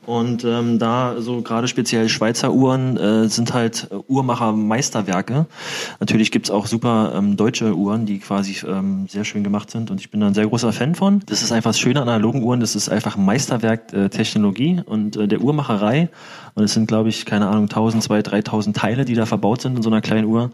und 0.05 0.43
ähm, 0.43 0.79
da 0.79 1.15
so 1.19 1.41
gerade 1.41 1.67
speziell 1.67 2.09
Schweizer 2.09 2.53
Uhren 2.53 2.97
äh, 2.97 3.27
sind 3.27 3.53
halt 3.53 3.87
äh, 3.91 3.95
Uhrmacher-Meisterwerke. 4.07 5.47
Natürlich 5.99 6.31
gibt's 6.31 6.51
auch 6.51 6.67
super 6.67 7.13
ähm, 7.15 7.37
deutsche 7.37 7.75
Uhren, 7.75 8.05
die 8.05 8.19
quasi 8.19 8.65
ähm, 8.67 9.07
sehr 9.07 9.25
schön 9.25 9.43
gemacht 9.43 9.71
sind. 9.71 9.89
Und 9.91 9.99
ich 9.99 10.11
bin 10.11 10.19
da 10.19 10.27
ein 10.27 10.33
sehr 10.33 10.47
großer 10.47 10.73
Fan 10.73 10.95
von. 10.95 11.21
Das 11.25 11.41
ist 11.41 11.51
einfach 11.51 11.71
das 11.71 11.79
Schöne 11.79 12.01
an 12.01 12.09
analogen 12.09 12.43
Uhren. 12.43 12.59
Das 12.59 12.75
ist 12.75 12.89
einfach 12.89 13.17
ein 13.17 13.25
Meisterwerk 13.25 13.93
äh, 13.93 14.09
Technologie 14.09 14.81
und 14.85 15.17
äh, 15.17 15.27
der 15.27 15.41
Uhrmacherei. 15.41 16.09
Und 16.53 16.63
es 16.63 16.73
sind, 16.73 16.87
glaube 16.87 17.09
ich, 17.09 17.25
keine 17.25 17.47
Ahnung, 17.47 17.63
1000, 17.63 18.03
2000, 18.03 18.31
3000 18.31 18.77
Teile, 18.77 19.05
die 19.05 19.15
da 19.15 19.25
verbaut 19.25 19.61
sind 19.61 19.75
in 19.75 19.81
so 19.81 19.89
einer 19.89 20.01
kleinen 20.01 20.27
Uhr. 20.27 20.51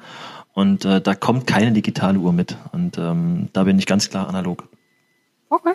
Und 0.53 0.85
äh, 0.85 1.01
da 1.01 1.13
kommt 1.13 1.47
keine 1.47 1.71
digitale 1.71 2.19
Uhr 2.19 2.33
mit. 2.33 2.57
Und 2.71 2.97
ähm, 2.97 3.49
da 3.53 3.63
bin 3.63 3.77
ich 3.79 3.85
ganz 3.85 4.09
klar 4.09 4.27
analog. 4.27 4.67
Okay. 5.49 5.73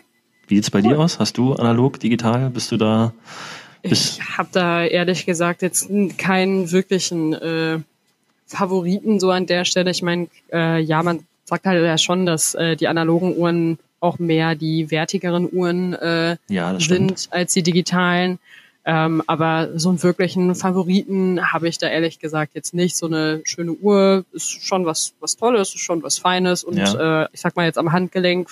Wie 0.48 0.56
sieht's 0.56 0.70
bei 0.70 0.80
cool. 0.80 0.90
dir 0.90 0.98
aus? 0.98 1.18
Hast 1.18 1.38
du 1.38 1.54
analog, 1.54 1.98
digital? 2.00 2.50
Bist 2.50 2.72
du 2.72 2.76
da 2.76 3.12
ich 3.90 4.20
habe 4.36 4.48
da 4.52 4.84
ehrlich 4.84 5.26
gesagt 5.26 5.62
jetzt 5.62 5.88
keinen 6.18 6.70
wirklichen 6.72 7.32
äh, 7.32 7.78
Favoriten 8.46 9.20
so 9.20 9.30
an 9.30 9.46
der 9.46 9.64
Stelle. 9.64 9.90
Ich 9.90 10.02
meine, 10.02 10.28
äh, 10.52 10.80
ja, 10.80 11.02
man 11.02 11.26
sagt 11.44 11.66
halt 11.66 11.82
ja 11.82 11.98
schon, 11.98 12.26
dass 12.26 12.54
äh, 12.54 12.76
die 12.76 12.88
analogen 12.88 13.36
Uhren 13.36 13.78
auch 14.00 14.18
mehr 14.18 14.54
die 14.54 14.90
wertigeren 14.90 15.48
Uhren 15.50 15.94
äh, 15.94 16.36
ja, 16.48 16.78
sind 16.78 17.28
als 17.30 17.54
die 17.54 17.62
digitalen. 17.62 18.38
Ähm, 18.84 19.20
aber 19.26 19.70
so 19.76 19.88
einen 19.88 20.02
wirklichen 20.04 20.54
Favoriten 20.54 21.52
habe 21.52 21.68
ich 21.68 21.78
da 21.78 21.88
ehrlich 21.88 22.20
gesagt 22.20 22.52
jetzt 22.54 22.72
nicht. 22.72 22.96
So 22.96 23.06
eine 23.06 23.40
schöne 23.44 23.72
Uhr 23.72 24.24
ist 24.32 24.64
schon 24.64 24.86
was, 24.86 25.14
was 25.18 25.36
Tolles, 25.36 25.74
ist 25.74 25.80
schon 25.80 26.04
was 26.04 26.18
Feines. 26.18 26.62
Und 26.62 26.76
ja. 26.76 27.24
äh, 27.24 27.28
ich 27.32 27.40
sag 27.40 27.56
mal 27.56 27.66
jetzt 27.66 27.78
am 27.78 27.90
Handgelenk 27.90 28.50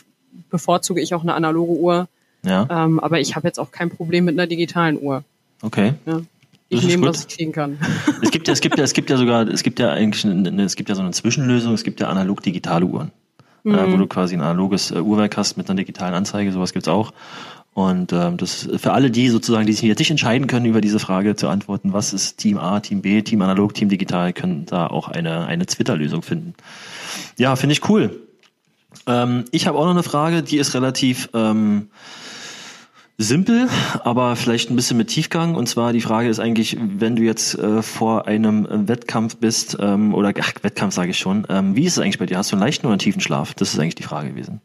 bevorzuge 0.51 1.01
ich 1.01 1.15
auch 1.15 1.23
eine 1.23 1.35
analoge 1.35 1.73
Uhr. 1.75 2.09
Ja. 2.45 2.67
Ähm, 2.71 3.01
aber 3.01 3.21
ich 3.21 3.37
habe 3.37 3.47
jetzt 3.47 3.59
auch 3.59 3.71
kein 3.71 3.91
Problem 3.91 4.25
mit 4.25 4.35
einer 4.35 4.47
digitalen 4.47 5.01
Uhr. 5.01 5.25
Okay. 5.63 5.95
Ja. 6.07 6.21
Ich 6.69 6.83
nehme, 6.83 7.07
was 7.07 7.21
ich 7.21 7.37
kriegen 7.37 7.53
kann. 7.53 7.79
Es 8.23 8.31
gibt 8.31 8.49
ja, 8.49 8.53
es 8.53 8.61
gibt 8.61 8.79
ja, 8.79 8.85
es 8.85 8.93
gibt 8.93 9.11
ja 9.11 9.17
sogar, 9.17 9.47
es 9.47 9.63
gibt 9.63 9.79
ja 9.79 9.91
eigentlich, 9.91 10.25
eine, 10.25 10.63
es 10.63 10.77
gibt 10.77 10.89
ja 10.89 10.95
so 10.95 11.03
eine 11.03 11.13
Zwischenlösung. 11.13 11.75
Es 11.75 11.85
gibt 11.85 12.01
ja 12.01 12.09
analog-digitale 12.09 12.85
Uhren, 12.85 13.13
mhm. 13.63 13.75
äh, 13.75 13.93
wo 13.93 13.97
du 13.97 14.07
quasi 14.07 14.35
ein 14.35 14.41
analoges 14.41 14.91
äh, 14.91 14.99
Uhrwerk 15.01 15.37
hast 15.37 15.57
mit 15.57 15.69
einer 15.69 15.77
digitalen 15.77 16.15
Anzeige. 16.15 16.53
Sowas 16.53 16.73
gibt's 16.73 16.89
auch. 16.89 17.13
Und 17.75 18.13
ähm, 18.13 18.37
das 18.37 18.69
für 18.77 18.93
alle 18.93 19.11
die 19.11 19.29
sozusagen, 19.29 19.67
die 19.67 19.73
sich 19.73 19.83
jetzt 19.83 19.99
nicht 19.99 20.11
entscheiden 20.11 20.47
können, 20.47 20.67
über 20.67 20.81
diese 20.81 21.01
Frage 21.01 21.35
zu 21.35 21.49
antworten, 21.49 21.93
was 21.93 22.13
ist 22.13 22.39
Team 22.39 22.57
A, 22.57 22.81
Team 22.81 23.03
B, 23.03 23.21
Team 23.23 23.43
Analog, 23.43 23.75
Team 23.75 23.89
Digital, 23.89 24.33
können 24.33 24.65
da 24.67 24.87
auch 24.87 25.09
eine 25.09 25.47
eine 25.47 25.67
Twitter-Lösung 25.67 26.23
finden. 26.23 26.55
Ja, 27.37 27.57
finde 27.57 27.73
ich 27.73 27.89
cool. 27.89 28.17
Ähm, 29.07 29.45
ich 29.51 29.67
habe 29.67 29.77
auch 29.77 29.85
noch 29.85 29.91
eine 29.91 30.05
Frage, 30.05 30.43
die 30.43 30.59
ist 30.59 30.75
relativ 30.75 31.29
ähm, 31.35 31.89
simpel, 33.17 33.69
aber 34.01 34.37
vielleicht 34.37 34.71
ein 34.71 34.77
bisschen 34.77 34.97
mit 34.97 35.09
Tiefgang. 35.09 35.55
Und 35.55 35.69
zwar 35.69 35.93
die 35.93 36.01
Frage 36.01 36.29
ist 36.29 36.41
eigentlich, 36.41 36.77
wenn 36.81 37.17
du 37.17 37.23
jetzt 37.23 37.59
äh, 37.59 37.83
vor 37.83 38.27
einem 38.27 38.67
Wettkampf 38.89 39.37
bist, 39.37 39.77
ähm, 39.81 40.15
oder 40.15 40.33
ach, 40.41 40.53
Wettkampf 40.63 40.95
sage 40.95 41.11
ich 41.11 41.19
schon, 41.19 41.47
ähm, 41.49 41.77
wie 41.77 41.85
ist 41.85 41.95
es 41.95 41.99
eigentlich 42.01 42.19
bei 42.19 42.27
dir? 42.27 42.39
Hast 42.39 42.53
du 42.53 42.57
einen 42.57 42.63
leichten 42.63 42.87
oder 42.87 42.95
einen 42.95 42.99
tiefen 42.99 43.21
Schlaf? 43.21 43.55
Das 43.55 43.73
ist 43.73 43.79
eigentlich 43.79 43.95
die 43.95 44.03
Frage 44.03 44.31
gewesen. 44.31 44.61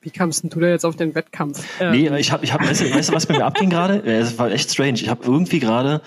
Wie 0.00 0.10
kamst 0.10 0.44
denn 0.44 0.50
du 0.50 0.60
da 0.60 0.68
jetzt 0.68 0.84
auf 0.84 0.94
den 0.94 1.14
Wettkampf? 1.14 1.64
Ähm. 1.80 1.90
Nee, 1.90 2.18
ich 2.18 2.30
habe, 2.30 2.44
ich 2.44 2.52
hab, 2.52 2.64
weißt, 2.64 2.82
du, 2.82 2.94
weißt 2.94 3.10
du, 3.10 3.14
was 3.14 3.26
bei 3.26 3.36
mir 3.36 3.44
abging 3.44 3.70
gerade? 3.70 4.00
Es 4.04 4.38
war 4.38 4.50
echt 4.50 4.70
strange. 4.70 4.94
Ich 4.94 5.08
habe 5.08 5.24
irgendwie 5.24 5.58
gerade 5.58 6.02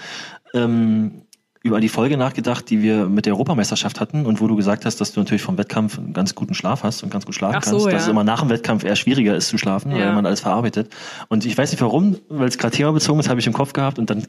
ähm, 0.54 1.24
über 1.63 1.80
die 1.80 1.89
Folge 1.89 2.17
nachgedacht, 2.17 2.69
die 2.71 2.82
wir 2.82 3.06
mit 3.06 3.28
der 3.28 3.34
Europameisterschaft 3.34 4.00
hatten 4.00 4.26
und 4.26 4.41
wo 4.41 4.47
du 4.47 4.56
gesagt 4.56 4.86
hast, 4.86 5.00
dass 5.00 5.13
du 5.13 5.19
natürlich 5.19 5.43
vom 5.43 5.60
Wettkampf 5.60 6.00
einen 6.00 6.12
ganz 6.12 6.34
guten 6.34 6.56
Schlaf 6.56 6.82
hast 6.82 7.04
und 7.04 7.12
ganz 7.12 7.26
gut 7.26 7.36
schlafen 7.36 7.62
so, 7.62 7.71
kannst, 7.71 7.86
ja. 7.86 7.91
dass 7.91 8.04
es 8.04 8.08
immer 8.08 8.24
nach 8.24 8.39
dem 8.39 8.50
Wettkampf 8.50 8.84
eher 8.84 8.95
schwieriger 8.95 9.36
ist 9.36 9.47
zu 9.47 9.60
schlafen, 9.60 9.91
ja. 9.91 10.08
weil 10.08 10.13
man 10.13 10.26
alles 10.26 10.39
verarbeitet. 10.39 10.91
Und 11.28 11.45
ich 11.45 11.56
weiß 11.56 11.71
nicht 11.71 11.82
warum, 11.82 12.17
weil 12.30 12.47
es 12.47 12.58
gerade 12.58 12.76
themabezogen 12.76 13.19
ist, 13.19 13.30
habe 13.30 13.39
ich 13.39 13.45
im 13.45 13.54
Kopf 13.54 13.74
gehabt 13.74 14.00
und 14.00 14.10
dann 14.10 14.26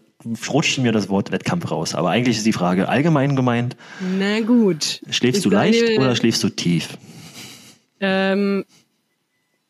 rutschte 0.49 0.83
mir 0.83 0.93
das 0.93 1.09
Wort 1.09 1.33
Wettkampf 1.33 1.71
raus. 1.71 1.95
Aber 1.95 2.11
eigentlich 2.11 2.37
ist 2.37 2.45
die 2.45 2.53
Frage 2.53 2.91
allgemein 2.91 3.35
gemeint. 3.35 3.77
Na 4.19 4.41
gut. 4.41 5.01
Schläfst 5.09 5.39
ich 5.39 5.43
du 5.45 5.51
leicht 5.51 5.99
oder 5.99 6.15
schläfst 6.15 6.45
du 6.45 6.51
tief? 6.51 6.99
Ähm, 8.01 8.67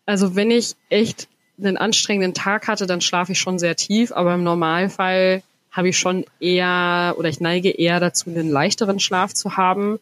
also 0.04 0.34
wenn 0.34 0.50
ich 0.50 0.74
echt 0.88 1.28
einen 1.58 1.76
anstrengenden 1.76 2.34
Tag 2.34 2.66
hatte, 2.66 2.88
dann 2.88 3.00
schlafe 3.00 3.32
ich 3.32 3.38
schon 3.38 3.60
sehr 3.60 3.76
tief, 3.76 4.10
aber 4.10 4.34
im 4.34 4.42
Normalfall 4.42 5.42
habe 5.72 5.88
ich 5.88 5.98
schon 5.98 6.24
eher 6.38 7.14
oder 7.18 7.28
ich 7.28 7.40
neige 7.40 7.70
eher 7.70 7.98
dazu, 7.98 8.30
einen 8.30 8.50
leichteren 8.50 9.00
Schlaf 9.00 9.32
zu 9.32 9.56
haben. 9.56 9.98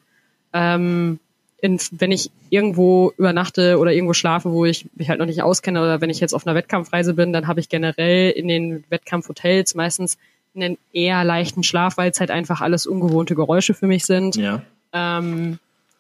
Ähm, 0.52 1.20
in, 1.62 1.78
wenn 1.92 2.10
ich 2.10 2.30
irgendwo 2.48 3.12
übernachte 3.16 3.78
oder 3.78 3.92
irgendwo 3.92 4.14
schlafe, 4.14 4.50
wo 4.50 4.64
ich 4.64 4.88
mich 4.94 5.08
halt 5.08 5.20
noch 5.20 5.26
nicht 5.26 5.42
auskenne 5.42 5.80
oder 5.80 6.00
wenn 6.00 6.10
ich 6.10 6.20
jetzt 6.20 6.34
auf 6.34 6.46
einer 6.46 6.56
Wettkampfreise 6.56 7.14
bin, 7.14 7.32
dann 7.32 7.46
habe 7.46 7.60
ich 7.60 7.68
generell 7.68 8.30
in 8.30 8.48
den 8.48 8.84
Wettkampfhotels 8.88 9.74
meistens 9.74 10.18
einen 10.54 10.78
eher 10.92 11.22
leichten 11.22 11.62
Schlaf, 11.62 11.96
weil 11.96 12.10
es 12.10 12.18
halt 12.18 12.30
einfach 12.30 12.60
alles 12.60 12.86
ungewohnte 12.86 13.34
Geräusche 13.34 13.74
für 13.74 13.86
mich 13.86 14.04
sind. 14.04 14.36
Ja. 14.36 14.62
Ähm, 14.92 15.58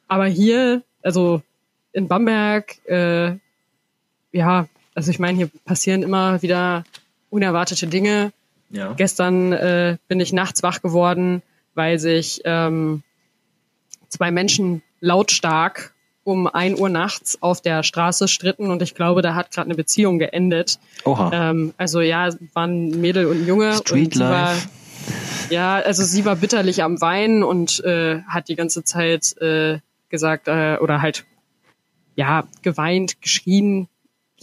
aber 0.08 0.26
hier, 0.26 0.82
also 1.02 1.42
in 1.92 2.08
Bamberg, 2.08 2.76
äh, 2.88 3.36
ja, 4.32 4.66
also 4.94 5.10
ich 5.10 5.18
meine, 5.18 5.36
hier 5.36 5.50
passieren 5.64 6.02
immer 6.02 6.42
wieder 6.42 6.84
unerwartete 7.30 7.86
Dinge. 7.86 8.32
Ja. 8.70 8.92
Gestern 8.94 9.52
äh, 9.52 9.96
bin 10.08 10.20
ich 10.20 10.32
nachts 10.32 10.62
wach 10.62 10.80
geworden, 10.80 11.42
weil 11.74 11.98
sich 11.98 12.40
ähm, 12.44 13.02
zwei 14.08 14.30
Menschen 14.30 14.82
lautstark 15.00 15.92
um 16.22 16.46
ein 16.46 16.78
Uhr 16.78 16.88
nachts 16.88 17.42
auf 17.42 17.60
der 17.60 17.82
Straße 17.82 18.28
stritten 18.28 18.70
und 18.70 18.82
ich 18.82 18.94
glaube, 18.94 19.22
da 19.22 19.34
hat 19.34 19.50
gerade 19.50 19.66
eine 19.66 19.74
Beziehung 19.74 20.18
geendet. 20.18 20.78
Oha. 21.04 21.30
Ähm, 21.32 21.74
also 21.76 22.00
ja, 22.00 22.28
waren 22.52 23.00
Mädel 23.00 23.26
und 23.26 23.46
Junge. 23.46 23.74
Street 23.74 24.06
und 24.06 24.14
sie 24.14 24.20
war, 24.20 24.54
ja, 25.48 25.76
also 25.76 26.04
sie 26.04 26.24
war 26.24 26.36
bitterlich 26.36 26.82
am 26.82 27.00
Weinen 27.00 27.42
und 27.42 27.82
äh, 27.84 28.20
hat 28.28 28.48
die 28.48 28.54
ganze 28.54 28.84
Zeit 28.84 29.36
äh, 29.38 29.78
gesagt 30.08 30.46
äh, 30.46 30.76
oder 30.80 31.00
halt 31.02 31.24
ja 32.16 32.44
geweint, 32.62 33.22
geschrien, 33.22 33.88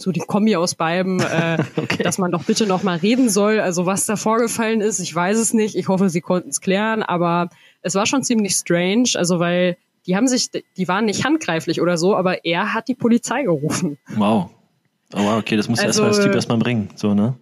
so 0.00 0.12
die 0.12 0.20
Kombi 0.20 0.54
aus 0.56 0.74
beiden, 0.76 1.18
äh, 1.20 1.58
Okay. 1.76 2.02
dass 2.04 2.18
man 2.18 2.30
doch 2.30 2.44
bitte 2.44 2.66
noch 2.66 2.82
mal 2.84 2.96
reden 2.98 3.28
soll. 3.28 3.58
Also 3.60 3.84
was 3.84 4.06
da 4.06 4.14
vorgefallen 4.16 4.80
ist, 4.80 5.00
ich 5.00 5.12
weiß 5.14 5.36
es 5.38 5.52
nicht. 5.52 5.74
Ich 5.74 5.88
hoffe, 5.88 6.08
sie 6.08 6.20
konnten 6.20 6.50
es 6.50 6.60
klären, 6.60 7.02
aber 7.02 7.50
es 7.82 7.94
war 7.96 8.06
schon 8.06 8.22
ziemlich 8.22 8.52
strange, 8.54 9.10
also 9.16 9.40
weil 9.40 9.76
die 10.06 10.16
haben 10.16 10.28
sich, 10.28 10.50
die 10.76 10.88
waren 10.88 11.04
nicht 11.04 11.24
handgreiflich 11.24 11.80
oder 11.82 11.98
so, 11.98 12.16
aber 12.16 12.44
er 12.44 12.72
hat 12.72 12.88
die 12.88 12.94
Polizei 12.94 13.42
gerufen. 13.42 13.98
Wow. 14.16 14.50
Oh, 15.14 15.18
wow, 15.18 15.38
okay, 15.38 15.56
das 15.56 15.68
muss 15.68 15.80
Also- 15.80 16.02
erstmal 16.02 16.10
das 16.10 16.20
Typ 16.24 16.34
erstmal 16.34 16.58
bringen, 16.58 16.90
so, 16.94 17.14
ne? 17.14 17.34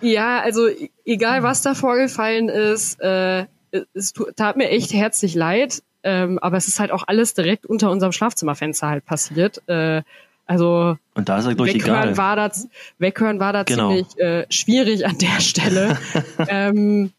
Ja, 0.00 0.40
also 0.40 0.66
e- 0.68 0.90
egal 1.04 1.42
was 1.42 1.62
da 1.62 1.74
vorgefallen 1.74 2.48
ist, 2.48 3.00
äh, 3.00 3.44
es 3.92 4.14
tat 4.36 4.56
mir 4.56 4.70
echt 4.70 4.92
herzlich 4.94 5.34
leid, 5.34 5.82
ähm, 6.04 6.38
aber 6.38 6.56
es 6.56 6.68
ist 6.68 6.78
halt 6.80 6.90
auch 6.92 7.04
alles 7.06 7.34
direkt 7.34 7.66
unter 7.66 7.90
unserem 7.90 8.12
Schlafzimmerfenster 8.12 8.88
halt 8.88 9.04
passiert. 9.04 9.60
Äh, 9.68 10.02
also 10.48 10.96
Und 11.14 11.28
da 11.28 11.38
ist 11.38 11.44
er, 11.46 11.52
ich, 11.52 11.58
weghören 11.58 12.16
war 12.16 12.34
da, 12.34 12.50
weghören 12.98 13.38
war 13.38 13.52
da 13.52 13.62
Genau. 13.62 13.90
ziemlich 13.90 14.18
äh, 14.18 14.46
schwierig 14.50 15.06
an 15.06 15.16
der 15.18 15.40
Stelle. 15.40 15.96
ähm, 16.48 17.12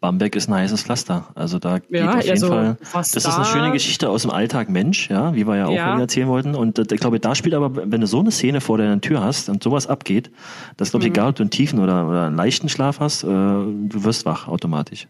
Bamberg 0.00 0.34
ist 0.36 0.48
ein 0.48 0.54
heißes 0.54 0.84
Pflaster. 0.84 1.26
Also 1.34 1.58
da 1.58 1.80
geht 1.80 1.90
Ja, 1.90 2.14
auf 2.14 2.20
jeden 2.22 2.30
also, 2.30 2.48
Fall. 2.48 2.76
Das 2.94 3.10
da- 3.10 3.18
ist 3.18 3.36
eine 3.36 3.44
schöne 3.44 3.72
Geschichte 3.72 4.08
aus 4.08 4.22
dem 4.22 4.30
Alltag 4.30 4.70
Mensch, 4.70 5.10
ja, 5.10 5.34
wie 5.34 5.46
wir 5.46 5.54
ja 5.56 5.66
auch 5.66 5.74
Ja. 5.74 5.98
erzählen 6.00 6.28
wollten. 6.28 6.54
Und 6.54 6.78
äh, 6.78 6.86
ich 6.90 6.98
glaube, 7.00 7.20
da 7.20 7.34
spielt 7.34 7.54
aber, 7.54 7.76
wenn 7.92 8.00
du 8.00 8.06
so 8.06 8.20
eine 8.20 8.30
Szene 8.30 8.62
vor 8.62 8.78
deiner 8.78 9.00
Tür 9.02 9.22
hast 9.22 9.50
und 9.50 9.62
sowas 9.62 9.86
abgeht, 9.86 10.30
das 10.78 10.90
glaube 10.92 11.04
Mhm. 11.04 11.12
ich, 11.12 11.16
egal, 11.18 11.28
ob 11.30 11.36
du 11.36 11.42
einen 11.42 11.50
tiefen 11.50 11.78
oder, 11.78 12.08
oder 12.08 12.26
einen 12.28 12.36
leichten 12.36 12.70
Schlaf 12.70 13.00
hast, 13.00 13.22
äh, 13.24 13.26
du 13.26 13.90
wirst 14.04 14.24
wach 14.24 14.48
automatisch. 14.48 15.08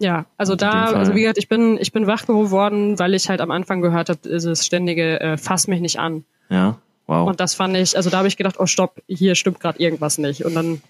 Ja, 0.00 0.26
also 0.36 0.52
Und 0.52 0.62
da, 0.62 0.84
also 0.92 1.14
wie 1.14 1.20
gesagt, 1.22 1.38
ich 1.38 1.48
bin, 1.48 1.76
ich 1.80 1.92
bin 1.92 2.06
wach 2.08 2.26
geworden, 2.26 2.98
weil 2.98 3.14
ich 3.14 3.28
halt 3.28 3.40
am 3.40 3.50
Anfang 3.52 3.80
gehört 3.80 4.08
habe, 4.08 4.18
dieses 4.24 4.64
ständige 4.66 5.20
äh, 5.20 5.36
Fass 5.36 5.66
mich 5.68 5.80
nicht 5.80 5.98
an. 6.00 6.24
Ja, 6.50 6.76
wow. 7.06 7.28
Und 7.28 7.40
das 7.40 7.54
fand 7.54 7.76
ich, 7.76 7.96
also 7.96 8.10
da 8.10 8.18
habe 8.18 8.28
ich 8.28 8.36
gedacht, 8.36 8.56
oh 8.58 8.66
stopp, 8.66 9.02
hier 9.08 9.34
stimmt 9.34 9.60
gerade 9.60 9.78
irgendwas 9.78 10.18
nicht. 10.18 10.44
Und 10.44 10.54
dann, 10.54 10.80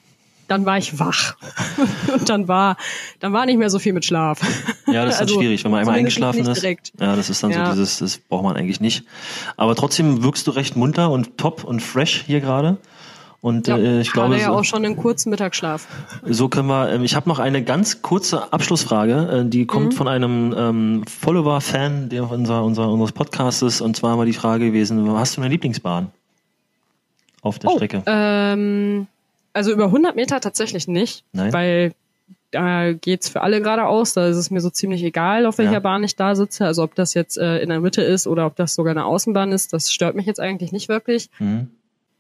dann 0.49 0.65
war 0.67 0.79
ich 0.79 0.99
wach. 0.99 1.37
Und 2.13 2.29
dann 2.29 2.49
war, 2.49 2.77
dann 3.21 3.33
war 3.33 3.45
nicht 3.47 3.59
mehr 3.59 3.71
so 3.71 3.79
viel 3.79 3.93
mit 3.93 4.05
Schlaf. 4.05 4.41
Ja, 4.87 5.05
das 5.05 5.15
ist 5.15 5.21
dann 5.21 5.29
Also, 5.29 5.41
schwierig, 5.41 5.65
wenn 5.65 5.71
man 5.71 5.81
einmal 5.81 5.97
eingeschlafen 5.99 6.47
ist. 6.47 6.63
direkt. 6.63 6.93
Ja, 7.01 7.17
das 7.17 7.29
ist 7.31 7.43
dann 7.43 7.51
Ja. 7.51 7.67
so 7.67 7.73
dieses, 7.73 7.99
das 7.99 8.19
braucht 8.19 8.45
man 8.45 8.57
eigentlich 8.57 8.81
nicht. 8.81 9.05
Aber 9.57 9.75
trotzdem 9.75 10.23
wirkst 10.23 10.47
du 10.47 10.53
recht 10.53 10.77
munter 10.77 11.11
und 11.11 11.37
top 11.39 11.65
und 11.65 11.81
fresh 11.81 12.23
hier 12.27 12.41
gerade. 12.41 12.79
Und 13.41 13.69
Ja, 13.69 13.77
äh, 13.79 14.01
ich 14.01 14.13
glaube, 14.13 14.37
ja 14.37 14.51
auch 14.51 14.65
schon 14.65 14.85
einen 14.85 14.97
kurzen 14.97 15.31
Mittagsschlaf. 15.31 15.87
so 16.25 16.49
können 16.49 16.67
wir. 16.69 16.91
Ähm, 16.91 17.05
ich 17.05 17.15
habe 17.15 17.29
noch 17.29 17.39
eine 17.39 17.63
ganz 17.63 18.03
kurze 18.03 18.53
Abschlussfrage, 18.53 19.45
äh, 19.47 19.49
die 19.49 19.61
Mhm. 19.63 19.67
kommt 19.69 19.95
von 19.95 20.09
einem 20.09 20.53
ähm, 20.59 21.05
Follower, 21.07 21.61
Fan, 21.61 22.09
der 22.09 22.29
unser, 22.29 22.65
unser 22.65 22.89
unseres 22.91 23.13
Podcasts 23.13 23.63
ist. 23.63 23.81
Und 23.81 23.97
zwar 23.97 24.19
war 24.19 24.25
die 24.25 24.33
Frage 24.33 24.67
gewesen: 24.67 25.09
Hast 25.17 25.37
du 25.37 25.41
eine 25.41 25.51
Lieblingsbahn 25.51 26.09
auf 27.43 27.59
der 27.61 27.71
Oh, 27.71 27.77
Strecke? 27.77 28.03
ähm, 28.07 29.07
also 29.53 29.71
über 29.73 29.85
100 29.87 30.17
Meter 30.17 30.41
tatsächlich 30.41 30.89
nicht, 30.89 31.25
Nein? 31.33 31.53
weil 31.53 31.93
da 32.51 32.93
geht's 32.93 33.29
für 33.29 33.43
alle 33.43 33.61
geradeaus. 33.61 34.15
Da 34.15 34.27
ist 34.27 34.37
es 34.37 34.51
mir 34.51 34.61
so 34.61 34.71
ziemlich 34.71 35.03
egal, 35.05 35.47
auf 35.47 35.59
welcher 35.59 35.75
Ja. 35.75 35.81
Bahn 35.81 36.03
ich 36.03 36.17
da 36.17 36.35
sitze. 36.35 36.65
Also 36.65 36.83
ob 36.83 36.95
das 36.97 37.15
jetzt 37.15 37.39
äh, 37.39 37.59
in 37.59 37.69
der 37.69 37.79
Mitte 37.81 38.03
ist 38.03 38.27
oder 38.27 38.47
ob 38.47 38.57
das 38.57 38.75
sogar 38.75 38.91
eine 38.93 39.05
Außenbahn 39.05 39.53
ist, 39.53 39.73
das 39.73 39.93
stört 39.93 40.17
mich 40.17 40.27
jetzt 40.27 40.41
eigentlich 40.41 40.73
nicht 40.73 40.89
wirklich. 40.89 41.31
Mhm. 41.39 41.69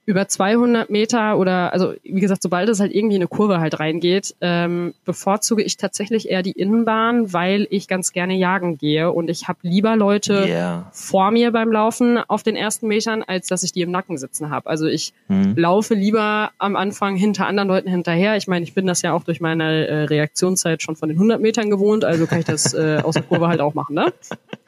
Über 0.09 0.27
200 0.27 0.89
Meter 0.89 1.37
oder 1.37 1.71
also 1.75 1.93
wie 2.03 2.21
gesagt, 2.21 2.41
sobald 2.41 2.67
es 2.71 2.81
halt 2.81 2.95
irgendwie 2.95 3.17
in 3.17 3.21
eine 3.21 3.29
Kurve 3.29 3.61
halt 3.61 3.79
reingeht, 3.79 4.35
ähm, 4.41 4.95
bevorzuge 5.05 5.63
ich 5.63 5.77
tatsächlich 5.77 6.31
eher 6.31 6.43
die 6.43 6.53
Innenbahn, 6.53 7.35
weil 7.35 7.67
ich 7.69 7.89
ganz 7.89 8.15
gerne 8.15 8.33
jagen 8.35 8.79
gehe 8.79 9.13
und 9.13 9.29
ich 9.29 9.49
habe 9.49 9.59
lieber 9.63 9.97
Leute 9.97 10.47
Yeah. 10.49 10.89
vor 10.93 11.31
mir 11.31 11.53
beim 11.53 11.71
Laufen 11.71 12.17
auf 12.17 12.43
den 12.43 12.57
ersten 12.57 12.87
Metern, 12.89 13.23
als 13.23 13.49
dass 13.49 13.63
ich 13.63 13.73
die 13.73 13.83
im 13.83 13.91
Nacken 13.91 14.17
sitzen 14.17 14.49
habe. 14.49 14.71
Also 14.71 14.87
ich 14.87 15.13
Mhm. 15.29 15.53
laufe 15.59 15.93
lieber 15.93 16.53
am 16.57 16.75
Anfang 16.75 17.15
hinter 17.17 17.47
anderen 17.47 17.69
Leuten 17.69 17.91
hinterher. 17.91 18.37
Ich 18.39 18.49
meine, 18.49 18.63
ich 18.65 18.73
bin 18.73 18.87
das 18.87 19.03
ja 19.03 19.13
auch 19.13 19.25
durch 19.25 19.43
meine 19.43 19.87
äh, 19.89 20.05
Reaktionszeit 20.05 20.83
schon 20.83 20.97
von 20.97 21.11
den 21.11 21.19
100 21.19 21.39
Metern 21.43 21.69
gewohnt, 21.69 22.07
also 22.07 22.27
kann 22.27 22.39
ich 22.39 22.47
das 22.47 22.73
äh, 22.73 23.03
aus 23.05 23.13
der 23.13 23.25
Kurve 23.25 23.49
halt 23.49 23.61
auch 23.61 23.75
machen, 23.75 23.95
ne? 23.97 24.11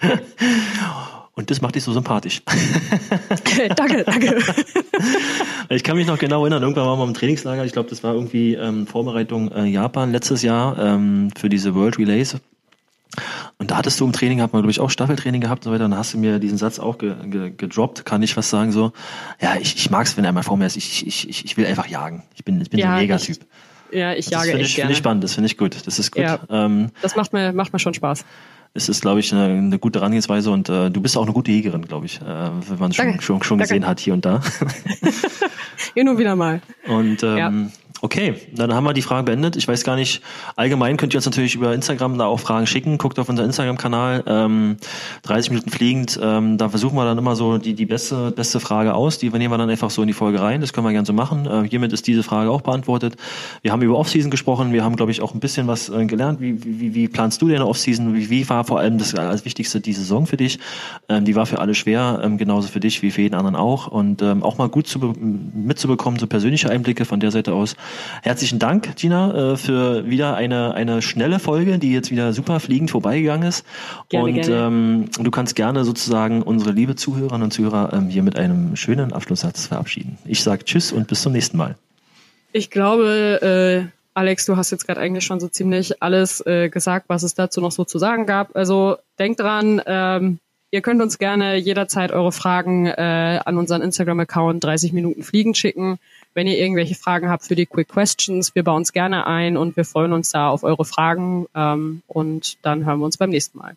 Und 1.35 1.51
das 1.51 1.61
macht 1.61 1.75
dich 1.75 1.85
so 1.85 1.93
sympathisch. 1.93 2.43
danke, 3.77 4.05
danke. 4.05 4.39
Ich 5.71 5.85
kann 5.85 5.97
mich 5.97 6.07
noch 6.07 6.19
genau 6.19 6.41
erinnern, 6.43 6.63
irgendwann 6.63 6.85
waren 6.85 6.99
wir 6.99 7.05
im 7.05 7.15
Trainingslager, 7.15 7.65
ich 7.65 7.73
glaube, 7.73 7.89
das 7.89 8.03
war 8.03 8.13
irgendwie 8.15 8.55
ähm, 8.55 8.89
Vorbereitung 8.89 9.53
äh, 9.53 9.67
Japan 9.67 10.11
letztes 10.11 10.43
Jahr 10.43 10.77
ähm, 10.79 11.31
für 11.39 11.49
diese 11.49 11.77
World 11.77 11.97
Relays. 11.97 12.37
Und 13.59 13.71
da 13.71 13.77
hattest 13.77 14.01
du 14.01 14.05
im 14.05 14.13
Training, 14.13 14.41
hat 14.43 14.53
man 14.53 14.63
glaube 14.63 14.73
ich 14.73 14.81
auch 14.81 14.91
Staffeltraining 14.91 15.41
gehabt 15.41 15.61
und 15.65 15.71
so 15.71 15.75
weiter, 15.75 15.85
und 15.85 15.93
dann 15.93 15.99
hast 16.01 16.13
du 16.15 16.19
mir 16.19 16.41
diesen 16.41 16.59
Satz 16.59 16.81
auch 16.81 16.99
ge 16.99 17.15
ge 17.25 17.53
gedroppt, 17.57 18.05
kann 18.05 18.21
ich 18.23 18.37
was 18.37 18.51
sagen, 18.51 18.73
so, 18.73 18.93
ja, 19.41 19.55
ich, 19.61 19.77
ich 19.77 19.91
mag's, 19.91 20.17
wenn 20.17 20.25
er 20.25 20.33
mal 20.33 20.43
vor 20.43 20.57
mir 20.57 20.67
ist, 20.67 20.77
ich, 20.77 21.07
ich, 21.07 21.29
ich, 21.29 21.45
ich 21.45 21.57
will 21.57 21.67
einfach 21.67 21.87
jagen. 21.87 22.25
Ich 22.35 22.45
bin, 22.45 22.61
ich 22.61 22.69
bin 22.69 22.81
so 22.81 22.87
Ja, 22.87 22.95
ein 22.95 23.03
Jägertyp. 23.03 23.39
Ja, 23.93 24.13
ich 24.13 24.27
Das 24.27 24.47
jage 24.47 24.59
echt 24.59 24.71
ich, 24.71 24.75
gerne. 24.75 24.87
finde 24.87 24.93
ich 24.93 24.99
spannend, 24.99 25.25
das 25.25 25.35
finde 25.35 25.47
ich 25.47 25.57
gut, 25.57 25.87
das 25.87 25.99
ist 26.01 26.11
gut. 26.11 26.23
Ja. 26.23 26.41
Ähm, 26.51 26.91
Das 27.01 27.15
macht 27.17 27.33
mir, 27.33 27.53
macht 27.53 27.73
mir 27.73 27.79
schon 27.79 27.95
Spaß. 27.95 28.25
Es 28.75 28.89
ist, 28.89 29.01
glaube 29.03 29.21
ich, 29.21 29.33
eine, 29.33 29.45
eine 29.45 29.79
gute 29.79 29.99
Herangehensweise 30.01 30.51
und 30.51 30.69
äh, 30.69 30.91
du 30.91 31.01
bist 31.01 31.17
auch 31.17 31.23
eine 31.25 31.33
gute 31.33 31.51
Jägerin, 31.51 31.83
glaube 31.83 32.07
ich, 32.07 32.21
äh, 32.21 32.25
wenn 32.25 32.79
man 32.79 32.93
schon, 32.93 33.07
Danke. 33.07 33.23
schon, 33.23 33.43
schon 33.43 33.59
Danke. 33.59 33.75
gesehen 33.75 33.87
hat 33.87 34.01
hier 34.01 34.15
und 34.15 34.25
da. 34.25 34.41
Hin 35.95 36.09
und 36.09 36.19
wieder 36.19 36.37
mal. 36.37 36.61
Und 36.87 37.23
ähm, 37.23 37.37
Ja. 37.37 37.53
Okay, 38.03 38.35
dann 38.55 38.75
haben 38.75 38.85
wir 38.85 38.93
die 38.93 39.03
Fragen 39.03 39.25
beendet. 39.25 39.57
Ich 39.57 39.69
weiß 39.69 39.85
gar 39.85 39.97
nicht, 39.97 40.23
allgemein 40.57 40.97
könnt 40.97 41.13
ihr 41.15 41.19
uns 41.19 41.27
natürlich 41.27 41.55
über 41.55 41.75
Instagram 41.75 42.19
da 42.19 42.27
auch 42.27 42.41
Fragen 42.41 42.67
schicken. 42.67 42.99
Guckt 42.99 43.19
auf 43.19 43.29
unseren 43.29 43.47
Instagram-Kanal, 43.47 44.25
ähm, 44.27 44.77
30 45.23 45.51
Minuten 45.51 45.71
fliegend. 45.71 46.19
Ähm, 46.23 46.59
da 46.59 46.69
versuchen 46.69 46.97
wir 46.97 47.05
dann 47.05 47.19
immer 47.19 47.37
so 47.37 47.59
die, 47.59 47.75
die 47.75 47.87
beste, 47.87 48.31
beste 48.31 48.61
Frage 48.61 48.95
aus. 48.95 49.19
Die 49.19 49.29
nehmen 49.31 49.53
wir 49.53 49.59
dann 49.59 49.71
einfach 49.71 49.91
so 49.91 50.03
in 50.03 50.09
die 50.09 50.15
Folge 50.15 50.41
rein. 50.41 50.61
Das 50.61 50.73
können 50.73 50.87
wir 50.87 50.93
gerne 50.93 51.07
so 51.07 51.13
machen. 51.13 51.47
Äh, 51.47 51.69
hiermit 51.69 51.93
ist 51.93 52.07
diese 52.07 52.23
Frage 52.23 52.51
auch 52.51 52.63
beantwortet. 52.63 53.17
Wir 53.63 53.73
haben 53.73 53.83
über 53.83 53.99
Offseason 53.99 54.31
gesprochen. 54.31 54.73
Wir 54.73 54.85
haben, 54.85 54.97
glaube 54.97 55.13
ich, 55.13 55.21
auch 55.21 55.35
ein 55.35 55.41
bisschen 55.41 55.67
was 55.67 55.89
äh, 55.89 56.07
gelernt. 56.07 56.41
Wie, 56.41 56.65
wie, 56.65 56.95
wie 56.95 57.09
planst 57.09 57.43
du 57.43 57.49
deine 57.49 57.67
Offseason? 57.67 58.15
Wie, 58.15 58.31
wie 58.31 58.49
war 58.49 58.65
vor 58.65 58.79
allem 58.81 58.99
das 58.99 59.15
als 59.15 59.45
Wichtigste 59.45 59.81
die 59.81 59.93
Saison 59.93 60.27
für 60.27 60.37
dich? 60.37 60.59
Ähm, 61.09 61.25
die 61.25 61.35
war 61.35 61.47
für 61.47 61.59
alle 61.59 61.75
schwer, 61.75 62.21
ähm, 62.23 62.39
genauso 62.39 62.69
für 62.69 62.81
dich 62.81 63.03
wie 63.03 63.11
für 63.11 63.23
jeden 63.23 63.35
anderen 63.35 63.57
auch. 63.57 63.87
Und 63.89 64.23
ähm, 64.23 64.43
auch 64.43 64.59
mal 64.59 64.69
gut 64.69 64.87
zu 64.87 65.01
be- 65.01 65.13
mitzubekommen, 65.19 66.19
so 66.19 66.27
persönliche 66.27 66.71
Einblicke 66.71 67.05
von 67.05 67.21
der 67.21 67.31
Seite 67.31 67.53
aus. 67.53 67.77
Herzlichen 68.23 68.59
Dank, 68.59 68.97
Gina, 68.97 69.53
äh, 69.53 69.57
für 69.57 70.09
wieder 70.09 70.35
eine, 70.37 70.75
eine 70.75 71.03
schnelle 71.03 71.39
Folge, 71.39 71.79
die 71.79 71.93
jetzt 71.93 72.11
wieder 72.11 72.33
super 72.33 72.61
fliegend 72.61 72.91
vorbeigegangen 72.91 73.49
ist. 73.49 73.65
Gerne, 74.09 74.27
und 74.27 74.35
gerne. 74.35 74.67
Ähm, 74.67 75.05
du 75.19 75.31
kannst 75.31 75.57
gerne 75.57 75.85
sozusagen 75.85 76.43
unsere 76.43 76.73
liebe 76.73 76.97
Zuhörerinnen 76.97 77.45
und 77.45 77.51
Zuhörer 77.53 77.93
ähm, 77.93 78.09
hier 78.09 78.23
mit 78.23 78.37
einem 78.37 78.77
schönen 78.77 79.13
Abschlusssatz 79.13 79.67
verabschieden. 79.67 80.19
Ich 80.25 80.43
sage 80.43 80.65
Tschüss 80.65 80.93
und 80.93 81.09
bis 81.09 81.23
zum 81.23 81.33
nächsten 81.33 81.57
Mal. 81.57 81.77
Ich 82.53 82.71
glaube, 82.71 83.87
äh, 83.87 83.91
Alex, 84.15 84.45
du 84.45 84.57
hast 84.57 84.71
jetzt 84.71 84.87
gerade 84.87 85.01
eigentlich 85.01 85.25
schon 85.25 85.41
so 85.41 85.49
ziemlich 85.49 86.03
alles 86.03 86.45
äh, 86.45 86.69
gesagt, 86.69 87.09
was 87.09 87.23
es 87.23 87.35
dazu 87.35 87.61
noch 87.61 87.73
so 87.73 87.85
zu 87.85 87.99
sagen 87.99 88.27
gab. 88.27 88.57
Also 88.57 88.97
denkt 89.19 89.41
dran, 89.41 89.81
ähm, 89.87 90.39
ihr 90.73 90.81
könnt 90.81 91.01
uns 91.01 91.19
gerne 91.19 91.57
jederzeit 91.57 92.11
eure 92.11 92.33
Fragen 92.33 92.87
äh, 92.87 93.41
an 93.45 93.57
unseren 93.57 93.83
Instagram-Account 93.83 94.63
30 94.65 94.93
Minuten 94.93 95.23
Fliegen 95.23 95.55
schicken. 95.55 95.99
Wenn 96.35 96.47
ihr 96.47 96.59
irgendwelche 96.59 96.95
Fragen 96.95 97.29
habt 97.29 97.45
für 97.45 97.57
die 97.57 97.67
Quick 97.67 97.89
Questions, 97.89 98.55
wir 98.55 98.63
bauen 98.63 98.79
uns 98.79 98.93
gerne 98.93 99.27
ein 99.27 99.57
und 99.57 99.77
wir 99.77 99.85
freuen 99.85 100.13
uns 100.13 100.31
da 100.31 100.49
auf 100.49 100.63
eure 100.63 100.85
Fragen. 100.85 101.47
Ähm, 101.55 102.03
und 102.07 102.59
dann 102.65 102.85
hören 102.87 103.01
wir 103.01 103.05
uns 103.05 103.17
beim 103.17 103.31
nächsten 103.31 103.59
Mal. 103.59 103.77